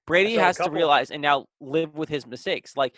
Brady 0.05 0.35
has 0.35 0.57
to 0.57 0.69
realize 0.71 1.11
and 1.11 1.21
now 1.21 1.45
live 1.61 1.93
with 1.95 2.09
his 2.09 2.25
mistakes. 2.25 2.75
Like, 2.75 2.95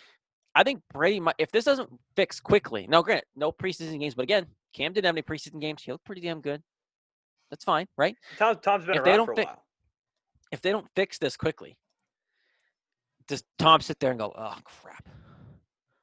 I 0.54 0.62
think 0.64 0.82
Brady 0.92 1.20
might, 1.20 1.34
if 1.38 1.50
this 1.50 1.64
doesn't 1.64 1.90
fix 2.16 2.40
quickly, 2.40 2.86
now 2.88 3.02
granted, 3.02 3.24
no 3.36 3.52
preseason 3.52 3.98
games, 4.00 4.14
but 4.14 4.22
again, 4.22 4.46
Cam 4.74 4.92
didn't 4.92 5.06
have 5.06 5.14
any 5.14 5.22
preseason 5.22 5.60
games. 5.60 5.82
He 5.82 5.92
looked 5.92 6.04
pretty 6.04 6.22
damn 6.22 6.40
good. 6.40 6.62
That's 7.50 7.64
fine, 7.64 7.86
right? 7.98 8.16
Tom, 8.38 8.56
Tom's 8.62 8.86
been 8.86 8.96
If 8.96 9.04
they 9.04 9.10
around 9.10 9.18
don't 9.18 9.26
for 9.26 9.32
a 9.32 9.36
fi- 9.36 9.44
while. 9.44 9.62
If 10.52 10.60
they 10.60 10.70
don't 10.70 10.86
fix 10.94 11.18
this 11.18 11.36
quickly, 11.36 11.76
does 13.28 13.42
Tom 13.58 13.80
sit 13.80 13.98
there 14.00 14.10
and 14.10 14.18
go, 14.20 14.32
"Oh 14.36 14.56
crap, 14.64 15.08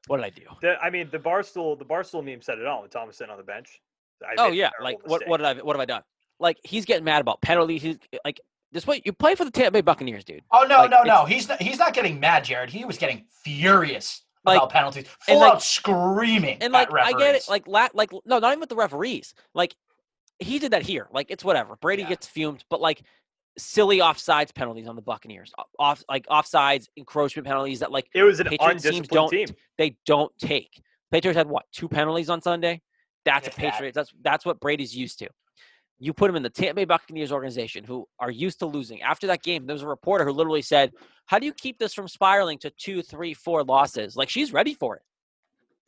what 0.08 0.18
did 0.18 0.26
I 0.26 0.30
do?" 0.30 0.44
The- 0.62 0.80
I 0.82 0.90
mean, 0.90 1.10
the 1.12 1.20
Barstool, 1.20 1.78
the 1.78 1.86
Barstool 1.86 2.24
meme 2.24 2.42
said 2.42 2.60
it 2.60 2.66
all 2.66 2.82
when 2.82 2.90
Tom 2.90 3.08
was 3.08 3.16
sitting 3.18 3.32
on 3.32 3.38
the 3.38 3.44
bench. 3.44 3.80
I 4.24 4.36
Oh 4.38 4.48
yeah, 4.52 4.72
like 4.82 4.98
what? 5.04 5.20
mistake. 5.22 5.30
What 5.30 5.38
did 5.38 5.46
I? 5.46 5.54
What 5.56 5.76
have 5.76 5.82
I 5.82 5.86
done? 5.86 6.02
Like 6.40 6.58
he's 6.64 6.86
getting 6.86 7.04
mad 7.06 7.22
about 7.22 7.42
penalties. 7.42 7.82
He's 7.82 7.98
like, 8.26 8.40
this 8.72 8.86
way 8.88 9.02
you 9.06 9.14
play 9.14 9.36
for 9.36 9.46
the 9.46 9.52
Tampa 9.52 9.72
Bay 9.72 9.82
Buccaneers, 9.82 10.24
dude. 10.24 10.44
Oh 10.52 10.66
no, 10.70 10.78
Like, 10.80 10.90
no, 10.92 11.04
no. 11.04 11.26
He's 11.26 11.48
not. 11.48 11.62
He's 11.62 11.78
not 11.80 11.94
getting 11.94 12.20
mad, 12.20 12.44
Jared. 12.46 12.70
He 12.70 12.86
was 12.86 12.98
getting 12.98 13.26
furious 13.44 14.24
Like- 14.46 14.58
about 14.58 14.70
penalties, 14.72 15.04
and, 15.06 15.08
full 15.22 15.40
like- 15.40 15.54
out 15.54 15.64
screaming. 15.64 16.58
And 16.62 16.74
like 16.74 16.90
at 16.90 16.96
I 16.98 17.12
get 17.14 17.36
it, 17.36 17.44
like 17.50 17.68
la- 17.68 17.90
like 17.94 18.12
no, 18.26 18.40
not 18.40 18.50
even 18.52 18.60
with 18.62 18.70
the 18.70 18.76
referees. 18.76 19.34
Like 19.54 19.76
he 20.40 20.60
did 20.60 20.72
that 20.72 20.84
here. 20.84 21.08
Like 21.12 21.28
it's 21.30 21.44
whatever. 21.44 21.76
Brady 21.78 22.04
Yeah. 22.04 22.10
gets 22.10 22.28
fumed, 22.28 22.64
but 22.70 22.80
like 22.82 23.02
silly 23.60 24.00
offsides 24.00 24.54
penalties 24.54 24.88
on 24.88 24.96
the 24.96 25.02
Buccaneers, 25.02 25.52
off 25.78 26.04
like 26.10 26.26
offsides 26.28 26.88
encroachment 26.98 27.48
penalties 27.48 27.80
that 27.80 27.92
like 27.92 28.08
It 28.14 28.24
was 28.24 28.40
an 28.40 28.48
Patriots 28.48 28.84
teams 28.84 29.08
don't 29.08 29.30
team. 29.30 29.48
they 29.78 29.96
don't 30.06 30.32
take. 30.40 30.82
Patriots 31.12 31.38
had 31.38 31.48
what 31.48 31.66
two 31.72 31.88
penalties 31.88 32.30
on 32.30 32.42
Sunday. 32.42 32.82
That's 33.26 33.48
If 33.48 33.58
a. 33.58 33.62
Patriots. 33.62 33.96
That's 33.96 34.12
that's 34.22 34.46
what 34.46 34.60
Brady's 34.60 34.96
used 34.96 35.20
to. 35.20 35.30
You 36.02 36.14
put 36.14 36.30
him 36.30 36.38
in 36.38 36.44
the 36.44 36.50
Tampa 36.50 36.76
Bay 36.76 36.86
Buccaneers 36.86 37.32
organization, 37.32 37.84
who 37.84 38.08
are 38.20 38.32
used 38.32 38.60
to 38.60 38.66
losing. 38.66 39.02
After 39.02 39.28
that 39.28 39.44
game, 39.44 39.66
there 39.66 39.74
was 39.74 39.84
a 39.84 39.88
reporter 39.88 40.24
who 40.24 40.32
literally 40.32 40.62
said, 40.62 40.94
"How 41.26 41.40
do 41.40 41.46
you 41.46 41.54
keep 41.54 41.78
this 41.78 41.94
from 41.94 42.08
spiraling 42.08 42.58
to 42.60 42.70
two, 42.72 43.02
three, 43.02 43.34
four 43.34 43.64
losses?" 43.64 44.16
Like 44.16 44.30
she's 44.30 44.54
ready 44.54 44.74
for 44.74 44.96
it. 44.96 45.02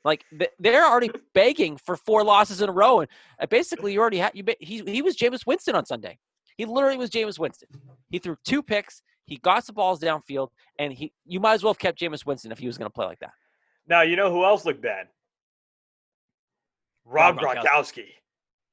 Like 0.03 0.25
they're 0.59 0.85
already 0.85 1.11
begging 1.33 1.77
for 1.77 1.95
four 1.95 2.23
losses 2.23 2.61
in 2.61 2.69
a 2.69 2.71
row, 2.71 3.01
and 3.01 3.09
uh, 3.39 3.45
basically 3.45 3.93
you 3.93 4.01
already 4.01 4.17
had 4.17 4.31
you. 4.33 4.43
He 4.59 4.83
he 4.85 5.01
was 5.01 5.15
Jameis 5.15 5.45
Winston 5.45 5.75
on 5.75 5.85
Sunday. 5.85 6.17
He 6.61 6.65
literally 6.65 6.97
was 6.97 7.09
Jameis 7.09 7.39
Winston. 7.39 7.69
He 8.11 8.19
threw 8.19 8.37
two 8.45 8.61
picks. 8.61 9.01
He 9.25 9.37
got 9.37 9.65
the 9.65 9.73
balls 9.73 9.99
downfield, 9.99 10.49
and 10.77 10.93
he 10.93 11.11
you 11.25 11.39
might 11.39 11.55
as 11.55 11.63
well 11.63 11.73
have 11.73 11.79
kept 11.79 11.99
Jameis 11.99 12.23
Winston 12.23 12.51
if 12.51 12.59
he 12.59 12.67
was 12.67 12.77
going 12.77 12.85
to 12.85 12.93
play 12.93 13.07
like 13.07 13.17
that. 13.17 13.31
Now 13.87 14.01
you 14.01 14.15
know 14.15 14.31
who 14.31 14.45
else 14.45 14.63
looked 14.63 14.79
bad? 14.79 15.07
Rob 17.03 17.37
Rob 17.37 17.57
Gronkowski. 17.57 18.09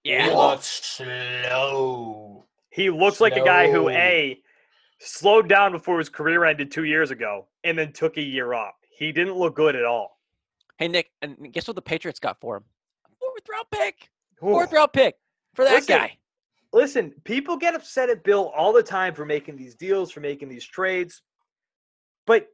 Gronkowski. 0.05 0.23
He 0.27 0.35
looked 0.35 0.65
slow. 0.65 2.45
He 2.69 2.91
looks 2.91 3.23
like 3.23 3.37
a 3.37 3.43
guy 3.43 3.71
who 3.71 3.89
a 3.89 4.39
slowed 4.99 5.49
down 5.49 5.73
before 5.73 5.97
his 5.97 6.11
career 6.11 6.45
ended 6.45 6.71
two 6.71 6.85
years 6.85 7.11
ago, 7.11 7.47
and 7.65 7.79
then 7.79 7.95
took 7.95 8.19
a 8.19 8.23
year 8.23 8.53
off. 8.53 8.75
He 8.99 9.13
didn't 9.13 9.37
look 9.37 9.57
good 9.57 9.75
at 9.75 9.87
all. 9.87 10.19
Hey 10.77 10.89
Nick, 10.89 11.11
and 11.23 11.51
guess 11.55 11.67
what 11.67 11.75
the 11.75 11.81
Patriots 11.81 12.21
got 12.21 12.39
for 12.39 12.59
him? 12.59 12.65
Fourth 13.19 13.49
round 13.51 13.67
pick. 13.71 14.11
Ooh. 14.43 14.53
Fourth 14.53 14.73
round 14.75 14.93
pick 14.93 15.15
for 15.55 15.65
that 15.65 15.73
Listen, 15.73 15.97
guy. 15.97 16.19
Listen, 16.79 17.13
people 17.25 17.57
get 17.57 17.75
upset 17.75 18.09
at 18.09 18.23
Bill 18.23 18.53
all 18.57 18.73
the 18.73 18.85
time 18.85 19.13
for 19.13 19.25
making 19.25 19.57
these 19.57 19.75
deals, 19.75 20.13
for 20.13 20.21
making 20.21 20.49
these 20.49 20.65
trades, 20.65 21.23
but 22.25 22.47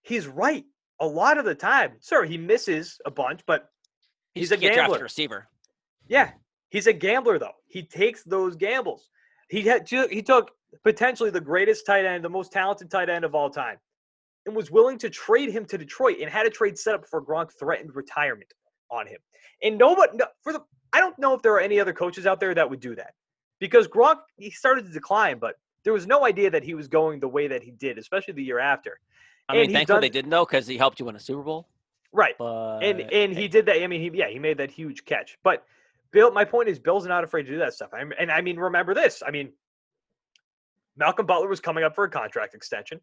he's 0.00 0.26
right 0.26 0.64
a 0.98 1.06
lot 1.06 1.36
of 1.36 1.44
the 1.44 1.54
time. 1.54 1.92
Sir, 2.00 2.24
he 2.24 2.38
misses 2.38 2.98
a 3.04 3.10
bunch, 3.10 3.42
but 3.46 3.68
He 4.32 4.40
he's 4.40 4.50
a 4.52 4.56
gambler. 4.56 5.00
receiver. 5.00 5.46
Yeah, 6.08 6.30
he's 6.70 6.86
a 6.86 6.94
gambler 6.94 7.38
though. 7.38 7.52
He 7.66 7.82
takes 7.82 8.24
those 8.24 8.56
gambles. 8.56 9.10
He 9.50 9.60
had 9.60 9.86
he 9.86 10.22
took 10.22 10.52
potentially 10.82 11.28
the 11.28 11.42
greatest 11.42 11.84
tight 11.84 12.06
end, 12.06 12.24
the 12.24 12.30
most 12.30 12.52
talented 12.52 12.90
tight 12.90 13.10
end 13.10 13.26
of 13.26 13.34
all 13.34 13.50
time, 13.50 13.76
and 14.46 14.56
was 14.56 14.70
willing 14.70 14.96
to 14.96 15.10
trade 15.10 15.50
him 15.50 15.66
to 15.66 15.76
Detroit 15.76 16.16
and 16.22 16.30
had 16.30 16.46
a 16.46 16.50
trade 16.50 16.78
set 16.78 16.94
up 16.94 17.02
before 17.02 17.22
Gronk 17.22 17.50
threatened 17.58 17.94
retirement 17.94 18.54
on 18.90 19.06
him. 19.06 19.18
And 19.62 19.76
nobody 19.76 20.16
no, 20.16 20.28
for 20.40 20.54
the 20.54 20.62
I 20.94 21.00
don't 21.00 21.18
know 21.18 21.34
if 21.34 21.42
there 21.42 21.52
are 21.52 21.60
any 21.60 21.78
other 21.78 21.92
coaches 21.92 22.24
out 22.24 22.40
there 22.40 22.54
that 22.54 22.70
would 22.70 22.80
do 22.80 22.94
that 22.94 23.12
because 23.60 23.86
Gronk 23.86 24.16
he 24.36 24.50
started 24.50 24.86
to 24.86 24.92
decline, 24.92 25.38
but 25.38 25.56
there 25.84 25.92
was 25.92 26.06
no 26.06 26.26
idea 26.26 26.50
that 26.50 26.64
he 26.64 26.74
was 26.74 26.88
going 26.88 27.20
the 27.20 27.28
way 27.28 27.48
that 27.48 27.62
he 27.62 27.70
did, 27.70 27.98
especially 27.98 28.34
the 28.34 28.42
year 28.42 28.58
after. 28.58 28.98
I 29.48 29.54
mean, 29.54 29.72
thankfully 29.72 29.96
done- 29.96 30.00
they 30.00 30.08
didn't 30.08 30.30
know 30.30 30.44
because 30.44 30.66
he 30.66 30.76
helped 30.76 30.98
you 30.98 31.06
win 31.06 31.16
a 31.16 31.20
Super 31.20 31.42
Bowl. 31.42 31.68
Right. 32.12 32.34
But 32.38 32.80
and 32.80 33.00
and 33.00 33.36
he 33.36 33.46
did 33.46 33.66
that. 33.66 33.82
I 33.82 33.86
mean, 33.86 34.00
he 34.00 34.18
yeah, 34.18 34.28
he 34.28 34.38
made 34.38 34.58
that 34.58 34.70
huge 34.70 35.04
catch. 35.04 35.38
But 35.44 35.64
Bill, 36.10 36.32
my 36.32 36.44
point 36.44 36.68
is, 36.68 36.78
Bill's 36.78 37.06
not 37.06 37.22
afraid 37.22 37.44
to 37.44 37.50
do 37.50 37.58
that 37.58 37.72
stuff. 37.72 37.90
I'm, 37.92 38.12
and 38.18 38.30
I 38.32 38.40
mean, 38.40 38.58
remember 38.58 38.94
this. 38.94 39.22
I 39.24 39.30
mean, 39.30 39.52
Malcolm 40.96 41.26
Butler 41.26 41.48
was 41.48 41.60
coming 41.60 41.84
up 41.84 41.94
for 41.94 42.04
a 42.04 42.10
contract 42.10 42.54
extension, 42.54 43.00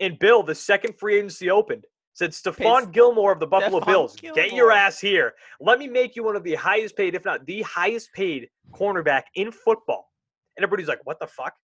and 0.00 0.18
Bill, 0.18 0.42
the 0.42 0.54
second 0.54 0.98
free 0.98 1.16
agency 1.16 1.50
opened, 1.50 1.84
said, 2.14 2.30
"Stephon 2.30 2.92
Gilmore 2.92 3.32
of 3.32 3.40
the 3.40 3.46
Buffalo 3.46 3.80
Stephon 3.80 3.86
Bills, 3.86 4.16
get 4.16 4.52
your 4.52 4.70
ass 4.72 5.00
here. 5.00 5.34
Let 5.60 5.78
me 5.78 5.86
make 5.88 6.14
you 6.16 6.22
one 6.24 6.36
of 6.36 6.44
the 6.44 6.54
highest 6.54 6.96
paid, 6.96 7.14
if 7.14 7.24
not 7.24 7.46
the 7.46 7.62
highest 7.62 8.12
paid, 8.12 8.48
cornerback 8.72 9.22
in 9.34 9.50
football." 9.52 10.10
And 10.56 10.64
everybody's 10.64 10.88
like, 10.88 11.00
"What 11.04 11.18
the 11.20 11.26
fuck?" 11.26 11.54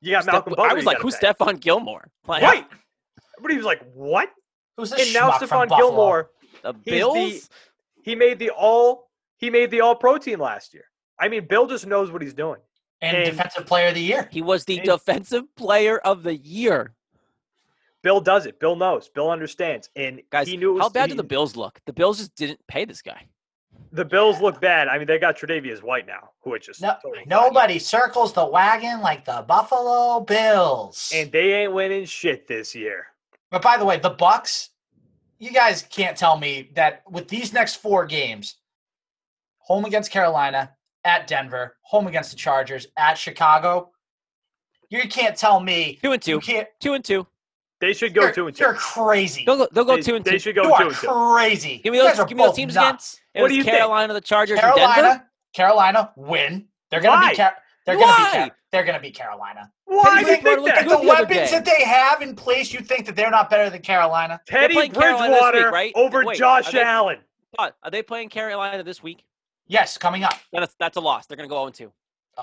You 0.00 0.12
got 0.12 0.22
Steph- 0.24 0.32
Malcolm 0.34 0.50
Butler. 0.52 0.70
I 0.70 0.74
was 0.74 0.84
like, 0.84 0.96
gotta 0.98 1.02
who's 1.02 1.16
pay." 1.16 1.28
Stephon 1.32 1.60
Gilmore? 1.60 2.10
Like, 2.26 2.42
Right. 2.42 2.66
Everybody 3.38 3.56
was 3.56 3.66
like, 3.66 3.82
"What?" 3.92 4.30
Who's 4.76 4.90
this 4.90 5.06
And 5.06 5.14
now 5.14 5.30
schmuck 5.32 5.48
from 5.48 5.68
Stephon 5.68 5.76
Gilmore. 5.76 6.30
The 6.62 6.72
He's 6.72 6.84
the- 6.84 6.90
Bills? 6.90 7.50
he 8.02 8.14
made 8.14 8.38
the 8.38 8.50
all 8.50 9.10
he 9.38 9.50
made 9.50 9.70
the 9.70 9.80
all 9.80 9.94
pro 9.96 10.18
team 10.18 10.40
last 10.40 10.72
year. 10.74 10.84
I 11.18 11.28
mean, 11.28 11.46
Bill 11.46 11.66
just 11.66 11.86
knows 11.86 12.10
what 12.10 12.22
he's 12.22 12.34
doing. 12.34 12.60
and, 13.02 13.16
and- 13.16 13.26
defensive 13.26 13.66
player 13.66 13.88
of 13.88 13.94
the 13.94 14.00
year. 14.00 14.28
He 14.32 14.40
was 14.40 14.64
the 14.64 14.78
And- 14.78 14.86
defensive 14.86 15.44
player 15.56 15.98
of 15.98 16.22
the 16.22 16.36
year. 16.36 16.94
Bill 18.04 18.20
does 18.20 18.46
it. 18.46 18.60
Bill 18.60 18.76
knows. 18.76 19.08
Bill 19.08 19.30
understands. 19.30 19.88
And 19.96 20.20
Guys, 20.30 20.46
he 20.46 20.56
knew 20.56 20.70
it 20.70 20.74
was, 20.74 20.82
how 20.82 20.88
bad 20.90 21.06
he- 21.06 21.08
did 21.14 21.18
the 21.18 21.24
Bills 21.24 21.56
look? 21.56 21.80
The 21.86 21.92
Bills 21.92 22.18
just 22.18 22.34
didn't 22.36 22.60
pay 22.68 22.84
this 22.84 23.02
guy. 23.02 23.26
the 23.90 24.04
Bills 24.04 24.40
look 24.40 24.60
bad. 24.60 24.88
I 24.88 24.98
mean, 24.98 25.06
they 25.08 25.18
got 25.18 25.36
Tre'Davious 25.36 25.82
White 25.82 26.06
now, 26.06 26.30
which 26.42 26.68
is 26.68 26.80
No, 26.80 26.94
totally 27.02 27.20
fine. 27.20 27.28
nobody 27.28 27.78
circles 27.78 28.32
the 28.32 28.44
wagon 28.46 29.00
like 29.00 29.24
the 29.24 29.44
Buffalo 29.48 30.20
Bills. 30.20 31.10
And 31.14 31.32
they 31.32 31.52
ain't 31.54 31.72
winning 31.72 32.04
shit 32.04 32.46
this 32.46 32.74
year. 32.74 33.06
But 33.50 33.62
by 33.62 33.76
the 33.76 33.84
way, 33.84 33.98
the 33.98 34.10
Bucs, 34.14 34.68
you 35.38 35.50
guys 35.52 35.82
can't 35.82 36.16
tell 36.16 36.36
me 36.36 36.70
that 36.74 37.02
with 37.08 37.28
these 37.28 37.52
next 37.52 37.76
four 37.76 38.04
games, 38.04 38.56
home 39.58 39.84
against 39.84 40.10
Carolina, 40.10 40.72
at 41.04 41.26
Denver, 41.26 41.76
home 41.82 42.06
against 42.06 42.30
the 42.32 42.36
Chargers, 42.36 42.86
at 42.96 43.14
Chicago, 43.14 43.90
you 44.90 45.08
can't 45.08 45.36
tell 45.36 45.60
me 45.60 45.98
Two 46.02 46.12
and 46.12 46.26
you 46.26 46.40
two. 46.40 46.46
can't. 46.46 46.68
Two 46.80 46.94
and 46.94 47.04
two. 47.04 47.26
They 47.86 47.92
should 47.92 48.14
go 48.14 48.22
you're, 48.22 48.32
two 48.32 48.46
and 48.46 48.56
2 48.56 48.64
You're 48.64 48.74
crazy. 48.74 49.44
They'll 49.44 49.58
go, 49.58 49.68
they'll 49.72 49.84
go 49.84 49.96
they, 49.96 50.00
two 50.02 50.14
and 50.14 50.24
they 50.24 50.38
should 50.38 50.54
go 50.54 50.62
you 50.62 50.68
two 50.68 50.74
are 50.74 50.82
and 50.86 50.94
two. 50.96 51.06
crazy. 51.06 51.80
Give 51.84 51.92
me 51.92 51.98
You 51.98 52.04
those. 52.04 52.12
guys 52.12 52.20
are 52.20 52.26
Give 52.26 52.38
me 52.38 52.44
those 52.44 52.56
teams 52.56 52.74
nuts. 52.74 53.14
again. 53.14 53.22
It 53.34 53.42
What 53.42 53.48
do 53.48 53.56
you 53.56 53.62
think? 53.64 53.76
Carolina, 53.76 54.14
the 54.14 54.20
Chargers, 54.22 54.58
and 54.62 54.74
Denver. 54.74 54.92
Carolina, 54.94 55.24
Carolina 55.54 56.12
win. 56.16 56.66
They're 56.90 57.00
gonna 57.02 57.16
Why? 57.20 57.30
be. 57.32 57.36
Car- 57.36 57.56
they're 57.84 57.94
gonna 57.96 58.06
Why? 58.06 58.30
be. 58.32 58.38
Car- 58.48 58.56
they're 58.72 58.84
gonna 58.84 59.00
be 59.00 59.10
Carolina. 59.10 59.70
Why 59.84 60.02
do 60.14 60.20
you 60.20 60.26
think 60.26 60.42
Bridgewater 60.44 60.72
that? 60.72 60.84
good 60.86 60.98
the 60.98 61.02
the 61.02 61.08
weapons 61.08 61.50
that 61.50 61.64
they 61.66 61.84
have 61.84 62.22
in 62.22 62.34
place, 62.34 62.72
you 62.72 62.80
think 62.80 63.04
that 63.04 63.16
they're 63.16 63.30
not 63.30 63.50
better 63.50 63.68
than 63.68 63.82
Carolina? 63.82 64.40
Teddy 64.46 64.72
playing 64.74 64.92
Carolina 64.92 65.28
this 65.34 65.42
week, 65.42 65.52
Bridgewater 65.52 65.70
right? 65.70 65.92
over 65.94 66.24
Wait, 66.24 66.38
Josh 66.38 66.68
are 66.68 66.72
they- 66.72 66.82
Allen. 66.82 67.18
But 67.56 67.76
are 67.82 67.90
they 67.90 68.02
playing 68.02 68.30
Carolina 68.30 68.82
this 68.82 69.02
week? 69.02 69.24
Yes, 69.66 69.98
coming 69.98 70.24
up. 70.24 70.34
That's 70.52 70.74
that's 70.80 70.96
a 70.96 71.00
loss. 71.00 71.26
They're 71.26 71.36
gonna 71.36 71.48
go 71.48 71.56
0 71.70 71.70
2. 71.70 71.92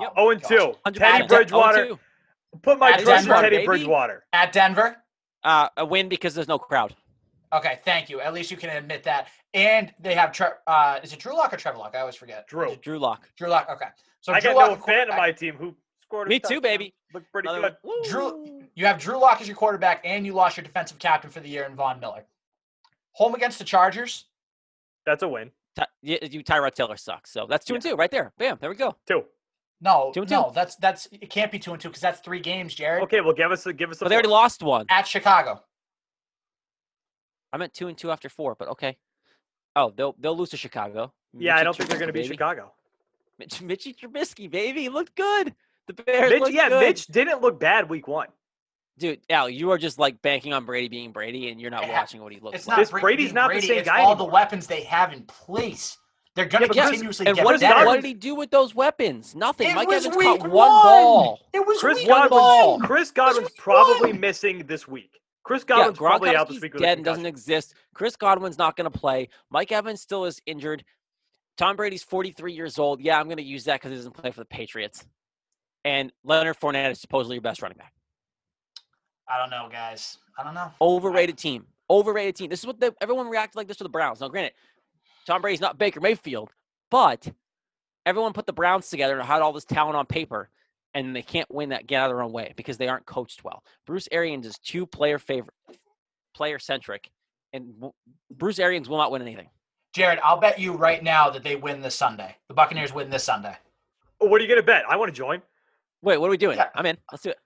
Yep. 0.01 0.13
Oh 0.15 0.29
and 0.29 0.41
2. 0.43 0.73
100%. 0.85 0.93
Teddy 0.95 1.27
Bridgewater. 1.27 1.85
0-2. 1.87 1.99
Put 2.61 2.79
my 2.79 2.91
At 2.91 2.99
trust 3.01 3.27
in 3.27 3.33
Teddy. 3.33 3.65
Bridgewater. 3.65 4.25
At 4.33 4.51
Denver. 4.53 4.97
Uh, 5.43 5.69
a 5.77 5.85
win 5.85 6.07
because 6.09 6.33
there's 6.35 6.47
no 6.47 6.59
crowd. 6.59 6.95
Okay, 7.53 7.79
thank 7.83 8.09
you. 8.09 8.21
At 8.21 8.33
least 8.33 8.51
you 8.51 8.57
can 8.57 8.69
admit 8.69 9.03
that. 9.03 9.27
And 9.53 9.93
they 9.99 10.13
have 10.15 10.31
Tre- 10.31 10.51
uh 10.67 10.99
is 11.03 11.11
it 11.11 11.19
Drew 11.19 11.35
Lock 11.35 11.53
or 11.53 11.57
Trevor 11.57 11.77
Lock? 11.79 11.95
I 11.95 11.99
always 11.99 12.15
forget. 12.15 12.47
Drew. 12.47 12.75
Drew 12.77 12.99
Lock. 12.99 13.27
Drew 13.37 13.49
Lock. 13.49 13.67
Okay. 13.69 13.87
So 14.21 14.31
I 14.33 14.39
Drew 14.39 14.53
got 14.53 14.69
Lock, 14.69 14.79
no 14.79 14.85
fan 14.85 15.09
of 15.09 15.17
my 15.17 15.31
team 15.31 15.55
who 15.55 15.75
scored 16.03 16.27
a 16.27 16.29
Me 16.29 16.39
too, 16.39 16.61
baby. 16.61 16.93
Looked 17.13 17.31
pretty 17.31 17.49
Another- 17.49 17.71
good. 17.71 17.77
Woo. 17.83 18.01
Drew- 18.09 18.61
You 18.75 18.85
have 18.85 18.99
Drew 18.99 19.17
Lock 19.19 19.41
as 19.41 19.47
your 19.47 19.57
quarterback, 19.57 20.01
and 20.05 20.25
you 20.25 20.31
lost 20.33 20.55
your 20.55 20.63
defensive 20.63 20.97
captain 20.99 21.29
for 21.29 21.41
the 21.41 21.49
year 21.49 21.63
in 21.65 21.75
Von 21.75 21.99
Miller. 21.99 22.23
Home 23.13 23.35
against 23.35 23.59
the 23.59 23.65
Chargers. 23.65 24.25
That's 25.05 25.23
a 25.23 25.27
win. 25.27 25.51
Ty- 25.75 25.87
you, 26.01 26.19
you 26.21 26.43
Tyrod 26.43 26.73
Taylor 26.73 26.95
sucks. 26.95 27.31
So 27.31 27.47
that's 27.49 27.65
two 27.65 27.73
and 27.73 27.83
two 27.83 27.95
right 27.95 28.11
there. 28.11 28.31
Bam. 28.37 28.57
There 28.61 28.69
we 28.69 28.75
go. 28.77 28.95
Two. 29.07 29.25
No, 29.81 30.11
Two 30.13 30.25
two. 30.25 30.31
no, 30.35 30.51
that's 30.53 30.75
that's 30.75 31.07
it 31.11 31.29
can't 31.31 31.51
be 31.51 31.57
two 31.57 31.71
and 31.71 31.81
two 31.81 31.89
because 31.89 32.01
that's 32.01 32.19
three 32.19 32.39
games, 32.39 32.73
Jared. 32.75 33.03
Okay, 33.03 33.19
well 33.21 33.33
give 33.33 33.51
us 33.51 33.65
a 33.65 33.73
give 33.73 33.89
us 33.89 33.97
a 33.99 34.05
But 34.05 34.09
they 34.09 34.15
already 34.15 34.29
lost 34.29 34.61
one. 34.61 34.85
At 34.89 35.07
Chicago. 35.07 35.61
I 37.51 37.57
meant 37.57 37.73
two 37.73 37.87
and 37.87 37.97
two 37.97 38.11
after 38.11 38.29
four, 38.29 38.55
but 38.57 38.67
okay. 38.69 38.97
Oh, 39.75 39.91
they'll 39.95 40.15
they'll 40.19 40.37
lose 40.37 40.49
to 40.49 40.57
Chicago. 40.57 41.11
Yeah, 41.33 41.55
I 41.57 41.63
don't 41.63 41.75
think 41.75 41.89
they're 41.89 41.97
going 41.99 42.11
to 42.13 42.17
Trubisky, 42.19 42.23
beat. 42.23 42.33
Chicago. 42.33 42.73
Mitch, 43.39 43.59
Mitchie 43.61 43.95
Trubisky, 43.97 44.51
baby, 44.51 44.81
he 44.81 44.89
looked 44.89 45.15
good. 45.15 45.55
The 45.87 45.93
Bears 45.93 46.39
Mitch, 46.41 46.53
yeah, 46.53 46.69
good. 46.69 46.79
Mitch 46.81 47.07
didn't 47.07 47.41
look 47.41 47.59
bad 47.59 47.89
week 47.89 48.07
one. 48.07 48.27
Dude, 48.99 49.19
Al, 49.29 49.49
you 49.49 49.71
are 49.71 49.77
just 49.79 49.97
like 49.97 50.21
banking 50.21 50.53
on 50.53 50.65
Brady 50.65 50.89
being 50.89 51.11
Brady, 51.11 51.49
and 51.49 51.59
you're 51.59 51.71
not 51.71 51.87
Yeah. 51.87 51.93
watching 51.93 52.21
what 52.21 52.31
he 52.33 52.39
looks 52.39 52.55
It's 52.57 52.67
like. 52.67 52.77
not 52.77 52.81
This 52.91 53.01
Brady's 53.01 53.27
being 53.27 53.35
not 53.35 53.47
the 53.47 53.53
Brady, 53.53 53.67
same 53.67 53.77
it's 53.79 53.87
guy 53.87 54.01
all 54.01 54.15
the 54.15 54.25
weapons 54.25 54.67
they 54.67 54.81
have 54.83 55.11
in 55.13 55.23
place. 55.23 55.97
They're 56.35 56.45
going 56.45 56.61
to 56.61 56.67
but 56.69 56.77
Chris- 56.77 56.89
continuously 56.91 57.27
and 57.27 57.35
get 57.35 57.43
what, 57.45 57.53
did, 57.53 57.61
better. 57.61 57.85
what 57.85 57.95
did 57.95 58.05
he 58.05 58.13
do 58.13 58.35
with 58.35 58.51
those 58.51 58.73
weapons? 58.73 59.35
Nothing. 59.35 59.71
It 59.71 59.75
Mike 59.75 59.89
was 59.89 60.05
Evans 60.05 60.23
caught 60.23 60.39
one. 60.41 60.51
one 60.51 60.69
ball. 60.69 61.39
It 61.53 61.65
was 61.65 61.79
Chris 61.79 61.97
week 61.97 62.07
Godwin- 62.07 62.29
ball. 62.29 62.71
one. 62.77 62.87
Chris 62.87 62.99
was 63.01 63.11
Godwin's 63.11 63.49
probably 63.57 64.11
one. 64.11 64.19
missing 64.21 64.65
this 64.65 64.87
week. 64.87 65.19
Chris 65.43 65.63
Yeah, 65.67 65.75
Godwin's 65.75 65.97
probably 65.97 66.35
out 66.35 66.47
this 66.47 66.61
week 66.61 66.77
dead 66.77 66.99
and 66.99 67.05
doesn't 67.05 67.25
exist. 67.25 67.73
Chris 67.93 68.15
Godwin's 68.15 68.57
not 68.57 68.77
going 68.77 68.89
to 68.89 68.97
play. 68.97 69.27
Mike 69.49 69.71
Evans 69.71 69.99
still 69.99 70.25
is 70.25 70.39
injured. 70.45 70.85
Tom 71.57 71.75
Brady's 71.75 72.03
43 72.03 72.53
years 72.53 72.79
old. 72.79 73.01
Yeah, 73.01 73.19
I'm 73.19 73.25
going 73.25 73.37
to 73.37 73.43
use 73.43 73.65
that 73.65 73.81
because 73.81 73.91
he 73.91 73.97
doesn't 73.97 74.13
play 74.13 74.31
for 74.31 74.39
the 74.39 74.45
Patriots. 74.45 75.03
And 75.83 76.11
Leonard 76.23 76.57
Fournette 76.59 76.91
is 76.91 77.01
supposedly 77.01 77.35
your 77.35 77.41
best 77.41 77.61
running 77.61 77.77
back. 77.77 77.93
I 79.27 79.37
don't 79.37 79.49
know, 79.49 79.67
guys. 79.71 80.17
I 80.37 80.43
don't 80.43 80.53
know. 80.53 80.71
Overrated 80.79 81.37
team. 81.37 81.65
Overrated 81.89 82.35
team. 82.35 82.49
This 82.49 82.59
is 82.59 82.67
what 82.67 82.79
the, 82.79 82.95
everyone 83.01 83.27
reacted 83.27 83.57
like 83.57 83.67
this 83.67 83.77
to 83.77 83.83
the 83.83 83.89
Browns. 83.89 84.21
Now, 84.21 84.27
granted, 84.29 84.53
Tom 85.25 85.41
Brady's 85.41 85.61
not 85.61 85.77
Baker 85.77 85.99
Mayfield, 86.01 86.49
but 86.89 87.31
everyone 88.05 88.33
put 88.33 88.45
the 88.45 88.53
Browns 88.53 88.89
together 88.89 89.17
and 89.17 89.27
had 89.27 89.41
all 89.41 89.53
this 89.53 89.65
talent 89.65 89.95
on 89.95 90.05
paper, 90.05 90.49
and 90.93 91.15
they 91.15 91.21
can't 91.21 91.49
win 91.51 91.69
that 91.69 91.87
get 91.87 92.01
out 92.01 92.09
of 92.09 92.15
their 92.15 92.23
own 92.23 92.31
way 92.31 92.53
because 92.55 92.77
they 92.77 92.87
aren't 92.87 93.05
coached 93.05 93.43
well. 93.43 93.63
Bruce 93.85 94.07
Arians 94.11 94.45
is 94.45 94.57
too 94.59 94.85
player 94.85 95.19
favorite, 95.19 95.55
player 96.33 96.59
centric, 96.59 97.09
and 97.53 97.73
Bruce 98.31 98.59
Arians 98.59 98.89
will 98.89 98.97
not 98.97 99.11
win 99.11 99.21
anything. 99.21 99.49
Jared, 99.93 100.19
I'll 100.23 100.39
bet 100.39 100.57
you 100.57 100.73
right 100.73 101.03
now 101.03 101.29
that 101.29 101.43
they 101.43 101.55
win 101.55 101.81
this 101.81 101.95
Sunday. 101.95 102.35
The 102.47 102.53
Buccaneers 102.53 102.93
win 102.93 103.09
this 103.09 103.23
Sunday. 103.23 103.55
Oh, 104.21 104.27
what 104.27 104.39
are 104.39 104.43
you 104.43 104.47
going 104.47 104.59
to 104.61 104.65
bet? 104.65 104.83
I 104.89 104.95
want 104.95 105.09
to 105.09 105.17
join. 105.17 105.41
Wait, 106.01 106.17
what 106.17 106.27
are 106.27 106.31
we 106.31 106.37
doing? 106.37 106.57
Yeah. 106.57 106.69
I'm 106.73 106.85
in. 106.85 106.97
Let's 107.11 107.23
do 107.23 107.31
it. 107.31 107.39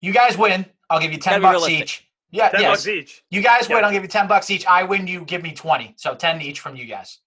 You 0.00 0.12
guys 0.12 0.38
win. 0.38 0.64
I'll 0.88 1.00
give 1.00 1.12
you 1.12 1.18
ten 1.18 1.42
bucks 1.42 1.52
realistic. 1.52 1.82
each. 1.82 2.05
Yeah, 2.36 2.48
Ten 2.50 2.60
yes. 2.60 2.70
bucks 2.70 2.88
each. 2.88 3.24
You 3.30 3.40
guys 3.42 3.68
win. 3.68 3.84
I'll 3.84 3.90
give 3.92 4.02
you 4.02 4.08
ten 4.08 4.28
bucks 4.28 4.50
each. 4.50 4.66
I 4.66 4.82
win. 4.84 5.06
You 5.06 5.22
give 5.22 5.42
me 5.42 5.52
twenty. 5.52 5.94
So 5.96 6.14
ten 6.14 6.40
each 6.42 6.60
from 6.60 6.76
you 6.76 6.86
guys. 6.86 7.18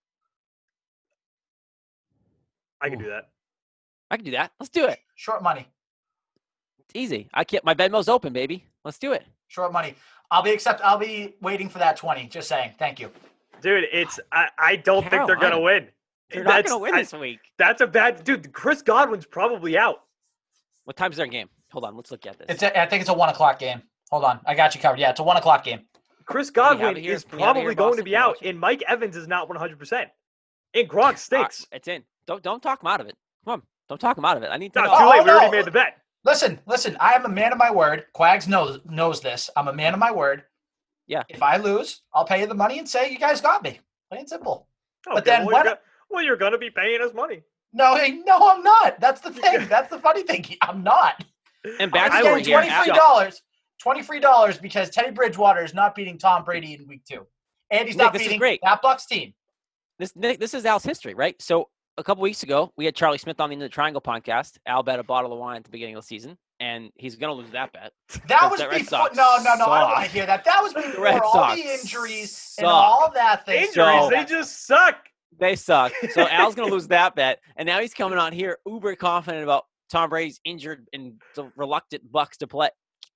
I 2.81 2.89
can 2.89 2.99
Ooh. 2.99 3.03
do 3.03 3.09
that. 3.09 3.29
I 4.11 4.15
can 4.17 4.25
do 4.25 4.31
that. 4.31 4.51
Let's 4.59 4.69
do 4.69 4.85
it. 4.85 4.99
Short 5.15 5.43
money. 5.43 5.67
It's 6.79 6.91
easy. 6.95 7.29
I 7.33 7.43
can't. 7.43 7.63
My 7.63 7.73
Venmo's 7.73 8.09
open, 8.09 8.33
baby. 8.33 8.65
Let's 8.83 8.97
do 8.97 9.11
it. 9.13 9.25
Short 9.47 9.71
money. 9.71 9.95
I'll 10.31 10.41
be 10.43 10.51
accept. 10.51 10.81
I'll 10.83 10.97
be 10.97 11.35
waiting 11.41 11.69
for 11.69 11.79
that 11.79 11.97
twenty. 11.97 12.27
Just 12.27 12.47
saying. 12.47 12.73
Thank 12.79 12.99
you. 12.99 13.11
Dude, 13.61 13.85
it's 13.91 14.19
I, 14.31 14.47
I 14.57 14.75
don't 14.77 15.01
think 15.01 15.11
they're 15.27 15.35
gonna 15.35 15.49
Carolina. 15.49 15.61
win. 15.61 15.87
They're 16.31 16.43
not 16.43 16.51
That's- 16.51 16.71
going 16.71 16.79
to 16.79 16.83
win 16.83 16.93
I- 16.95 17.01
this 17.01 17.13
week. 17.13 17.39
That's 17.57 17.81
a 17.81 17.87
bad 17.87 18.23
dude. 18.23 18.53
Chris 18.53 18.81
Godwin's 18.83 19.25
probably 19.25 19.77
out. 19.77 20.03
What 20.85 20.95
time's 20.95 21.17
their 21.17 21.25
game? 21.27 21.49
Hold 21.71 21.85
on, 21.85 21.95
let's 21.95 22.11
look 22.11 22.25
at 22.27 22.37
this. 22.37 22.45
It's. 22.49 22.63
A, 22.63 22.79
I 22.79 22.85
think 22.87 23.01
it's 23.01 23.09
a 23.09 23.13
one 23.13 23.29
o'clock 23.29 23.59
game. 23.59 23.81
Hold 24.11 24.23
on, 24.23 24.39
I 24.45 24.55
got 24.55 24.73
you 24.75 24.81
covered. 24.81 24.99
Yeah, 24.99 25.11
it's 25.11 25.19
a 25.19 25.23
one 25.23 25.37
o'clock 25.37 25.63
game. 25.63 25.81
Chris 26.25 26.49
Godwin 26.49 26.97
it 26.97 27.01
here? 27.01 27.13
is 27.13 27.23
Can 27.23 27.37
we 27.37 27.43
have 27.43 27.49
it 27.55 27.59
probably 27.59 27.61
here, 27.63 27.73
going 27.75 27.97
to 27.97 28.03
be 28.03 28.15
out, 28.15 28.37
and 28.43 28.59
Mike 28.59 28.83
Evans 28.87 29.15
is 29.15 29.27
not 29.27 29.49
100%. 29.49 30.05
And 30.75 30.87
Gronk 30.89 31.17
stinks. 31.17 31.65
it's 31.71 31.87
in. 31.87 32.03
Don't 32.27 32.43
don't 32.43 32.61
talk 32.61 32.83
him 32.83 32.87
out 32.87 33.01
of 33.01 33.07
it. 33.07 33.17
Come 33.45 33.53
on, 33.53 33.61
don't 33.87 33.99
talk 33.99 34.17
him 34.17 34.25
out 34.25 34.37
of 34.37 34.43
it. 34.43 34.47
I 34.51 34.57
need 34.57 34.73
to 34.73 34.81
No, 34.81 34.85
know. 34.85 34.97
too 34.97 35.03
Oh, 35.05 35.09
late. 35.09 35.23
We 35.23 35.29
already 35.31 35.45
no. 35.47 35.51
made 35.51 35.65
the 35.65 35.71
bet. 35.71 35.97
Listen, 36.25 36.59
listen. 36.67 36.97
I 36.99 37.13
am 37.13 37.25
a 37.25 37.29
man 37.29 37.51
of 37.51 37.57
my 37.57 37.71
word. 37.71 38.05
Quags 38.15 38.47
knows 38.47 38.79
knows 38.85 39.21
this. 39.21 39.49
I'm 39.55 39.67
a 39.67 39.73
man 39.73 39.93
of 39.93 39.99
my 39.99 40.11
word. 40.11 40.43
Yeah. 41.07 41.23
If 41.29 41.41
I 41.41 41.57
lose, 41.57 42.01
I'll 42.13 42.25
pay 42.25 42.41
you 42.41 42.45
the 42.45 42.53
money 42.53 42.77
and 42.77 42.87
say 42.87 43.09
you 43.11 43.17
guys 43.17 43.41
got 43.41 43.63
me. 43.63 43.79
Plain 44.09 44.19
and 44.21 44.29
simple. 44.29 44.67
But 45.05 45.25
then 45.25 45.45
well, 45.45 45.53
what- 45.53 45.65
you're, 45.65 45.73
go- 45.75 45.79
well, 46.11 46.23
you're 46.23 46.37
going 46.37 46.51
to 46.51 46.57
be 46.59 46.69
paying 46.69 47.01
us 47.01 47.13
money. 47.15 47.41
No, 47.73 47.95
hey, 47.95 48.11
no, 48.25 48.49
I'm 48.51 48.61
not. 48.63 48.99
That's 48.99 49.21
the 49.21 49.31
thing. 49.31 49.67
That's 49.69 49.89
the 49.89 49.99
funny 49.99 50.23
thing. 50.23 50.45
I'm 50.61 50.83
not. 50.83 51.23
And 51.79 51.91
I'm 51.95 52.11
backstory 52.11 52.43
getting 52.43 52.45
here. 52.45 52.57
twenty 52.57 52.69
free 52.69 52.91
Al- 52.91 52.95
dollars. 52.95 53.41
Twenty 53.79 54.01
free 54.01 54.19
dollars 54.19 54.57
because 54.57 54.89
Teddy 54.89 55.11
Bridgewater 55.11 55.63
is 55.63 55.73
not 55.73 55.95
beating 55.95 56.17
Tom 56.17 56.43
Brady 56.43 56.73
in 56.73 56.87
week 56.87 57.01
two, 57.09 57.25
and 57.71 57.87
he's 57.87 57.95
Nick, 57.95 58.03
not 58.05 58.13
this 58.13 58.21
is 58.23 58.27
beating 58.27 58.39
great. 58.39 58.59
that 58.63 58.81
Bucs 58.83 59.07
team. 59.07 59.33
This 59.97 60.15
Nick, 60.15 60.39
this 60.39 60.53
is 60.53 60.65
Al's 60.65 60.83
history, 60.83 61.13
right? 61.13 61.41
So 61.41 61.69
a 61.97 62.03
couple 62.03 62.21
weeks 62.21 62.43
ago, 62.43 62.71
we 62.77 62.85
had 62.85 62.95
Charlie 62.95 63.17
Smith 63.17 63.39
on 63.39 63.49
the 63.49 63.53
In 63.53 63.59
the 63.59 63.69
Triangle 63.69 64.01
podcast. 64.01 64.57
Al 64.65 64.83
bet 64.83 64.99
a 64.99 65.03
bottle 65.03 65.31
of 65.33 65.39
wine 65.39 65.57
at 65.57 65.63
the 65.63 65.69
beginning 65.69 65.95
of 65.95 66.03
the 66.03 66.07
season, 66.07 66.37
and 66.59 66.89
he's 66.95 67.15
going 67.15 67.29
to 67.35 67.41
lose 67.41 67.51
that 67.51 67.71
bet. 67.73 67.91
That 68.27 68.41
The 68.43 68.47
was 68.49 68.59
Red 68.61 68.71
before. 68.71 68.85
Sox 68.85 69.15
No, 69.15 69.37
no, 69.43 69.55
no. 69.55 69.65
I 69.65 69.79
don't 69.79 69.89
want 69.91 70.05
to 70.05 70.11
hear 70.11 70.25
that. 70.25 70.43
That 70.45 70.61
was 70.61 70.73
before 70.73 71.03
Red 71.03 71.21
all 71.21 71.31
Sox 71.33 71.55
the 71.61 71.73
injuries 71.73 72.55
and 72.57 72.67
all 72.67 73.11
that 73.13 73.45
thing. 73.45 73.65
Injuries, 73.67 73.75
So- 73.75 74.09
they 74.09 74.25
just 74.25 74.65
suck. 74.67 74.95
They 75.39 75.55
suck. 75.55 75.93
So 76.11 76.27
Al's 76.31 76.55
going 76.55 76.67
to 76.67 76.73
lose 76.73 76.87
that 76.87 77.15
bet, 77.15 77.39
and 77.55 77.65
now 77.65 77.79
he's 77.79 77.93
coming 77.93 78.17
on 78.17 78.33
here 78.33 78.57
uber 78.65 78.95
confident 78.95 79.43
about 79.43 79.65
Tom 79.89 80.09
Brady's 80.09 80.41
injured 80.43 80.85
and 80.91 81.13
reluctant 81.55 82.11
Bucs 82.11 82.37
to 82.37 82.47
play. 82.47 82.69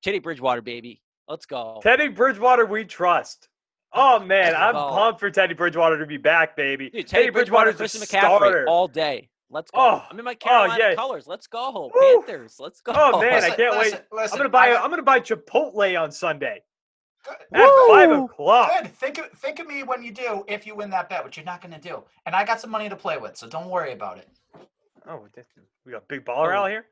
Teddy 0.04 0.20
Bridgewater, 0.20 0.62
baby, 0.62 1.02
let's 1.28 1.46
go. 1.46 1.80
Teddy 1.82 2.10
Bridgewater, 2.10 2.66
we 2.66 2.84
trust. 2.86 3.48
Oh, 3.94 4.20
man. 4.26 4.54
I'm 4.56 4.76
Well- 4.76 4.90
pumped 4.92 5.20
for 5.20 5.32
Teddy 5.32 5.54
Bridgewater 5.54 5.98
to 5.98 6.06
be 6.06 6.18
back, 6.18 6.56
baby. 6.56 6.90
Dude, 6.90 7.08
Teddy 7.08 7.30
Bridgewater, 7.30 7.72
Bridgewater's 7.72 7.96
a 7.96 8.00
Christian 8.00 8.20
McCaffrey 8.20 8.38
starter. 8.38 8.66
all 8.68 8.88
day. 8.88 9.30
Let's 9.50 9.70
go. 9.72 9.80
Oh, 9.80 10.04
I'm 10.10 10.18
in 10.18 10.26
my 10.26 10.32
oh, 10.32 10.36
Carolina 10.36 10.76
yeah. 10.80 10.96
colors. 10.96 11.28
Let's 11.28 11.46
go, 11.48 11.92
Woo. 11.94 12.24
Panthers. 12.24 12.56
Let's 12.60 12.82
go. 12.82 12.92
Oh, 12.96 13.22
man, 13.22 13.44
I 13.44 13.50
can't 13.56 13.72
wait. 13.78 13.86
listen, 13.92 14.00
listen, 14.12 14.34
I'm 14.34 14.38
gonna 14.40 14.50
buy. 14.50 14.68
I 14.68 14.70
i 14.70 14.74
got- 14.74 14.84
I'm 14.84 14.90
gonna 14.90 15.04
buy 15.04 15.20
Chipotle 15.20 16.02
on 16.02 16.12
Sunday 16.12 16.64
Good. 17.24 17.62
at 17.62 17.70
five 17.88 18.12
o'clock. 18.12 18.72
Good. 18.82 18.96
Think 18.96 19.18
of 19.20 19.30
think 19.38 19.60
of 19.60 19.68
me 19.68 19.84
when 19.84 20.02
you 20.02 20.12
do 20.12 20.44
if 20.48 20.66
you 20.66 20.74
win 20.76 20.90
that 20.90 21.08
bet, 21.08 21.24
which 21.24 21.38
you're 21.38 21.46
not 21.46 21.62
going 21.62 21.74
to 21.74 21.80
do. 21.80 22.04
And 22.26 22.36
I 22.36 22.44
got 22.46 22.60
some 22.62 22.72
money 22.72 22.90
to 22.90 22.96
play 22.96 23.18
with, 23.18 23.38
so 23.38 23.48
don't 23.48 23.70
worry 23.70 23.94
about 23.94 24.18
it. 24.18 24.28
Oh, 25.08 25.18
we 25.18 25.30
did- 25.36 25.46
we 25.86 25.92
got 25.92 26.08
big 26.08 26.26
baller 26.26 26.56
Oh. 26.58 26.64
out 26.64 26.70
here. 26.72 26.88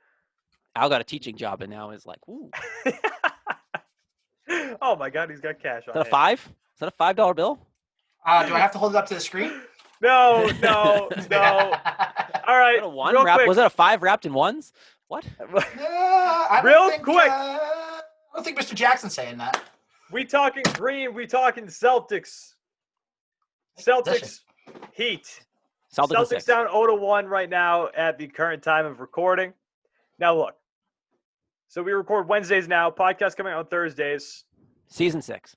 Al 0.76 0.90
got 0.90 1.02
a 1.02 1.04
teaching 1.04 1.36
job 1.36 1.62
and 1.62 1.70
now 1.72 1.92
is 1.92 2.06
like, 2.06 2.20
ooh, 2.30 2.50
oh 4.82 4.96
my 4.96 5.10
God, 5.10 5.30
he's 5.30 5.42
got 5.42 5.60
cash 5.62 5.84
on 5.88 5.94
that 5.96 6.08
a 6.08 6.10
five? 6.10 6.40
Is 6.40 6.80
that 6.80 6.88
a 6.88 6.92
five 6.92 7.16
dollar 7.16 7.34
bill? 7.34 7.60
Uh, 8.26 8.46
do 8.48 8.54
I 8.54 8.60
have 8.60 8.72
to 8.74 8.78
hold 8.78 8.94
it 8.96 8.98
up 8.98 9.06
to 9.08 9.14
the 9.16 9.20
screen? 9.20 9.62
No, 10.02 10.50
no, 10.62 11.10
no. 11.30 11.40
All 12.48 12.58
right, 12.58 12.76
Was 12.76 12.82
that 12.82 12.84
a 12.86 12.90
one 12.90 13.14
real 13.14 13.24
wrap? 13.24 13.38
quick. 13.38 13.48
Was 13.48 13.58
that 13.58 13.66
a 13.68 13.70
five 13.72 14.02
wrapped 14.02 14.26
in 14.26 14.34
ones? 14.34 14.74
What? 15.08 15.26
Yeah, 15.78 16.62
Real 16.64 16.90
think, 16.90 17.04
quick. 17.04 17.30
uh, 17.30 17.60
I 17.60 18.02
don't 18.36 18.44
think 18.44 18.58
Mr. 18.60 18.74
Jackson's 18.74 19.14
saying 19.14 19.38
that. 19.38 19.62
we 20.12 20.24
talking 20.26 20.64
green. 20.74 21.14
We 21.14 21.28
talking 21.28 21.66
Celtics. 21.66 22.54
Celtics, 23.80 24.40
Heat. 24.94 25.42
Celtics, 25.96 26.16
Celtics 26.16 26.46
down 26.46 26.68
0 26.72 26.88
to 26.88 26.96
1 26.96 27.26
right 27.28 27.50
now 27.50 27.90
at 27.96 28.18
the 28.18 28.28
current 28.28 28.64
time 28.64 28.86
of 28.86 29.00
recording. 29.02 29.54
Now 30.20 30.36
look. 30.36 30.56
So 31.72 31.82
we 31.82 31.94
record 31.94 32.28
Wednesdays 32.28 32.68
now. 32.68 32.92
Podcast 32.92 33.38
coming 33.38 33.54
out 33.54 33.60
on 33.60 33.66
Thursdays. 33.68 34.44
Season 34.90 35.22
six. 35.22 35.56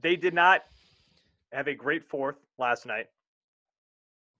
They 0.00 0.16
did 0.16 0.34
not 0.34 0.62
have 1.52 1.68
a 1.68 1.74
great 1.74 2.02
fourth 2.02 2.34
last 2.58 2.84
night. 2.84 3.06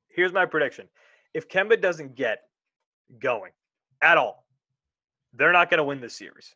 Here's 0.08 0.32
my 0.32 0.44
prediction. 0.44 0.88
If 1.34 1.48
Kemba 1.48 1.80
doesn't 1.80 2.16
get 2.16 2.40
going 3.20 3.52
at 4.02 4.18
all, 4.18 4.44
they're 5.34 5.52
not 5.52 5.70
going 5.70 5.78
to 5.78 5.84
win 5.84 6.00
this 6.00 6.14
series. 6.14 6.52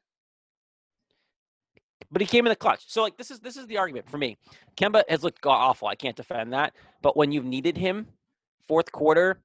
But 2.11 2.23
he 2.23 2.27
came 2.27 2.47
in 2.47 2.51
the 2.51 2.57
clutch. 2.57 2.83
So 2.89 3.03
like 3.03 3.17
this 3.17 3.31
is 3.31 3.39
this 3.39 3.57
is 3.57 3.69
the 3.69 3.79
argument 3.79 4.11
for 4.11 4.19
me. 4.19 4.39
Kemba 4.77 5.05
has 5.09 5.23
looked 5.23 5.47
awful. 5.47 5.87
I 5.87 5.95
can't 5.95 6.17
defend 6.17 6.53
that. 6.53 6.75
But 7.01 7.17
when 7.17 7.31
you've 7.31 7.45
needed 7.45 7.77
him, 7.77 8.09
fourth 8.67 8.91
quarter, 8.91 9.41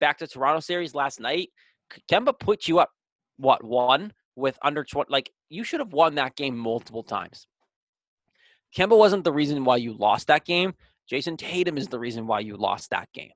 back 0.00 0.18
to 0.18 0.26
Toronto 0.26 0.58
series 0.58 0.92
last 0.92 1.20
night, 1.20 1.50
Kemba 2.10 2.36
put 2.36 2.66
you 2.66 2.80
up 2.80 2.90
what 3.38 3.64
one 3.64 4.12
with 4.36 4.58
under 4.62 4.84
twenty. 4.84 5.10
Like 5.10 5.30
you 5.48 5.64
should 5.64 5.80
have 5.80 5.92
won 5.92 6.16
that 6.16 6.36
game 6.36 6.56
multiple 6.56 7.02
times. 7.02 7.46
Kemba 8.76 8.96
wasn't 8.96 9.24
the 9.24 9.32
reason 9.32 9.64
why 9.64 9.76
you 9.76 9.94
lost 9.94 10.26
that 10.26 10.44
game. 10.44 10.74
Jayson 11.10 11.38
Tatum 11.38 11.78
is 11.78 11.88
the 11.88 11.98
reason 11.98 12.26
why 12.26 12.40
you 12.40 12.56
lost 12.56 12.90
that 12.90 13.10
game. 13.12 13.32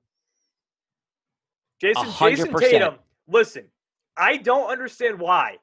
Jayson, 1.81 2.05
Jayson. 2.05 2.53
Tatum, 2.59 2.95
listen, 3.27 3.65
I 4.15 4.37
don't 4.37 4.69
understand 4.69 5.19
why 5.19 5.57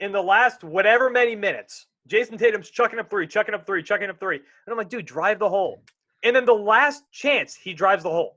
in 0.00 0.10
the 0.10 0.20
last 0.20 0.64
whatever 0.64 1.08
many 1.08 1.36
minutes, 1.36 1.86
Jayson 2.08 2.36
Tatum's 2.36 2.68
chucking 2.68 2.98
up 2.98 3.08
three, 3.08 3.26
chucking 3.26 3.54
up 3.54 3.64
three, 3.64 3.82
chucking 3.82 4.10
up 4.10 4.18
three. 4.18 4.36
And 4.36 4.44
I'm 4.72 4.76
like, 4.76 4.88
dude, 4.88 5.06
drive 5.06 5.38
the 5.38 5.48
hole. 5.48 5.82
And 6.24 6.34
then 6.34 6.44
the 6.44 6.52
last 6.52 7.04
chance, 7.12 7.54
he 7.54 7.72
drives 7.72 8.02
the 8.02 8.10
hole. 8.10 8.36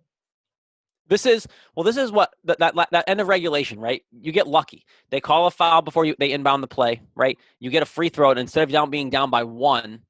This 1.07 1.25
is 1.25 1.47
well. 1.75 1.83
This 1.83 1.97
is 1.97 2.11
what 2.11 2.33
that, 2.45 2.57
that 2.59 2.75
that 2.91 3.03
end 3.07 3.21
of 3.21 3.27
regulation, 3.27 3.79
right? 3.79 4.01
You 4.19 4.31
get 4.31 4.47
lucky. 4.47 4.85
They 5.11 5.19
call 5.19 5.45
a 5.45 5.51
foul 5.51 5.81
before 5.81 6.05
you 6.05 6.15
they 6.17 6.31
inbound 6.31 6.63
the 6.63 6.67
play, 6.67 7.01
right? 7.15 7.37
You 7.59 7.69
get 7.69 7.83
a 7.83 7.85
free 7.85 8.09
throw, 8.09 8.31
and 8.31 8.39
instead 8.39 8.63
of 8.63 8.71
down 8.71 8.89
being 8.89 9.09
down 9.09 9.29
by 9.29 9.43
one, 9.43 10.01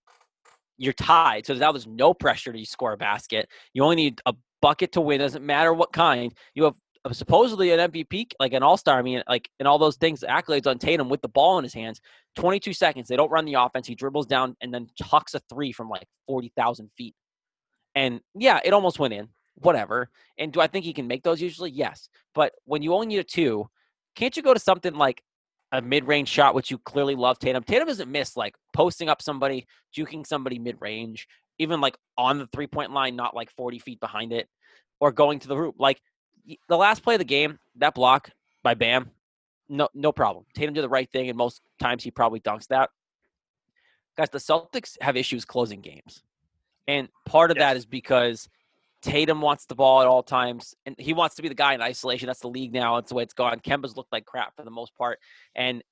you're 0.77 0.93
tied. 0.93 1.45
So 1.45 1.53
now 1.53 1.71
there's 1.71 1.87
no 1.87 2.13
pressure 2.13 2.53
to 2.53 2.65
score 2.65 2.93
a 2.93 2.97
basket. 2.97 3.49
You 3.73 3.83
only 3.83 3.97
need 3.97 4.21
a 4.25 4.33
bucket 4.61 4.93
to 4.93 5.01
win. 5.01 5.19
Doesn't 5.19 5.45
matter 5.45 5.73
what 5.73 5.91
kind. 5.91 6.33
You 6.53 6.63
have 6.63 6.75
uh, 7.03 7.13
supposedly 7.13 7.71
an 7.71 7.91
MVP, 7.91 8.31
like 8.39 8.53
an 8.53 8.63
All 8.63 8.77
Star. 8.77 8.97
I 8.97 9.01
mean, 9.01 9.21
like 9.27 9.49
and 9.59 9.67
all 9.67 9.77
those 9.77 9.97
things, 9.97 10.23
accolades 10.27 10.65
on 10.65 10.79
Tatum 10.79 11.09
with 11.09 11.21
the 11.21 11.29
ball 11.29 11.57
in 11.57 11.63
his 11.63 11.73
hands. 11.73 11.99
22 12.35 12.73
seconds. 12.73 13.07
They 13.07 13.15
don't 13.15 13.31
run 13.31 13.45
the 13.45 13.53
offense. 13.55 13.87
He 13.87 13.95
dribbles 13.95 14.27
down 14.27 14.55
and 14.61 14.73
then 14.73 14.87
hucks 15.01 15.33
a 15.33 15.41
three 15.49 15.71
from 15.71 15.89
like 15.89 16.07
40,000 16.27 16.89
feet. 16.97 17.15
And 17.95 18.21
yeah, 18.33 18.59
it 18.63 18.73
almost 18.73 18.99
went 18.99 19.13
in. 19.13 19.29
Whatever. 19.55 20.09
And 20.37 20.51
do 20.51 20.61
I 20.61 20.67
think 20.67 20.85
he 20.85 20.93
can 20.93 21.07
make 21.07 21.23
those 21.23 21.41
usually? 21.41 21.71
Yes. 21.71 22.09
But 22.33 22.53
when 22.65 22.81
you 22.81 22.93
only 22.93 23.07
need 23.07 23.19
a 23.19 23.23
two, 23.23 23.69
can't 24.15 24.35
you 24.35 24.43
go 24.43 24.53
to 24.53 24.59
something 24.59 24.93
like 24.95 25.23
a 25.71 25.81
mid-range 25.81 26.29
shot, 26.29 26.55
which 26.55 26.71
you 26.71 26.77
clearly 26.77 27.15
love 27.15 27.39
Tatum? 27.39 27.63
Tatum 27.63 27.87
doesn't 27.87 28.11
miss 28.11 28.35
like 28.37 28.55
posting 28.73 29.09
up 29.09 29.21
somebody, 29.21 29.65
juking 29.95 30.25
somebody 30.27 30.59
mid-range, 30.59 31.27
even 31.57 31.81
like 31.81 31.97
on 32.17 32.37
the 32.37 32.47
three-point 32.47 32.91
line, 32.91 33.15
not 33.15 33.35
like 33.35 33.49
40 33.51 33.79
feet 33.79 33.99
behind 33.99 34.33
it, 34.33 34.47
or 34.99 35.11
going 35.11 35.39
to 35.39 35.47
the 35.47 35.55
hoop. 35.55 35.75
Like 35.79 36.01
the 36.67 36.77
last 36.77 37.01
play 37.03 37.15
of 37.15 37.19
the 37.19 37.25
game, 37.25 37.57
that 37.77 37.95
block 37.95 38.29
by 38.63 38.73
Bam, 38.73 39.09
no, 39.69 39.89
no 39.93 40.11
problem. 40.11 40.45
Tatum 40.53 40.73
did 40.73 40.83
the 40.83 40.89
right 40.89 41.09
thing, 41.11 41.29
and 41.29 41.37
most 41.37 41.61
times 41.79 42.03
he 42.03 42.11
probably 42.11 42.39
dunks 42.39 42.67
that. 42.67 42.89
Guys, 44.17 44.29
the 44.29 44.37
Celtics 44.37 44.97
have 45.01 45.17
issues 45.17 45.43
closing 45.43 45.81
games. 45.81 46.23
And 46.87 47.09
part 47.25 47.51
of 47.51 47.57
that 47.57 47.71
Yes. 47.71 47.79
is 47.79 47.85
because 47.85 48.49
Tatum 49.05 49.39
wants 49.39 49.65
the 49.67 49.75
ball 49.75 50.01
at 50.01 50.07
all 50.07 50.23
times, 50.23 50.73
and 50.87 50.95
he 50.97 51.13
wants 51.13 51.35
to 51.35 51.43
be 51.43 51.47
the 51.47 51.53
guy 51.53 51.75
in 51.75 51.81
isolation. 51.81 52.25
That's 52.25 52.39
the 52.39 52.47
league 52.49 52.73
now. 52.73 52.95
That's 52.95 53.09
the 53.09 53.15
way 53.15 53.23
it's 53.23 53.35
gone. 53.35 53.59
Kemba's 53.59 53.95
looked 53.95 54.11
like 54.11 54.25
crap 54.25 54.55
for 54.55 54.63
the 54.63 54.71
most 54.71 54.95
part, 54.95 55.19
and 55.55 55.83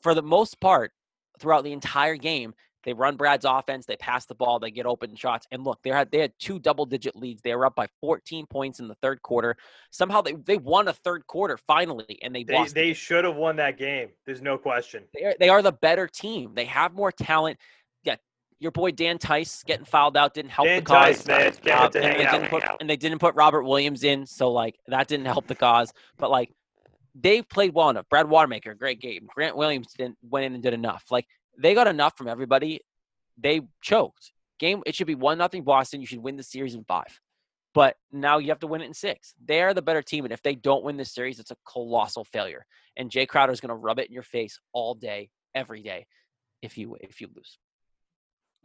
for 0.00 0.14
the 0.14 0.22
most 0.22 0.60
part, 0.60 0.92
throughout 1.40 1.64
the 1.64 1.72
entire 1.72 2.14
game, 2.14 2.54
they 2.84 2.92
run 2.92 3.16
Brad's 3.16 3.44
offense. 3.44 3.84
They 3.84 3.96
pass 3.96 4.26
the 4.26 4.36
ball. 4.36 4.60
They 4.60 4.70
get 4.70 4.86
open 4.86 5.16
shots. 5.16 5.48
And 5.50 5.64
look, 5.64 5.82
they 5.82 5.90
had 5.90 6.10
they 6.12 6.20
had 6.20 6.32
two 6.38 6.60
double-digit 6.60 7.16
leads. 7.16 7.42
They 7.42 7.54
were 7.54 7.66
up 7.66 7.74
by 7.74 7.88
14 8.00 8.46
points 8.46 8.78
in 8.78 8.86
the 8.86 8.94
third 9.02 9.20
quarter. 9.22 9.56
Somehow 9.90 10.22
they 10.22 10.34
they 10.34 10.56
won 10.56 10.86
a 10.86 10.92
third 10.92 11.26
quarter 11.26 11.58
finally, 11.66 12.18
and 12.22 12.32
they, 12.32 12.44
They, 12.44 12.64
they 12.72 12.92
should 12.94 13.24
have 13.24 13.34
won 13.34 13.56
that 13.56 13.76
game. 13.76 14.10
There's 14.24 14.40
no 14.40 14.56
question. 14.56 15.02
they 15.12 15.24
are, 15.24 15.34
they 15.40 15.48
are 15.48 15.62
the 15.62 15.72
better 15.72 16.06
team. 16.06 16.52
They 16.54 16.66
have 16.66 16.94
more 16.94 17.10
talent. 17.10 17.58
Your 18.60 18.72
boy 18.72 18.90
Dan 18.90 19.18
Theis 19.18 19.64
getting 19.64 19.84
fouled 19.84 20.16
out 20.16 20.34
didn't 20.34 20.50
help 20.50 20.66
Dan 20.66 20.80
the 20.80 20.84
cause. 20.84 21.22
Theis, 21.22 21.64
man. 21.64 21.78
Uh, 21.78 21.90
and, 21.94 21.94
they 21.94 22.24
didn't 22.24 22.48
put, 22.48 22.64
and 22.80 22.90
they 22.90 22.96
didn't 22.96 23.18
put 23.18 23.34
Robert 23.34 23.62
Williams 23.62 24.02
in, 24.02 24.26
so 24.26 24.50
like 24.50 24.78
that 24.88 25.06
didn't 25.08 25.26
help 25.26 25.46
the 25.46 25.54
cause. 25.54 25.92
But 26.16 26.30
like 26.30 26.52
they 27.14 27.42
played 27.42 27.74
well 27.74 27.90
enough. 27.90 28.08
Brad 28.08 28.28
Wanamaker, 28.28 28.74
great 28.74 29.00
game. 29.00 29.28
Grant 29.32 29.56
Williams 29.56 29.92
didn't 29.96 30.18
went 30.22 30.46
in 30.46 30.54
and 30.54 30.62
did 30.62 30.74
enough. 30.74 31.04
Like 31.10 31.26
they 31.56 31.74
got 31.74 31.86
enough 31.86 32.16
from 32.16 32.28
everybody. 32.28 32.80
They 33.36 33.60
choked. 33.80 34.32
Game 34.58 34.82
it 34.86 34.94
should 34.94 35.06
be 35.06 35.14
one 35.14 35.38
nothing 35.38 35.62
Boston. 35.62 36.00
You 36.00 36.06
should 36.06 36.22
win 36.22 36.36
the 36.36 36.42
series 36.42 36.74
in 36.74 36.84
five. 36.84 37.20
But 37.74 37.96
now 38.10 38.38
you 38.38 38.48
have 38.48 38.60
to 38.60 38.66
win 38.66 38.80
it 38.80 38.86
in 38.86 38.94
six. 38.94 39.34
They're 39.44 39.74
the 39.74 39.82
better 39.82 40.02
team, 40.02 40.24
and 40.24 40.32
if 40.32 40.42
they 40.42 40.54
don't 40.54 40.82
win 40.82 40.96
this 40.96 41.12
series, 41.12 41.38
it's 41.38 41.50
a 41.50 41.56
colossal 41.70 42.24
failure. 42.24 42.64
And 42.96 43.10
Jae 43.10 43.28
Crowder 43.28 43.52
is 43.52 43.60
going 43.60 43.68
to 43.68 43.76
rub 43.76 44.00
it 44.00 44.08
in 44.08 44.12
your 44.12 44.22
face 44.22 44.58
all 44.72 44.94
day, 44.94 45.30
every 45.54 45.82
day. 45.82 46.06
if 46.62 46.76
you 46.76 46.96
if 47.00 47.20
you 47.20 47.28
lose. 47.34 47.58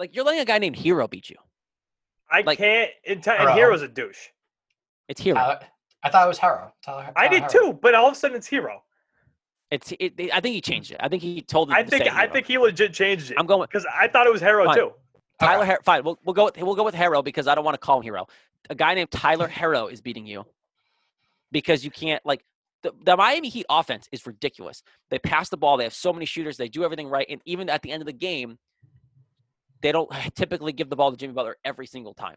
Like 0.03 0.13
you're 0.13 0.25
letting 0.25 0.41
a 0.41 0.45
guy 0.45 0.57
named 0.57 0.75
Herro 0.75 1.09
beat 1.09 1.29
you. 1.29 1.37
I 2.29 2.41
Like- 2.41 2.57
can't. 2.57 2.91
And, 3.07 3.25
and 3.25 3.43
Bro. 3.45 3.53
Herro's 3.55 3.81
a 3.83 3.87
douche. 3.87 4.27
It's 5.07 5.21
Herro. 5.21 5.37
Uh, 5.37 5.59
I 6.03 6.09
thought 6.09 6.25
it 6.25 6.27
was 6.27 6.37
Haro. 6.39 6.73
Tyler, 6.83 7.09
I 7.15 7.29
did 7.29 7.43
Haro. 7.43 7.51
too, 7.71 7.79
but 7.81 7.95
all 7.95 8.07
of 8.07 8.11
a 8.11 8.15
sudden 8.17 8.35
it's 8.35 8.49
Herro. 8.49 8.79
it's 9.71 9.93
it, 9.97 10.19
I 10.33 10.41
think 10.41 10.55
he 10.55 10.59
changed 10.59 10.91
it. 10.91 10.97
I 10.99 11.07
think 11.07 11.23
he 11.23 11.41
told 11.41 11.69
him 11.69 11.75
I 11.75 11.83
to 11.83 11.89
think 11.89 12.03
say 12.03 12.09
I 12.11 12.27
think 12.27 12.47
he 12.47 12.57
legit 12.57 12.91
changed 12.93 13.31
it 13.31 13.37
I'm 13.39 13.45
going 13.45 13.61
because 13.61 13.85
I 13.85 14.09
thought 14.09 14.27
it 14.27 14.33
was 14.33 14.41
Herro 14.41 14.65
Fine. 14.65 14.75
too. 14.75 14.91
Tyler. 15.39 15.61
Okay. 15.63 15.67
Har- 15.71 15.79
fine, 15.85 16.03
we'll 16.03 16.19
we'll 16.25 16.33
go 16.33 16.43
with 16.45 16.57
we'll 16.57 16.75
go 16.75 16.83
with 16.83 16.95
Herro 16.95 17.23
because 17.23 17.47
I 17.47 17.55
don't 17.55 17.63
want 17.63 17.75
to 17.75 17.79
call 17.79 18.01
him 18.01 18.05
Herro. 18.13 18.27
A 18.69 18.75
guy 18.75 18.93
named 18.93 19.11
Tyler 19.11 19.47
Herro 19.59 19.87
is 19.89 20.01
beating 20.01 20.25
you 20.27 20.43
because 21.53 21.85
you 21.85 21.91
can't 21.91 22.21
like 22.25 22.43
the, 22.81 22.91
the 23.05 23.15
Miami 23.15 23.47
Heat 23.47 23.65
offense 23.69 24.09
is 24.11 24.27
ridiculous. 24.27 24.83
They 25.09 25.19
pass 25.19 25.47
the 25.47 25.55
ball. 25.57 25.77
They 25.77 25.85
have 25.85 25.93
so 25.93 26.11
many 26.11 26.25
shooters. 26.25 26.57
They 26.57 26.67
do 26.67 26.83
everything 26.83 27.07
right, 27.07 27.25
and 27.29 27.39
even 27.45 27.69
at 27.69 27.81
the 27.81 27.91
end 27.91 28.01
of 28.01 28.07
the 28.07 28.11
game, 28.13 28.57
they 29.83 29.91
don't 29.91 30.09
typically 30.35 30.71
give 30.73 30.89
the 30.89 30.95
ball 30.95 31.11
to 31.11 31.17
Jimmy 31.17 31.33
Butler 31.33 31.57
every 31.63 31.85
single 31.85 32.15
time. 32.15 32.35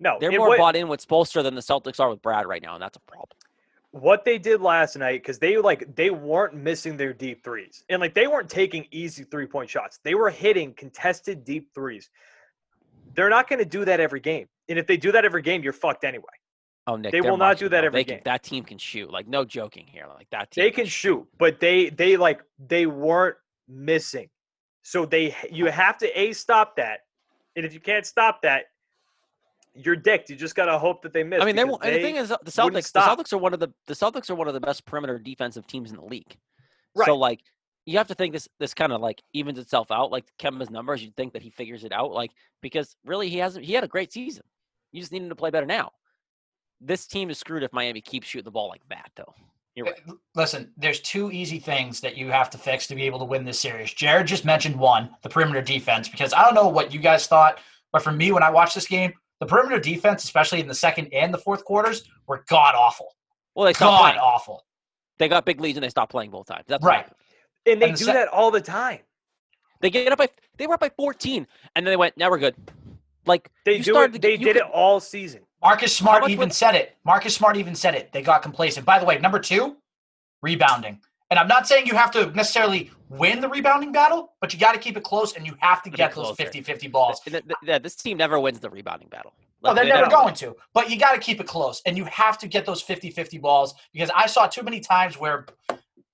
No, 0.00 0.16
They're 0.18 0.32
more 0.32 0.48
wa- 0.48 0.56
bought 0.56 0.76
in 0.76 0.88
with 0.88 1.06
Spoelstra 1.06 1.42
than 1.42 1.54
the 1.54 1.60
Celtics 1.60 2.00
are 2.00 2.08
with 2.08 2.22
Brad 2.22 2.46
right 2.46 2.62
now, 2.62 2.74
and 2.74 2.82
that's 2.82 2.96
a 2.96 3.00
problem. 3.00 3.28
what 3.90 4.24
they 4.24 4.38
did 4.38 4.60
last 4.62 4.96
night 4.96 5.22
because 5.22 5.38
they 5.38 5.58
like 5.58 5.94
they 5.94 6.08
weren't 6.10 6.54
missing 6.54 6.96
their 6.96 7.12
deep 7.12 7.44
threes 7.44 7.84
and 7.90 8.00
like 8.00 8.14
they 8.14 8.26
weren't 8.26 8.48
taking 8.48 8.86
easy 8.90 9.22
three 9.24 9.46
point 9.46 9.68
shots. 9.68 10.00
They 10.02 10.14
were 10.14 10.30
hitting 10.30 10.72
contested 10.74 11.44
deep 11.44 11.68
threes. 11.74 12.08
They're 13.14 13.28
not 13.28 13.48
going 13.48 13.58
to 13.58 13.64
do 13.66 13.84
that 13.84 14.00
every 14.00 14.20
game, 14.20 14.48
and 14.68 14.78
if 14.78 14.86
they 14.86 14.96
do 14.96 15.12
that 15.12 15.24
every 15.24 15.42
game, 15.42 15.62
you're 15.62 15.74
fucked 15.74 16.04
anyway. 16.04 16.24
Oh, 16.88 16.96
Nick, 16.96 17.12
They 17.12 17.20
will 17.20 17.36
not 17.36 17.58
do 17.58 17.68
that 17.68 17.84
every 17.84 18.00
They 18.00 18.04
can- 18.04 18.14
game. 18.16 18.22
That 18.24 18.42
team 18.42 18.64
can 18.64 18.78
shoot. 18.78 19.08
Like 19.12 19.28
no 19.28 19.44
joking 19.44 19.86
here. 19.86 20.06
Like 20.08 20.26
that 20.30 20.50
team. 20.50 20.64
They 20.64 20.70
can 20.72 20.86
shoot, 20.86 21.24
but 21.38 21.60
they 21.60 21.90
they 21.90 22.16
like 22.16 22.40
they 22.58 22.86
weren't 22.86 23.36
missing. 23.68 24.28
So 24.82 25.06
they 25.06 25.34
you 25.50 25.66
have 25.66 25.98
to 25.98 26.20
a 26.20 26.32
stop 26.32 26.76
that, 26.76 27.00
and 27.56 27.64
if 27.64 27.72
you 27.72 27.80
can't 27.80 28.04
stop 28.04 28.42
that, 28.42 28.64
you're 29.74 29.96
dicked. 29.96 30.28
You 30.28 30.36
just 30.36 30.54
gotta 30.54 30.78
hope 30.78 31.02
that 31.02 31.12
they 31.12 31.22
miss. 31.22 31.40
I 31.40 31.44
mean, 31.44 31.56
they 31.56 31.64
won't. 31.64 31.84
And 31.84 31.94
the 31.94 32.02
thing 32.02 32.16
is, 32.16 32.28
the 32.28 32.50
Celtics. 32.50 32.92
The. 32.92 33.00
Celtics 33.00 33.32
are 33.32 33.38
one 33.38 33.54
of 33.54 33.60
the 33.60 33.72
the 33.86 33.94
Celtics 33.94 34.28
are 34.30 34.34
one 34.34 34.48
of 34.48 34.54
the 34.54 34.60
best 34.60 34.84
perimeter 34.84 35.18
defensive 35.18 35.66
teams 35.66 35.90
in 35.90 35.96
the 35.96 36.04
league. 36.04 36.36
Right. 36.94 37.06
So 37.06 37.16
like, 37.16 37.40
you 37.86 37.98
have 37.98 38.08
to 38.08 38.14
think 38.14 38.32
this 38.32 38.48
this 38.58 38.74
kind 38.74 38.92
of 38.92 39.00
like 39.00 39.22
evens 39.32 39.58
itself 39.58 39.90
out. 39.90 40.10
Like 40.10 40.24
Kemba's 40.38 40.70
numbers, 40.70 41.02
you'd 41.02 41.16
think 41.16 41.32
that 41.32 41.42
he 41.42 41.50
figures 41.50 41.84
it 41.84 41.92
out. 41.92 42.12
Like 42.12 42.32
because 42.60 42.96
really 43.04 43.28
he 43.28 43.38
hasn't. 43.38 43.64
He 43.64 43.72
had 43.72 43.84
a 43.84 43.88
great 43.88 44.12
season. 44.12 44.42
You 44.90 45.00
just 45.00 45.12
need 45.12 45.22
him 45.22 45.28
to 45.30 45.36
play 45.36 45.50
better 45.50 45.66
now. 45.66 45.92
This 46.80 47.06
team 47.06 47.30
is 47.30 47.38
screwed 47.38 47.62
if 47.62 47.72
Miami 47.72 48.00
keeps 48.00 48.26
shooting 48.26 48.44
the 48.44 48.50
ball 48.50 48.68
like 48.68 48.82
that, 48.90 49.10
though. 49.16 49.32
You're 49.74 49.86
right. 49.86 50.00
Listen, 50.34 50.70
there's 50.76 51.00
two 51.00 51.30
easy 51.30 51.58
things 51.58 52.00
that 52.00 52.16
you 52.16 52.30
have 52.30 52.50
to 52.50 52.58
fix 52.58 52.86
to 52.88 52.94
be 52.94 53.02
able 53.04 53.18
to 53.20 53.24
win 53.24 53.44
this 53.44 53.58
series. 53.58 53.92
Jared 53.92 54.26
just 54.26 54.44
mentioned 54.44 54.76
one, 54.76 55.10
the 55.22 55.28
perimeter 55.30 55.62
defense, 55.62 56.08
because 56.08 56.32
I 56.34 56.44
don't 56.44 56.54
know 56.54 56.68
what 56.68 56.92
you 56.92 57.00
guys 57.00 57.26
thought, 57.26 57.58
but 57.90 58.02
for 58.02 58.12
me, 58.12 58.32
when 58.32 58.42
I 58.42 58.50
watched 58.50 58.74
this 58.74 58.86
game, 58.86 59.12
the 59.40 59.46
perimeter 59.46 59.78
defense, 59.80 60.24
especially 60.24 60.60
in 60.60 60.68
the 60.68 60.74
second 60.74 61.08
and 61.12 61.32
the 61.32 61.38
fourth 61.38 61.64
quarters, 61.64 62.04
were 62.26 62.44
god 62.48 62.74
awful. 62.74 63.08
Well, 63.54 63.64
they 63.66 63.72
stopped 63.72 63.98
God 63.98 64.02
playing. 64.10 64.18
awful. 64.18 64.64
They 65.18 65.28
got 65.28 65.44
big 65.46 65.60
leads 65.60 65.76
and 65.78 65.84
they 65.84 65.88
stopped 65.88 66.10
playing 66.10 66.30
both 66.30 66.46
times. 66.46 66.64
That's 66.68 66.84
Right. 66.84 67.06
and 67.66 67.80
they 67.80 67.86
and 67.88 67.94
the 67.94 67.98
do 67.98 68.04
se- 68.04 68.12
that 68.12 68.28
all 68.28 68.50
the 68.50 68.60
time. 68.60 69.00
They 69.80 69.90
get 69.90 70.12
up 70.12 70.18
by 70.18 70.28
they 70.58 70.66
were 70.66 70.74
up 70.74 70.80
by 70.80 70.90
14, 70.90 71.46
and 71.74 71.86
then 71.86 71.90
they 71.92 71.96
went, 71.96 72.16
"Now 72.16 72.30
we're 72.30 72.38
good." 72.38 72.54
Like 73.26 73.50
They 73.64 73.76
you 73.78 73.82
do 73.84 73.92
started 73.92 74.16
it. 74.16 74.22
They 74.22 74.32
you 74.32 74.38
did 74.38 74.56
could- 74.56 74.56
it 74.56 74.62
all 74.72 75.00
season. 75.00 75.42
Marcus 75.62 75.96
Smart 75.96 76.24
even 76.28 76.38
would- 76.48 76.52
said 76.52 76.74
it. 76.74 76.96
Marcus 77.04 77.34
Smart 77.34 77.56
even 77.56 77.74
said 77.74 77.94
it. 77.94 78.12
They 78.12 78.22
got 78.22 78.42
complacent. 78.42 78.84
By 78.84 78.98
the 78.98 79.04
way, 79.04 79.18
number 79.18 79.38
two, 79.38 79.76
rebounding. 80.42 81.00
And 81.30 81.38
I'm 81.38 81.48
not 81.48 81.66
saying 81.66 81.86
you 81.86 81.94
have 81.94 82.10
to 82.10 82.26
necessarily 82.32 82.90
win 83.08 83.40
the 83.40 83.48
rebounding 83.48 83.90
battle, 83.90 84.32
but 84.40 84.52
you 84.52 84.60
got 84.60 84.72
to 84.72 84.78
keep 84.78 84.96
it 84.98 85.02
close 85.02 85.34
and 85.34 85.46
you 85.46 85.54
have 85.60 85.82
to 85.84 85.90
get 85.90 86.14
those 86.14 86.26
closer. 86.26 86.34
50 86.34 86.60
50 86.62 86.88
balls. 86.88 87.20
Th- 87.20 87.42
th- 87.42 87.54
yeah, 87.62 87.78
this 87.78 87.94
team 87.94 88.18
never 88.18 88.38
wins 88.38 88.60
the 88.60 88.68
rebounding 88.68 89.08
battle. 89.08 89.32
No, 89.62 89.72
they're 89.72 89.84
they 89.84 89.90
never 89.90 90.02
never 90.02 90.10
going 90.10 90.34
to. 90.34 90.56
But 90.74 90.90
you 90.90 90.98
got 90.98 91.12
to 91.12 91.20
keep 91.20 91.40
it 91.40 91.46
close, 91.46 91.80
and 91.86 91.96
you 91.96 92.04
have 92.06 92.36
to 92.38 92.48
get 92.48 92.66
those 92.66 92.82
50-50 92.82 93.40
balls 93.40 93.74
because 93.92 94.10
I 94.14 94.26
saw 94.26 94.46
too 94.46 94.62
many 94.62 94.80
times 94.80 95.18
where 95.18 95.46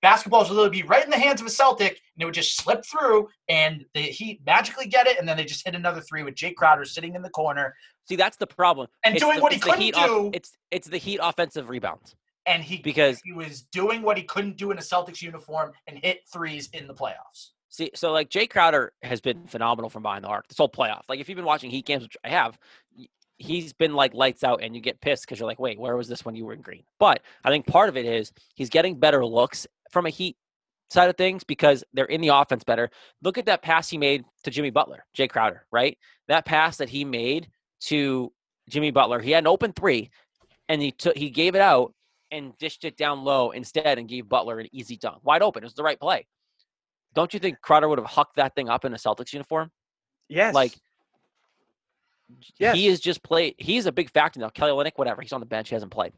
basketballs 0.02 0.48
would 0.48 0.56
literally 0.56 0.82
be 0.82 0.86
right 0.86 1.04
in 1.04 1.10
the 1.10 1.18
hands 1.18 1.40
of 1.40 1.46
a 1.46 1.50
Celtic, 1.50 1.90
and 2.14 2.22
it 2.22 2.24
would 2.24 2.34
just 2.34 2.56
slip 2.56 2.84
through, 2.84 3.28
and 3.48 3.84
the 3.94 4.00
Heat 4.02 4.40
magically 4.46 4.86
get 4.86 5.06
it, 5.06 5.18
and 5.18 5.28
then 5.28 5.36
they 5.36 5.44
just 5.44 5.64
hit 5.66 5.74
another 5.74 6.00
three 6.00 6.22
with 6.22 6.34
Jae 6.34 6.54
Crowder 6.54 6.84
sitting 6.84 7.14
in 7.14 7.22
the 7.22 7.30
corner, 7.30 7.74
See, 8.08 8.16
that's 8.16 8.38
the 8.38 8.46
problem. 8.46 8.86
And 9.04 9.14
It's 9.14 9.22
doing 9.22 9.36
the- 9.36 9.42
what 9.42 9.52
he 9.52 9.58
couldn't 9.58 9.82
Heat 9.82 9.94
off- 9.94 10.06
do- 10.06 10.30
it's 10.32 10.56
it's 10.70 10.88
the 10.88 10.96
Heat 10.96 11.20
offensive 11.22 11.68
rebounds 11.68 12.16
and 12.46 12.64
he 12.64 12.78
because 12.78 13.20
he 13.22 13.32
was 13.34 13.60
doing 13.64 14.00
what 14.00 14.16
he 14.16 14.22
couldn't 14.22 14.56
do 14.56 14.70
in 14.70 14.78
a 14.78 14.80
Celtics 14.80 15.20
uniform 15.20 15.72
and 15.86 15.98
hit 15.98 16.22
threes 16.32 16.70
in 16.72 16.86
the 16.86 16.94
playoffs. 16.94 17.50
see, 17.68 17.90
so 17.94 18.10
like 18.10 18.30
Jae 18.30 18.48
Crowder 18.48 18.94
has 19.02 19.20
been 19.20 19.46
phenomenal 19.46 19.90
from 19.90 20.02
behind 20.04 20.24
the 20.24 20.28
arc 20.28 20.48
this 20.48 20.56
whole 20.56 20.70
playoff. 20.70 21.02
Like 21.06 21.20
if 21.20 21.28
you've 21.28 21.36
been 21.36 21.44
watching 21.44 21.70
Heat 21.70 21.84
games, 21.84 22.02
which 22.02 22.16
I 22.24 22.30
have, 22.30 22.58
he's 23.36 23.72
been 23.74 23.94
like 23.94 24.14
lights 24.14 24.42
out, 24.42 24.62
and 24.62 24.74
you 24.74 24.80
get 24.80 25.00
pissed 25.02 25.24
because 25.24 25.38
you're 25.38 25.46
like, 25.46 25.60
wait, 25.60 25.78
where 25.78 25.94
was 25.96 26.08
this 26.08 26.24
when 26.24 26.34
you 26.34 26.44
were 26.46 26.54
in 26.54 26.62
green? 26.62 26.82
But 26.98 27.20
I 27.44 27.50
think 27.50 27.66
part 27.66 27.90
of 27.90 27.96
it 27.98 28.06
is 28.06 28.32
he's 28.54 28.70
getting 28.70 28.98
better 28.98 29.24
looks 29.24 29.66
from 29.90 30.06
a 30.06 30.10
Heat 30.10 30.36
side 30.90 31.10
of 31.10 31.16
things 31.16 31.44
because 31.44 31.84
they're 31.92 32.06
in 32.06 32.20
the 32.20 32.28
offense 32.28 32.64
better. 32.64 32.90
Look 33.22 33.38
at 33.38 33.46
that 33.46 33.62
pass 33.62 33.88
he 33.88 33.98
made 33.98 34.24
to 34.44 34.50
Jimmy 34.50 34.70
Butler, 34.70 35.04
Jae 35.16 35.28
Crowder, 35.28 35.66
right? 35.70 35.98
That 36.28 36.44
pass 36.44 36.78
that 36.78 36.88
he 36.88 37.04
made 37.04 37.48
to 37.82 38.32
Jimmy 38.68 38.90
Butler, 38.90 39.20
he 39.20 39.30
had 39.30 39.44
an 39.44 39.48
open 39.48 39.72
three, 39.72 40.10
and 40.68 40.80
he 40.80 40.92
took 40.92 41.16
he 41.16 41.30
gave 41.30 41.54
it 41.54 41.60
out 41.60 41.94
and 42.30 42.56
dished 42.58 42.84
it 42.84 42.96
down 42.96 43.24
low 43.24 43.50
instead 43.52 43.98
and 43.98 44.08
gave 44.08 44.28
Butler 44.28 44.60
an 44.60 44.68
easy 44.72 44.96
dunk, 44.96 45.24
wide 45.24 45.42
open. 45.42 45.62
It 45.62 45.66
was 45.66 45.74
the 45.74 45.82
right 45.82 45.98
play. 45.98 46.26
Don't 47.14 47.32
you 47.32 47.40
think 47.40 47.60
Crowder 47.62 47.88
would 47.88 47.98
have 47.98 48.06
hucked 48.06 48.36
that 48.36 48.54
thing 48.54 48.68
up 48.68 48.84
in 48.84 48.92
a 48.92 48.96
Celtics 48.96 49.32
uniform? 49.32 49.70
Yes. 50.28 50.54
Like 50.54 50.74
Yes. 52.58 52.76
he 52.76 52.86
is 52.86 53.00
just 53.00 53.22
played. 53.22 53.54
He's 53.56 53.86
a 53.86 53.92
big 53.92 54.10
factor 54.10 54.38
now. 54.38 54.50
Kelly 54.50 54.72
Olynyk, 54.72 54.92
whatever, 54.96 55.22
he's 55.22 55.32
on 55.32 55.40
the 55.40 55.46
bench, 55.46 55.70
he 55.70 55.74
hasn't 55.74 55.92
played. 55.92 56.12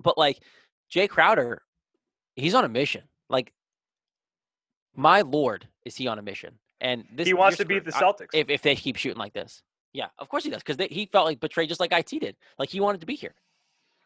But 0.00 0.16
like 0.16 0.40
Jae 0.94 1.08
Crowder, 1.08 1.62
he's 2.36 2.54
on 2.54 2.64
a 2.64 2.68
mission. 2.68 3.02
Like 3.28 3.52
my 4.94 5.22
lord, 5.22 5.66
is 5.84 5.96
he 5.96 6.06
on 6.06 6.18
a 6.18 6.22
mission? 6.22 6.58
And 6.80 7.04
this 7.12 7.26
he 7.26 7.34
wants 7.34 7.58
you're 7.58 7.64
to 7.64 7.68
beat 7.68 7.84
the 7.84 7.92
screwed. 7.92 8.04
I- 8.04 8.12
Celtics. 8.12 8.28
if 8.34 8.50
if 8.50 8.62
they 8.62 8.76
keep 8.76 8.96
shooting 8.96 9.18
like 9.18 9.32
this. 9.32 9.62
Yeah, 9.92 10.08
of 10.18 10.28
course 10.28 10.44
he 10.44 10.50
does 10.50 10.62
because 10.62 10.84
he 10.90 11.06
felt 11.06 11.24
like 11.26 11.40
betrayed 11.40 11.68
just 11.68 11.80
like 11.80 11.92
it 11.92 12.06
did. 12.06 12.36
Like 12.58 12.68
he 12.68 12.80
wanted 12.80 13.00
to 13.00 13.06
be 13.06 13.14
here. 13.14 13.34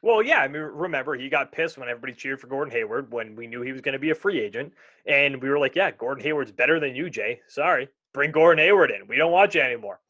Well, 0.02 0.22
yeah, 0.22 0.38
I 0.38 0.48
mean, 0.48 0.62
remember 0.62 1.14
he 1.14 1.28
got 1.28 1.52
pissed 1.52 1.76
when 1.76 1.88
everybody 1.88 2.14
cheered 2.14 2.40
for 2.40 2.46
Gordon 2.46 2.72
Hayward 2.72 3.12
when 3.12 3.36
we 3.36 3.46
knew 3.46 3.60
he 3.60 3.72
was 3.72 3.82
going 3.82 3.92
to 3.92 3.98
be 3.98 4.10
a 4.10 4.14
free 4.14 4.40
agent, 4.40 4.72
and 5.04 5.42
we 5.42 5.50
were 5.50 5.58
like, 5.58 5.74
"Yeah, 5.76 5.90
Gordon 5.90 6.24
Hayward's 6.24 6.52
better 6.52 6.80
than 6.80 6.94
you, 6.94 7.06
Jae. 7.06 7.40
Sorry, 7.48 7.88
bring 8.14 8.30
Gordon 8.30 8.64
Hayward 8.64 8.92
in. 8.92 9.06
We 9.08 9.16
don't 9.16 9.32
want 9.32 9.54
you 9.54 9.60
anymore." 9.60 10.00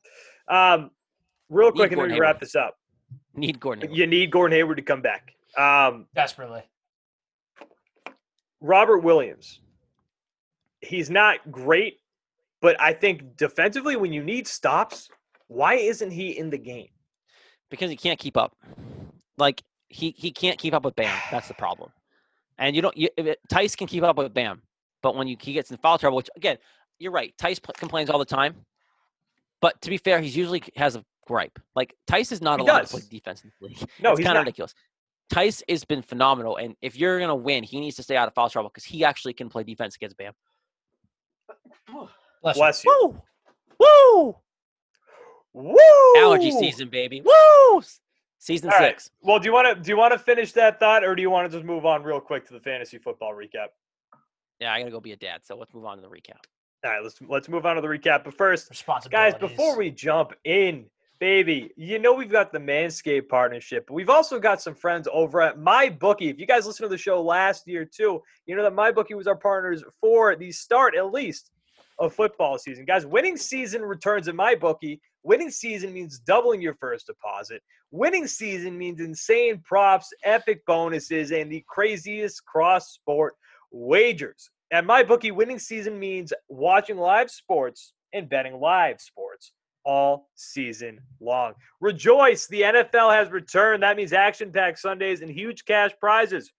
Um, 0.46 0.90
real 1.48 1.68
Need 1.68 1.76
quick, 1.76 1.92
and 1.92 1.92
then 1.92 1.98
Gordon 1.98 2.14
we 2.16 2.20
wrap 2.20 2.38
this 2.38 2.54
up. 2.54 2.76
Need 3.34 3.58
Gordon. 3.58 3.82
Hayward. 3.82 3.98
You 3.98 4.06
need 4.06 4.30
Gordon 4.30 4.56
Hayward 4.56 4.76
to 4.76 4.82
come 4.82 5.00
back. 5.02 5.32
Um, 5.56 6.06
Desperately. 6.14 6.62
Robert 8.60 8.98
Williams, 8.98 9.60
he's 10.80 11.10
not 11.10 11.38
great, 11.50 11.98
but 12.60 12.80
I 12.80 12.92
think 12.92 13.36
defensively, 13.36 13.96
when 13.96 14.12
you 14.12 14.22
need 14.22 14.46
stops, 14.46 15.08
why 15.48 15.74
isn't 15.74 16.10
he 16.10 16.36
in 16.38 16.50
the 16.50 16.58
game? 16.58 16.88
because 17.70 17.88
he 17.88 17.96
can't 17.96 18.18
keep 18.18 18.36
up. 18.36 18.56
Like 19.38 19.62
he 19.88 20.12
he 20.18 20.32
can't 20.32 20.58
keep 20.58 20.74
up 20.74 20.84
with 20.84 20.96
Bam. 20.96 21.16
That's 21.30 21.46
the 21.48 21.54
problem. 21.54 21.90
And 22.58 22.74
you 22.74 22.82
don't. 22.82 22.96
You, 22.96 23.08
Theis 23.48 23.76
can 23.76 23.86
keep 23.86 24.02
up 24.02 24.16
with 24.18 24.34
Bam, 24.34 24.60
but 25.02 25.14
when 25.16 25.28
you 25.28 25.36
he 25.40 25.52
gets 25.52 25.70
in 25.70 25.76
foul 25.76 25.96
trouble, 25.96 26.16
which 26.16 26.28
again, 26.36 26.58
you're 26.98 27.12
right. 27.12 27.32
Theis 27.38 27.60
pl- 27.62 27.74
complains 27.78 28.10
all 28.10 28.18
the 28.18 28.24
time. 28.24 28.56
But 29.60 29.80
to 29.82 29.90
be 29.90 29.98
fair, 29.98 30.20
he's 30.20 30.36
usually 30.36 30.62
has 30.76 30.96
a 30.96 31.04
gripe. 31.26 31.58
Like 31.76 31.94
Theis 32.08 32.32
is 32.32 32.42
not 32.42 32.58
He 32.60 32.66
allowed 32.66 32.80
does. 32.80 32.90
to 32.90 32.96
play 32.98 33.06
defense 33.08 33.44
in 33.44 33.52
the 33.60 33.68
league. 33.68 33.78
No, 34.02 34.10
it's 34.10 34.18
he's 34.18 34.26
kind 34.26 34.36
of 34.36 34.42
ridiculous. 34.42 34.74
Theis 35.30 35.62
has 35.68 35.84
been 35.84 36.02
phenomenal, 36.02 36.56
and 36.56 36.76
if 36.82 36.96
you're 36.96 37.18
gonna 37.20 37.34
win, 37.34 37.62
he 37.62 37.80
needs 37.80 37.96
to 37.96 38.02
stay 38.02 38.16
out 38.16 38.28
of 38.28 38.34
foul 38.34 38.50
trouble 38.50 38.68
because 38.68 38.84
he 38.84 39.04
actually 39.04 39.32
can 39.32 39.48
play 39.48 39.62
defense 39.62 39.96
against 39.96 40.16
Bam. 40.16 40.32
Bless 42.42 42.56
you. 42.56 42.60
Bless 42.62 42.84
you. 42.84 42.98
Woo! 43.00 43.22
Woo! 43.78 44.36
Woo! 45.52 46.16
Allergy 46.16 46.50
season, 46.50 46.88
baby. 46.88 47.22
Woo! 47.22 47.82
Season 48.38 48.70
All 48.70 48.78
right. 48.78 48.92
six. 48.92 49.10
Well, 49.20 49.38
do 49.38 49.46
you 49.46 49.52
want 49.52 49.68
to 49.68 49.82
do 49.82 49.90
you 49.90 49.96
want 49.96 50.12
to 50.12 50.18
finish 50.18 50.52
that 50.52 50.80
thought, 50.80 51.04
or 51.04 51.14
do 51.14 51.22
you 51.22 51.30
want 51.30 51.50
to 51.50 51.56
just 51.56 51.66
move 51.66 51.84
on 51.84 52.02
real 52.02 52.20
quick 52.20 52.46
to 52.48 52.54
the 52.54 52.60
fantasy 52.60 52.98
football 52.98 53.32
recap? 53.32 53.68
Yeah, 54.60 54.72
I 54.72 54.80
gotta 54.80 54.90
go 54.90 55.00
be 55.00 55.12
a 55.12 55.16
dad. 55.16 55.42
So 55.44 55.56
let's 55.56 55.74
move 55.74 55.84
on 55.84 55.96
to 55.96 56.02
the 56.02 56.08
recap. 56.08 56.38
All 56.84 56.90
right, 56.90 57.02
let's 57.02 57.20
let's 57.28 57.48
move 57.48 57.66
on 57.66 57.76
to 57.76 57.82
the 57.82 57.88
recap. 57.88 58.24
But 58.24 58.34
first, 58.34 58.70
guys, 59.10 59.34
before 59.34 59.76
we 59.76 59.90
jump 59.90 60.32
in, 60.44 60.86
baby, 61.20 61.70
you 61.76 61.98
know 61.98 62.14
we've 62.14 62.32
got 62.32 62.50
the 62.50 62.58
Manscaped 62.58 63.28
partnership, 63.28 63.84
but 63.86 63.94
we've 63.94 64.08
also 64.08 64.40
got 64.40 64.60
some 64.60 64.74
friends 64.74 65.06
over 65.12 65.42
at 65.42 65.58
MyBookie. 65.58 66.30
If 66.30 66.40
you 66.40 66.46
guys 66.46 66.66
listened 66.66 66.86
to 66.86 66.88
the 66.88 66.98
show 66.98 67.22
last 67.22 67.68
year 67.68 67.84
too, 67.84 68.22
you 68.46 68.56
know 68.56 68.62
that 68.62 68.72
MyBookie 68.72 69.14
was 69.14 69.26
our 69.26 69.36
partners 69.36 69.84
for 70.00 70.34
the 70.34 70.50
start, 70.50 70.96
at 70.96 71.12
least, 71.12 71.50
of 71.98 72.14
football 72.14 72.58
season. 72.58 72.86
Guys, 72.86 73.06
winning 73.06 73.36
season 73.36 73.82
returns 73.82 74.26
at 74.26 74.34
MyBookie. 74.34 74.98
Winning 75.22 75.50
season 75.50 75.92
means 75.92 76.18
doubling 76.18 76.62
your 76.62 76.74
first 76.74 77.06
deposit. 77.06 77.62
Winning 77.90 78.26
season 78.26 78.78
means 78.78 79.00
insane 79.00 79.58
props, 79.58 80.10
epic 80.24 80.64
bonuses, 80.66 81.30
and 81.30 81.52
the 81.52 81.62
craziest 81.68 82.44
cross 82.46 82.92
sport 82.92 83.34
wagers. 83.70 84.50
At 84.72 84.86
my 84.86 85.02
bookie, 85.02 85.32
winning 85.32 85.58
season 85.58 85.98
means 85.98 86.32
watching 86.48 86.96
live 86.96 87.30
sports 87.30 87.92
and 88.14 88.28
betting 88.28 88.58
live 88.58 89.00
sports 89.00 89.52
all 89.84 90.28
season 90.34 91.00
long. 91.20 91.54
Rejoice! 91.80 92.46
The 92.46 92.62
NFL 92.62 93.14
has 93.14 93.30
returned. 93.30 93.82
That 93.82 93.96
means 93.96 94.12
action 94.12 94.52
packed 94.52 94.78
Sundays 94.78 95.20
and 95.20 95.30
huge 95.30 95.64
cash 95.64 95.92
prizes. 96.00 96.52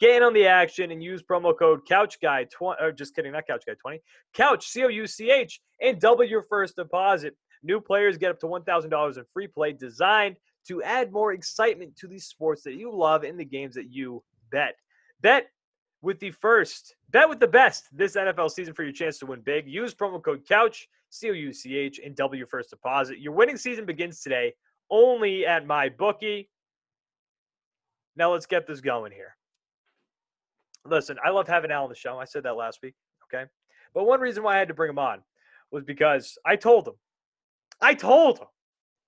Get 0.00 0.16
in 0.16 0.22
on 0.22 0.32
the 0.32 0.46
action 0.46 0.92
and 0.92 1.02
use 1.02 1.22
promo 1.22 1.58
code 1.58 1.80
CouchGuy20, 1.90 2.80
or 2.80 2.92
just 2.92 3.16
kidding, 3.16 3.32
not 3.32 3.44
CouchGuy20, 3.48 3.98
Couch, 4.32 4.68
C 4.68 4.84
O 4.84 4.88
U 4.88 5.06
C 5.06 5.30
H, 5.30 5.60
and 5.80 6.00
double 6.00 6.24
your 6.24 6.44
first 6.48 6.76
deposit. 6.76 7.36
New 7.64 7.80
players 7.80 8.16
get 8.16 8.30
up 8.30 8.38
to 8.40 8.46
$1,000 8.46 9.18
in 9.18 9.24
free 9.32 9.48
play 9.48 9.72
designed 9.72 10.36
to 10.68 10.82
add 10.82 11.10
more 11.10 11.32
excitement 11.32 11.96
to 11.96 12.06
the 12.06 12.18
sports 12.18 12.62
that 12.62 12.74
you 12.74 12.94
love 12.94 13.24
and 13.24 13.40
the 13.40 13.44
games 13.44 13.74
that 13.74 13.90
you 13.90 14.22
bet. 14.52 14.76
Bet 15.20 15.48
with 16.02 16.20
the 16.20 16.30
first, 16.30 16.94
bet 17.10 17.28
with 17.28 17.40
the 17.40 17.48
best 17.48 17.86
this 17.92 18.14
NFL 18.14 18.50
season 18.50 18.74
for 18.74 18.84
your 18.84 18.92
chance 18.92 19.18
to 19.18 19.26
win 19.26 19.40
big. 19.40 19.66
Use 19.66 19.94
promo 19.94 20.22
code 20.22 20.42
COUCH, 20.48 20.86
C 21.10 21.30
O 21.30 21.32
U 21.32 21.52
C 21.52 21.76
H, 21.76 22.00
and 22.04 22.14
double 22.14 22.36
your 22.36 22.46
first 22.46 22.70
deposit. 22.70 23.18
Your 23.18 23.32
winning 23.32 23.56
season 23.56 23.84
begins 23.84 24.20
today 24.20 24.54
only 24.90 25.46
at 25.46 25.66
my 25.66 25.88
bookie. 25.88 26.50
Now 28.16 28.32
let's 28.32 28.46
get 28.46 28.66
this 28.66 28.80
going 28.80 29.12
here. 29.12 29.36
Listen, 30.84 31.18
I 31.24 31.30
love 31.30 31.46
having 31.46 31.70
Al 31.70 31.84
on 31.84 31.88
the 31.88 31.94
show. 31.94 32.18
I 32.18 32.24
said 32.24 32.42
that 32.44 32.56
last 32.56 32.80
week. 32.82 32.94
Okay. 33.24 33.44
But 33.94 34.04
one 34.04 34.20
reason 34.20 34.42
why 34.42 34.56
I 34.56 34.58
had 34.58 34.68
to 34.68 34.74
bring 34.74 34.90
him 34.90 34.98
on 34.98 35.22
was 35.70 35.84
because 35.84 36.38
I 36.44 36.56
told 36.56 36.88
him. 36.88 36.94
I 37.80 37.94
told 37.94 38.38
him. 38.38 38.46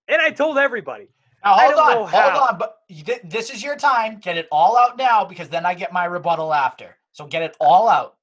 And 0.08 0.20
I 0.20 0.30
told 0.30 0.58
everybody. 0.58 1.08
Now 1.44 1.54
hold 1.54 1.74
on, 1.74 2.08
hold 2.08 2.50
on. 2.50 2.58
But 2.58 2.78
this 3.24 3.50
is 3.50 3.62
your 3.62 3.76
time. 3.76 4.18
Get 4.18 4.36
it 4.36 4.46
all 4.52 4.76
out 4.76 4.98
now 4.98 5.24
because 5.24 5.48
then 5.48 5.64
I 5.64 5.74
get 5.74 5.92
my 5.92 6.04
rebuttal 6.04 6.52
after. 6.52 6.96
So 7.12 7.26
get 7.26 7.42
it 7.42 7.56
all 7.60 7.88
out. 7.88 8.16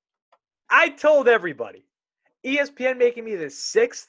I 0.70 0.90
told 0.90 1.28
everybody. 1.28 1.86
ESPN 2.48 2.98
making 2.98 3.26
me 3.26 3.36
the 3.36 3.50
sixth 3.50 4.08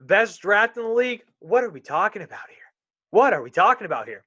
best 0.00 0.40
draft 0.40 0.76
in 0.76 0.82
the 0.82 0.88
league. 0.88 1.22
What 1.38 1.62
are 1.62 1.70
we 1.70 1.80
talking 1.80 2.22
about 2.22 2.48
here? 2.48 2.58
What 3.10 3.32
are 3.32 3.42
we 3.42 3.50
talking 3.50 3.86
about 3.86 4.08
here? 4.08 4.24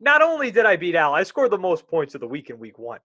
Not 0.00 0.22
only 0.22 0.50
did 0.50 0.64
I 0.64 0.76
beat 0.76 0.94
Al, 0.94 1.12
I 1.12 1.22
scored 1.22 1.50
the 1.50 1.58
most 1.58 1.86
points 1.86 2.14
of 2.14 2.22
the 2.22 2.26
week 2.26 2.48
in 2.48 2.58
week 2.58 2.78
one. 2.78 3.00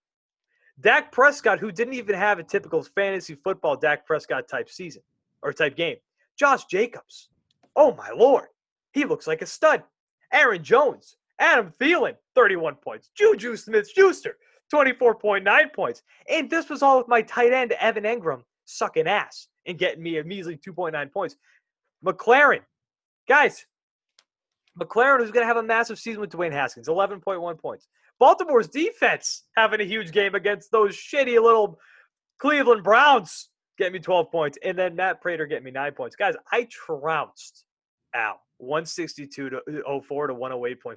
Dak 0.80 1.12
Prescott, 1.12 1.60
who 1.60 1.72
didn't 1.72 1.96
even 1.96 2.16
have 2.16 2.40
a 2.40 2.44
typical 2.44 2.82
fantasy 2.82 3.36
football 3.36 3.76
Dak 3.76 4.06
Prescott 4.06 4.48
type 4.48 4.70
season 4.70 5.02
or 5.42 5.52
type 5.52 5.76
game. 5.76 5.98
Josh 6.38 6.64
Jacobs. 6.66 7.30
Oh 7.76 7.94
my 7.94 8.10
lord. 8.12 8.48
He 8.94 9.04
looks 9.04 9.28
like 9.28 9.42
a 9.42 9.46
stud. 9.46 9.84
Aaron 10.32 10.64
Jones, 10.64 11.18
Adam 11.40 11.74
Thielen, 11.80 12.16
31 12.36 12.76
points. 12.76 13.12
Juju 13.16 13.58
Smith 13.58 13.90
Schuster, 13.90 14.38
24.9 14.74 15.74
points. 15.74 16.04
And 16.30 16.50
this 16.50 16.70
was 16.70 16.82
all 16.82 17.00
with 17.00 17.10
my 17.10 17.22
tight 17.22 17.52
end, 17.52 17.74
Evan 17.74 18.06
Engram, 18.06 18.44
sucking 18.66 19.08
ass 19.08 19.50
and 19.70 19.78
getting 19.78 20.04
me 20.04 20.18
a 20.18 20.24
measly 20.24 20.58
2.9 20.58 21.12
points. 21.12 21.36
McLaurin, 22.04 22.62
guys, 23.28 23.66
McLaurin 24.78 25.22
is 25.22 25.32
going 25.32 25.44
to 25.44 25.48
have 25.48 25.58
a 25.58 25.64
massive 25.64 26.00
season 26.00 26.22
with 26.22 26.32
Dwayne 26.32 26.52
Haskins, 26.52 26.88
11.1 26.88 27.60
points. 27.60 27.88
Baltimore's 28.20 28.68
defense 28.68 29.44
having 29.56 29.80
a 29.80 29.86
huge 29.86 30.12
game 30.12 30.36
against 30.36 30.72
those 30.72 30.96
shitty 30.96 31.42
little 31.42 31.80
Cleveland 32.40 32.84
Browns, 32.84 33.50
getting 33.78 33.94
me 33.94 34.00
12 34.00 34.32
points. 34.32 34.58
And 34.64 34.78
then 34.78 34.96
Matt 34.96 35.22
Prater 35.22 35.46
getting 35.46 35.64
me 35.64 35.72
nine 35.72 35.94
points. 35.94 36.16
Guys, 36.16 36.36
I 36.52 36.68
trounced 36.70 37.64
out 38.14 38.40
162 38.58 39.50
to 39.50 39.58
uh, 39.58 40.00
04 40.02 40.28
to 40.28 40.34
108.58. 40.34 40.96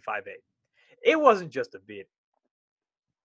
It 1.04 1.20
wasn't 1.20 1.50
just 1.50 1.74
a 1.74 1.78
beat. 1.86 2.06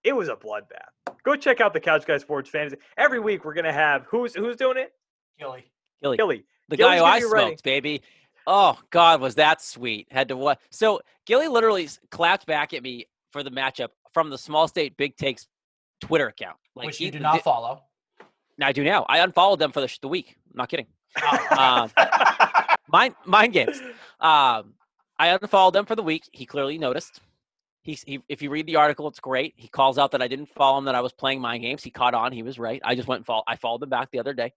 It 0.03 0.15
was 0.15 0.29
a 0.29 0.35
bloodbath. 0.35 1.15
Go 1.23 1.35
check 1.35 1.59
out 1.59 1.73
the 1.73 1.79
Couch 1.79 2.05
Guy 2.05 2.17
Sports 2.17 2.49
Fantasy. 2.49 2.77
Every 2.97 3.19
week 3.19 3.43
we're 3.43 3.53
gonna 3.53 3.73
have 3.73 4.05
who's 4.09 4.33
who's 4.33 4.55
doing 4.55 4.77
it? 4.77 4.93
Gilly. 5.39 5.65
Gilly, 6.01 6.17
Gilly. 6.17 6.43
the 6.69 6.77
Gilly's 6.77 6.91
guy 6.91 6.97
who 6.99 7.03
I 7.05 7.19
be 7.19 7.25
writing- 7.25 7.47
smoked, 7.49 7.63
baby. 7.63 8.01
Oh 8.45 8.77
God, 8.91 9.19
was 9.21 9.35
that 9.35 9.61
sweet? 9.61 10.07
Had 10.09 10.29
to 10.29 10.37
what? 10.37 10.59
So 10.69 11.01
Gilly 11.25 11.47
literally 11.47 11.89
clapped 12.11 12.45
back 12.45 12.73
at 12.73 12.81
me 12.81 13.05
for 13.31 13.43
the 13.43 13.51
matchup 13.51 13.89
from 14.13 14.29
the 14.29 14.37
Small 14.37 14.67
State 14.67 14.95
Big 14.97 15.17
Takes 15.17 15.47
Twitter 15.99 16.27
account. 16.27 16.57
Like 16.75 16.85
which 16.87 17.01
you 17.01 17.11
do 17.11 17.19
not 17.19 17.35
di- 17.35 17.41
follow. 17.41 17.81
I 18.61 18.71
do 18.71 18.83
now. 18.83 19.05
I 19.09 19.19
unfollowed 19.19 19.59
them 19.59 19.71
for 19.71 19.81
the, 19.81 19.87
sh- 19.87 19.99
the 19.99 20.07
week. 20.07 20.35
I'm 20.51 20.57
not 20.57 20.69
kidding. 20.69 20.87
Oh, 21.21 21.47
Um, 21.97 22.05
Mind 22.89 23.15
mind 23.25 23.51
games. 23.53 23.79
Um, 24.21 24.73
I 25.19 25.27
unfollowed 25.29 25.73
them 25.73 25.85
for 25.85 25.95
the 25.95 26.03
week. 26.03 26.23
He 26.31 26.45
clearly 26.45 26.77
noticed. 26.77 27.19
He's, 27.83 28.01
he, 28.03 28.19
if 28.29 28.41
you 28.41 28.49
read 28.49 28.65
the 28.65 28.77
article, 28.77 29.07
it's 29.07 29.19
great. 29.19 29.53
He 29.57 29.67
calls 29.67 29.97
out 29.97 30.11
that 30.11 30.21
I 30.21 30.27
didn't 30.27 30.47
follow 30.49 30.77
him, 30.77 30.85
that 30.85 30.95
I 30.95 31.01
was 31.01 31.11
playing 31.13 31.41
mind 31.41 31.63
games. 31.63 31.83
He 31.83 31.89
caught 31.89 32.13
on. 32.13 32.31
He 32.31 32.43
was 32.43 32.57
right. 32.59 32.81
I 32.85 32.95
just 32.95 33.07
went 33.07 33.19
and 33.19 33.25
follow, 33.25 33.43
I 33.47 33.55
followed 33.57 33.81
them 33.81 33.89
back 33.89 34.09
the 34.11 34.19
other 34.19 34.33
day. 34.33 34.53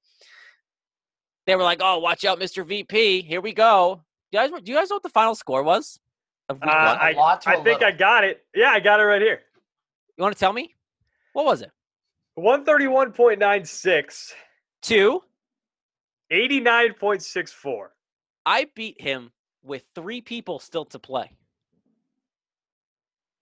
They 1.46 1.56
were 1.56 1.62
like, 1.62 1.78
"Oh, 1.82 1.98
watch 1.98 2.24
out, 2.24 2.38
Mr. 2.40 2.64
VP. 2.64 3.22
Here 3.22 3.40
we 3.40 3.52
go." 3.52 4.02
Do 4.32 4.38
you 4.38 4.48
guys, 4.50 4.60
do 4.62 4.70
you 4.72 4.78
guys 4.78 4.90
know 4.90 4.96
what 4.96 5.02
the 5.02 5.08
final 5.08 5.34
score 5.34 5.62
was? 5.62 5.98
Of 6.48 6.60
week 6.60 6.70
Uh, 6.70 6.74
one? 6.94 6.98
I, 6.98 7.10
A 7.12 7.16
lot 7.16 7.40
to 7.42 7.50
I 7.50 7.54
a 7.54 7.64
think 7.64 7.82
I 7.82 7.90
got 7.90 8.22
it. 8.24 8.44
Yeah, 8.54 8.70
I 8.70 8.80
got 8.80 9.00
it 9.00 9.04
right 9.04 9.20
here. 9.22 9.40
you 10.16 10.22
want 10.22 10.34
to 10.34 10.38
tell 10.40 10.52
me? 10.52 10.74
What 11.32 11.44
was 11.46 11.62
it? 11.62 11.70
131.96, 12.38 14.32
Two. 14.82 15.22
89.64. 16.32 17.86
I 18.46 18.66
beat 18.74 19.00
him 19.00 19.30
with 19.62 19.82
three 19.94 20.20
people 20.20 20.58
still 20.58 20.84
to 20.86 20.98
play. 20.98 21.30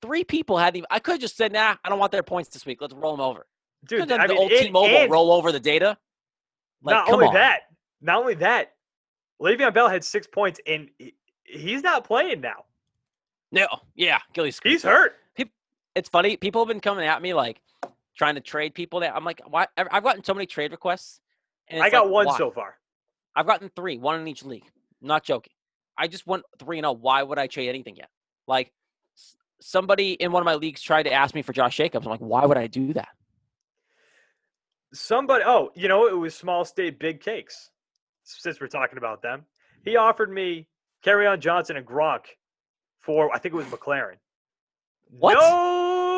Three 0.03 0.25
people 0.25 0.57
had 0.59 0.77
even. 0.77 0.87
I 0.91 0.99
could 1.01 1.13
have 1.13 1.21
just 1.21 1.37
said, 1.37 1.53
"Nah, 1.53 1.77
I 1.85 1.89
don't 1.89 1.99
want 1.99 2.13
their 2.13 2.23
points 2.23 2.49
this 2.51 2.65
week. 2.65 2.81
Let's 2.81 2.95
roll 2.95 3.13
them 3.17 3.21
over." 3.21 3.47
Dude, 3.87 4.11
I 4.13 4.27
mean, 4.27 4.29
the 4.29 4.37
old 4.37 4.51
T-Mobile 4.51 5.09
roll 5.09 5.33
over 5.33 5.53
the 5.53 5.61
data. 5.61 5.99
Like, 6.83 6.95
not 6.95 7.07
come 7.07 7.15
only 7.17 7.27
on. 7.29 7.35
that, 7.35 7.63
not 8.01 8.21
only 8.21 8.35
that, 8.35 8.75
Le'Veon 9.41 9.75
Bell 9.75 9.89
had 9.89 10.05
six 10.05 10.27
points, 10.27 10.61
and 10.67 10.91
he's 11.45 11.83
not 11.83 12.05
playing 12.05 12.41
now. 12.41 12.65
No, 13.51 13.67
yeah, 13.95 14.19
Gilly 14.33 14.51
screwed. 14.51 14.73
He's 14.73 14.83
hurt. 14.83 15.17
It's 15.95 16.09
funny. 16.09 16.37
People 16.37 16.61
have 16.61 16.69
been 16.69 16.81
coming 16.81 17.07
at 17.07 17.21
me 17.21 17.35
like 17.35 17.61
trying 18.17 18.37
to 18.37 18.41
trade 18.41 18.73
people. 18.73 19.01
That 19.01 19.17
I'm 19.17 19.25
like, 19.25 19.41
why? 19.49 19.67
I've 19.77 20.05
gotten 20.05 20.23
so 20.23 20.33
many 20.33 20.47
trade 20.47 20.71
requests. 20.71 21.21
I 21.73 21.91
got 21.91 22.05
like, 22.05 22.13
one 22.13 22.27
why? 22.27 22.39
so 22.39 22.53
far. 22.53 22.77
I've 23.35 23.47
gotten 23.47 23.69
three, 23.75 23.99
one 23.99 24.21
in 24.21 24.29
each 24.29 24.45
league. 24.45 24.71
not 25.01 25.25
joking. 25.25 25.53
I 25.97 26.07
just 26.07 26.27
went 26.27 26.45
three 26.59 26.79
and 26.79 26.85
zero. 26.85 26.93
Why 26.93 27.23
would 27.23 27.39
I 27.39 27.49
trade 27.49 27.69
anything 27.69 27.97
yet? 27.97 28.11
Like 28.47 28.73
somebody 29.61 30.13
in 30.13 30.31
one 30.31 30.41
of 30.41 30.45
my 30.45 30.55
leagues 30.55 30.81
tried 30.83 31.05
to 31.05 31.13
ask 31.13 31.35
me 31.35 31.43
for 31.43 31.53
Josh 31.53 31.77
Jacobs. 31.77 32.07
I'm 32.07 32.11
like, 32.11 32.21
why 32.21 32.47
would 32.47 32.59
I 32.59 32.69
do 32.69 32.93
that? 32.93 33.09
Somebody, 34.93 35.45
oh, 35.45 35.71
you 35.75 35.89
know, 35.89 36.07
it 36.07 36.17
was 36.17 36.35
Small 36.35 36.65
State 36.65 36.99
Big 36.99 37.21
Cakes. 37.21 37.71
Since 38.29 38.61
we're 38.61 38.67
talking 38.69 38.99
about 38.99 39.23
them, 39.23 39.45
he 39.85 39.97
offered 39.97 40.31
me 40.31 40.67
on 41.07 41.41
Johnson 41.41 41.77
and 41.77 41.87
Gronk 41.87 42.25
for 43.01 43.35
I 43.35 43.39
think 43.39 43.55
it 43.55 43.57
was 43.57 43.67
McLaurin. 43.67 44.17
What? 45.11 45.35
No, 45.35 45.41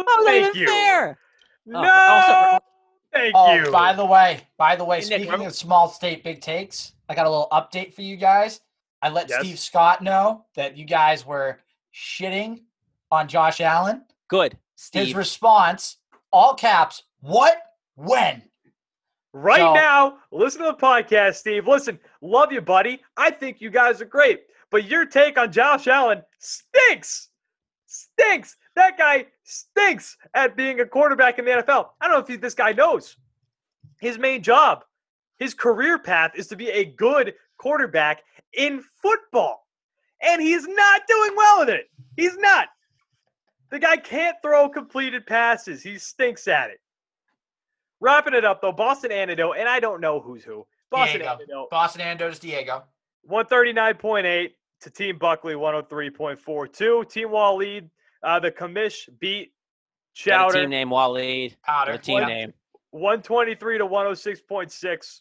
How 0.07 0.19
is 0.21 0.27
thank 0.27 0.47
even 0.49 0.61
you. 0.63 0.67
fair? 0.67 1.19
No, 1.67 1.81
Oh, 1.81 2.09
also- 2.11 2.65
thank 3.13 3.35
Oh, 3.37 3.55
you. 3.55 3.71
by 3.71 3.93
the 3.93 4.05
way, 4.05 4.41
by 4.57 4.75
the 4.75 4.85
way, 4.85 4.97
Nick, 4.99 5.05
speaking 5.07 5.27
remember- 5.27 5.47
of 5.49 5.55
small 5.55 5.89
state 5.89 6.25
big 6.25 6.41
takes, 6.41 6.93
I 7.09 7.15
got 7.15 7.27
a 7.27 7.31
little 7.31 7.49
update 7.53 7.95
for 7.95 8.03
you 8.03 8.17
guys. 8.17 8.61
I 9.03 9.09
let 9.11 9.29
Yes. 9.29 9.41
Steve 9.41 9.59
Scott 9.59 10.03
know 10.03 10.47
that 10.57 10.77
you 10.77 10.85
guys 10.85 11.25
were 11.25 11.61
shitting 11.95 12.65
on 13.13 13.29
Josh 13.29 13.61
Allen. 13.61 14.05
Good, 14.29 14.59
His 14.93 15.15
response, 15.15 15.99
all 16.33 16.55
caps, 16.55 17.05
what? 17.21 17.63
When? 17.95 18.50
Right 19.33 19.61
So- 19.61 19.75
now, 19.75 20.19
listen 20.33 20.63
to 20.63 20.69
the 20.69 20.75
podcast, 20.77 21.37
Steve. 21.37 21.69
Listen, 21.69 21.99
love 22.21 22.53
you, 22.53 22.61
buddy. 22.61 23.03
I 23.17 23.31
think 23.31 23.61
you 23.61 23.71
guys 23.71 24.01
are 24.01 24.07
great. 24.07 24.47
But 24.71 24.85
your 24.85 25.05
take 25.05 25.39
on 25.39 25.53
Josh 25.53 25.87
Allen 25.87 26.23
stinks. 26.39 27.29
Stinks. 27.87 28.57
That 28.77 28.97
guy 28.97 29.27
stinks 29.43 30.17
at 30.35 30.57
being 30.57 30.81
a 30.81 30.87
quarterback 30.87 31.39
in 31.39 31.45
the 31.45 31.51
NFL. 31.53 31.91
I 32.01 32.07
don't 32.07 32.13
know 32.13 32.19
if 32.23 32.29
he- 32.29 32.37
this 32.37 32.55
guy 32.55 32.73
knows. 32.73 33.17
His 34.01 34.19
main 34.19 34.43
job, 34.43 34.85
his 35.39 35.55
career 35.55 35.99
path 35.99 36.33
is 36.35 36.47
to 36.49 36.57
be 36.57 36.71
a 36.71 36.85
good 36.85 37.35
quarterback 37.59 38.23
in 38.53 38.83
football. 39.03 39.67
And 40.21 40.41
he's 40.41 40.67
not 40.67 41.07
doing 41.07 41.35
well 41.37 41.61
with 41.61 41.71
it. 41.71 41.91
He's 42.17 42.37
not. 42.39 42.69
The 43.71 43.79
guy 43.79 43.97
can't 43.97 44.37
throw 44.43 44.69
completed 44.69 45.27
passes. 45.27 45.83
He 45.83 45.99
stinks 45.99 46.47
at 46.49 46.71
it. 46.71 46.81
Wrapping 48.01 48.35
it 48.35 48.45
up 48.45 48.61
though, 48.63 48.73
Boston 48.73 49.13
Antidote, 49.13 49.57
and 49.59 49.69
I 49.69 49.79
don't 49.81 50.01
know 50.01 50.21
who's 50.21 50.43
who. 50.45 50.67
Boston 50.91 51.21
Diego. 51.21 51.33
Antidote, 51.35 51.71
Boston 51.71 52.01
Antidote 52.01 52.33
is 52.33 52.39
Diego. 52.39 52.85
139.8 53.31 54.51
to 54.81 54.91
Team 54.91 55.19
Buckley, 55.19 55.55
103.42. 55.55 57.09
Team 57.11 57.31
Wall 57.31 57.57
lead. 57.57 57.91
Uh, 58.23 58.39
the 58.39 58.51
commish 58.51 59.09
beat 59.19 59.53
Got 60.27 60.51
a 60.51 60.53
Chowder, 60.53 60.61
team 60.63 60.71
name 60.71 60.89
Waleed. 60.91 61.57
Powder. 61.63 61.93
Got 61.93 62.01
a 62.01 62.03
team 62.03 62.15
What? 62.15 62.27
name. 62.27 62.53
123 62.91 63.79
to 63.79 63.87
106.6. 63.87 65.21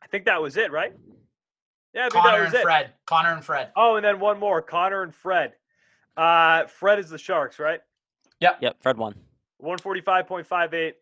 I 0.00 0.06
think 0.06 0.24
that 0.26 0.40
was 0.40 0.56
it, 0.56 0.70
right? 0.70 0.92
Yeah, 1.94 2.02
I 2.06 2.10
think 2.10 2.12
that 2.12 2.30
Connor 2.30 2.38
was 2.44 2.46
and 2.52 2.54
it. 2.60 2.62
Fred. 2.62 2.92
Connor 3.06 3.32
and 3.32 3.44
Fred. 3.44 3.72
Oh, 3.76 3.96
and 3.96 4.04
then 4.04 4.20
one 4.20 4.38
more, 4.38 4.62
Connor 4.62 5.02
and 5.02 5.14
Fred. 5.14 5.54
Uh, 6.16 6.66
Fred 6.66 6.98
is 6.98 7.10
the 7.10 7.18
Sharks, 7.18 7.58
right? 7.58 7.80
Yep. 8.40 8.58
Yep, 8.60 8.76
Fred 8.80 8.96
won. 8.96 9.14
145.58. 9.62 10.92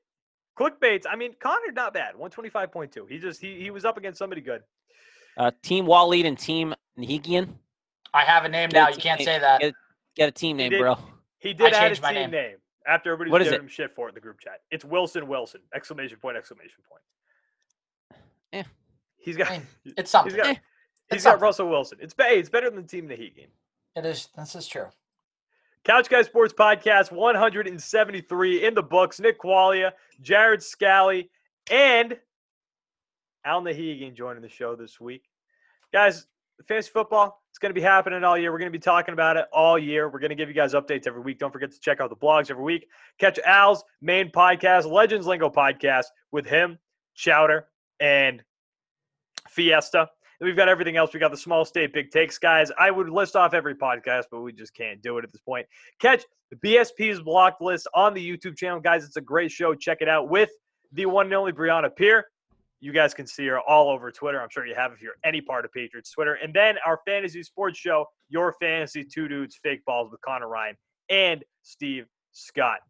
clickbaits. 0.56 1.04
I 1.10 1.16
mean, 1.16 1.34
Connor 1.40 1.72
not 1.72 1.94
bad. 1.94 2.14
125.2. 2.14 3.08
He 3.08 3.18
just 3.18 3.40
he 3.40 3.60
he 3.60 3.70
was 3.70 3.84
up 3.84 3.96
against 3.96 4.18
somebody 4.18 4.40
good. 4.40 4.62
Uh, 5.36 5.50
team 5.62 5.84
Waleed 5.86 6.24
and 6.26 6.38
Team 6.38 6.74
Nahigian. 6.98 7.48
I 8.14 8.22
have 8.24 8.44
a 8.44 8.48
name 8.48 8.70
Get 8.70 8.78
a 8.78 8.80
now. 8.84 8.88
You 8.88 8.96
can't 8.96 9.18
name. 9.20 9.26
say 9.26 9.38
that. 9.38 9.60
Get, 9.60 9.74
get 10.16 10.28
a 10.28 10.32
team 10.32 10.56
name, 10.56 10.70
did. 10.70 10.80
bro. 10.80 10.96
He 11.38 11.52
did 11.52 11.66
I 11.74 11.76
add 11.76 11.80
changed 11.80 11.96
his 11.96 12.02
my 12.02 12.12
team 12.12 12.22
name. 12.22 12.30
name. 12.30 12.56
after 12.86 13.12
everybody 13.12 13.30
What 13.32 13.40
was 13.40 13.48
is 13.48 13.52
giving 13.52 13.64
it? 13.66 13.68
him 13.68 13.68
shit 13.68 13.94
for 13.94 14.06
it 14.06 14.10
in 14.10 14.14
the 14.14 14.20
group 14.20 14.40
chat. 14.40 14.60
It's 14.70 14.84
Wilson 14.84 15.28
Wilson! 15.28 15.60
Exclamation 15.74 16.16
point! 16.18 16.36
Exclamation 16.38 16.78
point! 16.88 17.02
Yeah, 18.52 18.62
He's 19.18 19.36
got 19.36 19.48
I 19.50 19.58
mean, 19.58 19.66
he's 19.84 19.92
It's 19.98 20.10
something. 20.10 20.34
got 20.36 20.46
Eh. 20.46 20.50
he's 20.50 20.58
It's 21.16 21.24
got 21.24 21.32
something. 21.32 21.42
Russell 21.42 21.68
Wilson. 21.68 21.98
It's 22.00 22.14
ba- 22.14 22.30
it's 22.32 22.48
better 22.48 22.70
than 22.70 22.86
Team 22.86 23.08
Nahegan. 23.08 23.48
It 23.96 24.06
is. 24.06 24.28
This 24.36 24.54
is 24.54 24.66
true. 24.66 24.86
Couch 25.86 26.08
Guy 26.08 26.22
Sports 26.22 26.52
Podcast 26.52 27.12
173 27.12 28.64
in 28.64 28.74
the 28.74 28.82
books. 28.82 29.20
Nick 29.20 29.40
Qualia, 29.40 29.92
Jared 30.20 30.60
Scally, 30.60 31.30
and 31.70 32.18
Al 33.44 33.62
Nahegan 33.62 34.12
joining 34.12 34.42
the 34.42 34.48
show 34.48 34.74
this 34.74 35.00
week. 35.00 35.22
Guys, 35.92 36.26
fantasy 36.66 36.90
football, 36.92 37.40
it's 37.50 37.60
going 37.60 37.70
to 37.70 37.80
be 37.80 37.80
happening 37.80 38.24
all 38.24 38.36
year. 38.36 38.50
We're 38.50 38.58
going 38.58 38.72
to 38.72 38.76
be 38.76 38.82
talking 38.82 39.12
about 39.12 39.36
it 39.36 39.44
all 39.52 39.78
year. 39.78 40.08
We're 40.08 40.18
going 40.18 40.30
to 40.30 40.34
give 40.34 40.48
you 40.48 40.56
guys 40.56 40.74
updates 40.74 41.06
every 41.06 41.20
week. 41.20 41.38
Don't 41.38 41.52
forget 41.52 41.70
to 41.70 41.78
check 41.78 42.00
out 42.00 42.10
the 42.10 42.16
blogs 42.16 42.50
every 42.50 42.64
week. 42.64 42.88
Catch 43.20 43.38
Al's 43.46 43.84
main 44.00 44.32
podcast, 44.32 44.90
Legends 44.90 45.24
Lingo 45.24 45.48
podcast, 45.48 46.06
with 46.32 46.46
him, 46.46 46.80
Chowder, 47.14 47.68
and 48.00 48.42
Fiesta. 49.48 50.08
We've 50.40 50.56
got 50.56 50.68
everything 50.68 50.96
else. 50.96 51.14
We 51.14 51.20
got 51.20 51.30
the 51.30 51.36
small 51.36 51.64
state 51.64 51.92
big 51.92 52.10
takes, 52.10 52.38
guys. 52.38 52.70
I 52.78 52.90
would 52.90 53.08
list 53.08 53.36
off 53.36 53.54
every 53.54 53.74
podcast, 53.74 54.24
but 54.30 54.40
we 54.40 54.52
just 54.52 54.74
can't 54.74 55.00
do 55.02 55.18
it 55.18 55.24
at 55.24 55.32
this 55.32 55.40
point. 55.40 55.66
Catch 55.98 56.24
the 56.50 56.56
BSP's 56.56 57.20
blocked 57.20 57.62
list 57.62 57.88
on 57.94 58.14
the 58.14 58.36
YouTube 58.36 58.56
channel, 58.56 58.80
guys. 58.80 59.04
It's 59.04 59.16
a 59.16 59.22
great 59.22 59.50
show. 59.50 59.74
Check 59.74 59.98
it 60.00 60.08
out 60.08 60.28
with 60.28 60.50
the 60.92 61.06
one 61.06 61.26
and 61.26 61.34
only 61.34 61.52
Brianna 61.52 61.94
Peer. 61.94 62.26
You 62.80 62.92
guys 62.92 63.14
can 63.14 63.26
see 63.26 63.46
her 63.46 63.58
all 63.58 63.88
over 63.88 64.12
Twitter. 64.12 64.40
I'm 64.40 64.50
sure 64.50 64.66
you 64.66 64.74
have 64.74 64.92
if 64.92 65.00
you're 65.00 65.16
any 65.24 65.40
part 65.40 65.64
of 65.64 65.72
Patriots 65.72 66.10
Twitter. 66.10 66.34
And 66.34 66.52
then 66.52 66.76
our 66.84 67.00
fantasy 67.06 67.42
sports 67.42 67.78
show, 67.78 68.06
Your 68.28 68.54
Fantasy 68.60 69.02
Two 69.02 69.28
Dudes 69.28 69.58
Fake 69.62 69.84
Balls 69.86 70.10
with 70.10 70.20
Connor 70.20 70.48
Ryan 70.48 70.76
and 71.08 71.42
Steve 71.62 72.06
Scott. 72.32 72.80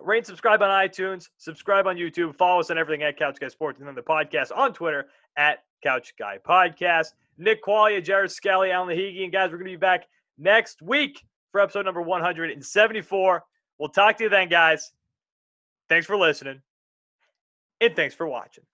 Rate 0.00 0.26
subscribe 0.26 0.62
on 0.62 0.68
iTunes, 0.68 1.26
subscribe 1.38 1.86
on 1.86 1.96
YouTube, 1.96 2.36
follow 2.36 2.60
us 2.60 2.70
on 2.70 2.78
everything 2.78 3.02
at 3.02 3.18
Couch 3.18 3.38
Guy 3.40 3.48
Sports, 3.48 3.80
and 3.80 3.88
then 3.88 3.96
the 3.96 4.02
podcast 4.02 4.56
on 4.56 4.72
Twitter 4.72 5.06
at 5.38 5.60
Couch 5.82 6.12
Guy 6.18 6.38
Podcast. 6.46 7.12
Nick 7.38 7.64
Qualia, 7.64 8.04
Jared 8.04 8.30
Scally, 8.30 8.72
Alan 8.72 8.94
Lahigi, 8.94 9.22
and 9.22 9.32
guys, 9.32 9.50
we're 9.50 9.58
going 9.58 9.70
to 9.70 9.72
be 9.72 9.76
back 9.76 10.04
next 10.36 10.82
week 10.82 11.24
for 11.52 11.60
episode 11.60 11.86
number 11.86 12.02
174. 12.02 13.44
We'll 13.78 13.88
talk 13.88 14.18
to 14.18 14.24
you 14.24 14.28
then, 14.28 14.48
guys. 14.48 14.92
Thanks 15.88 16.06
for 16.06 16.16
listening, 16.16 16.60
and 17.80 17.96
thanks 17.96 18.14
for 18.14 18.26
watching. 18.26 18.64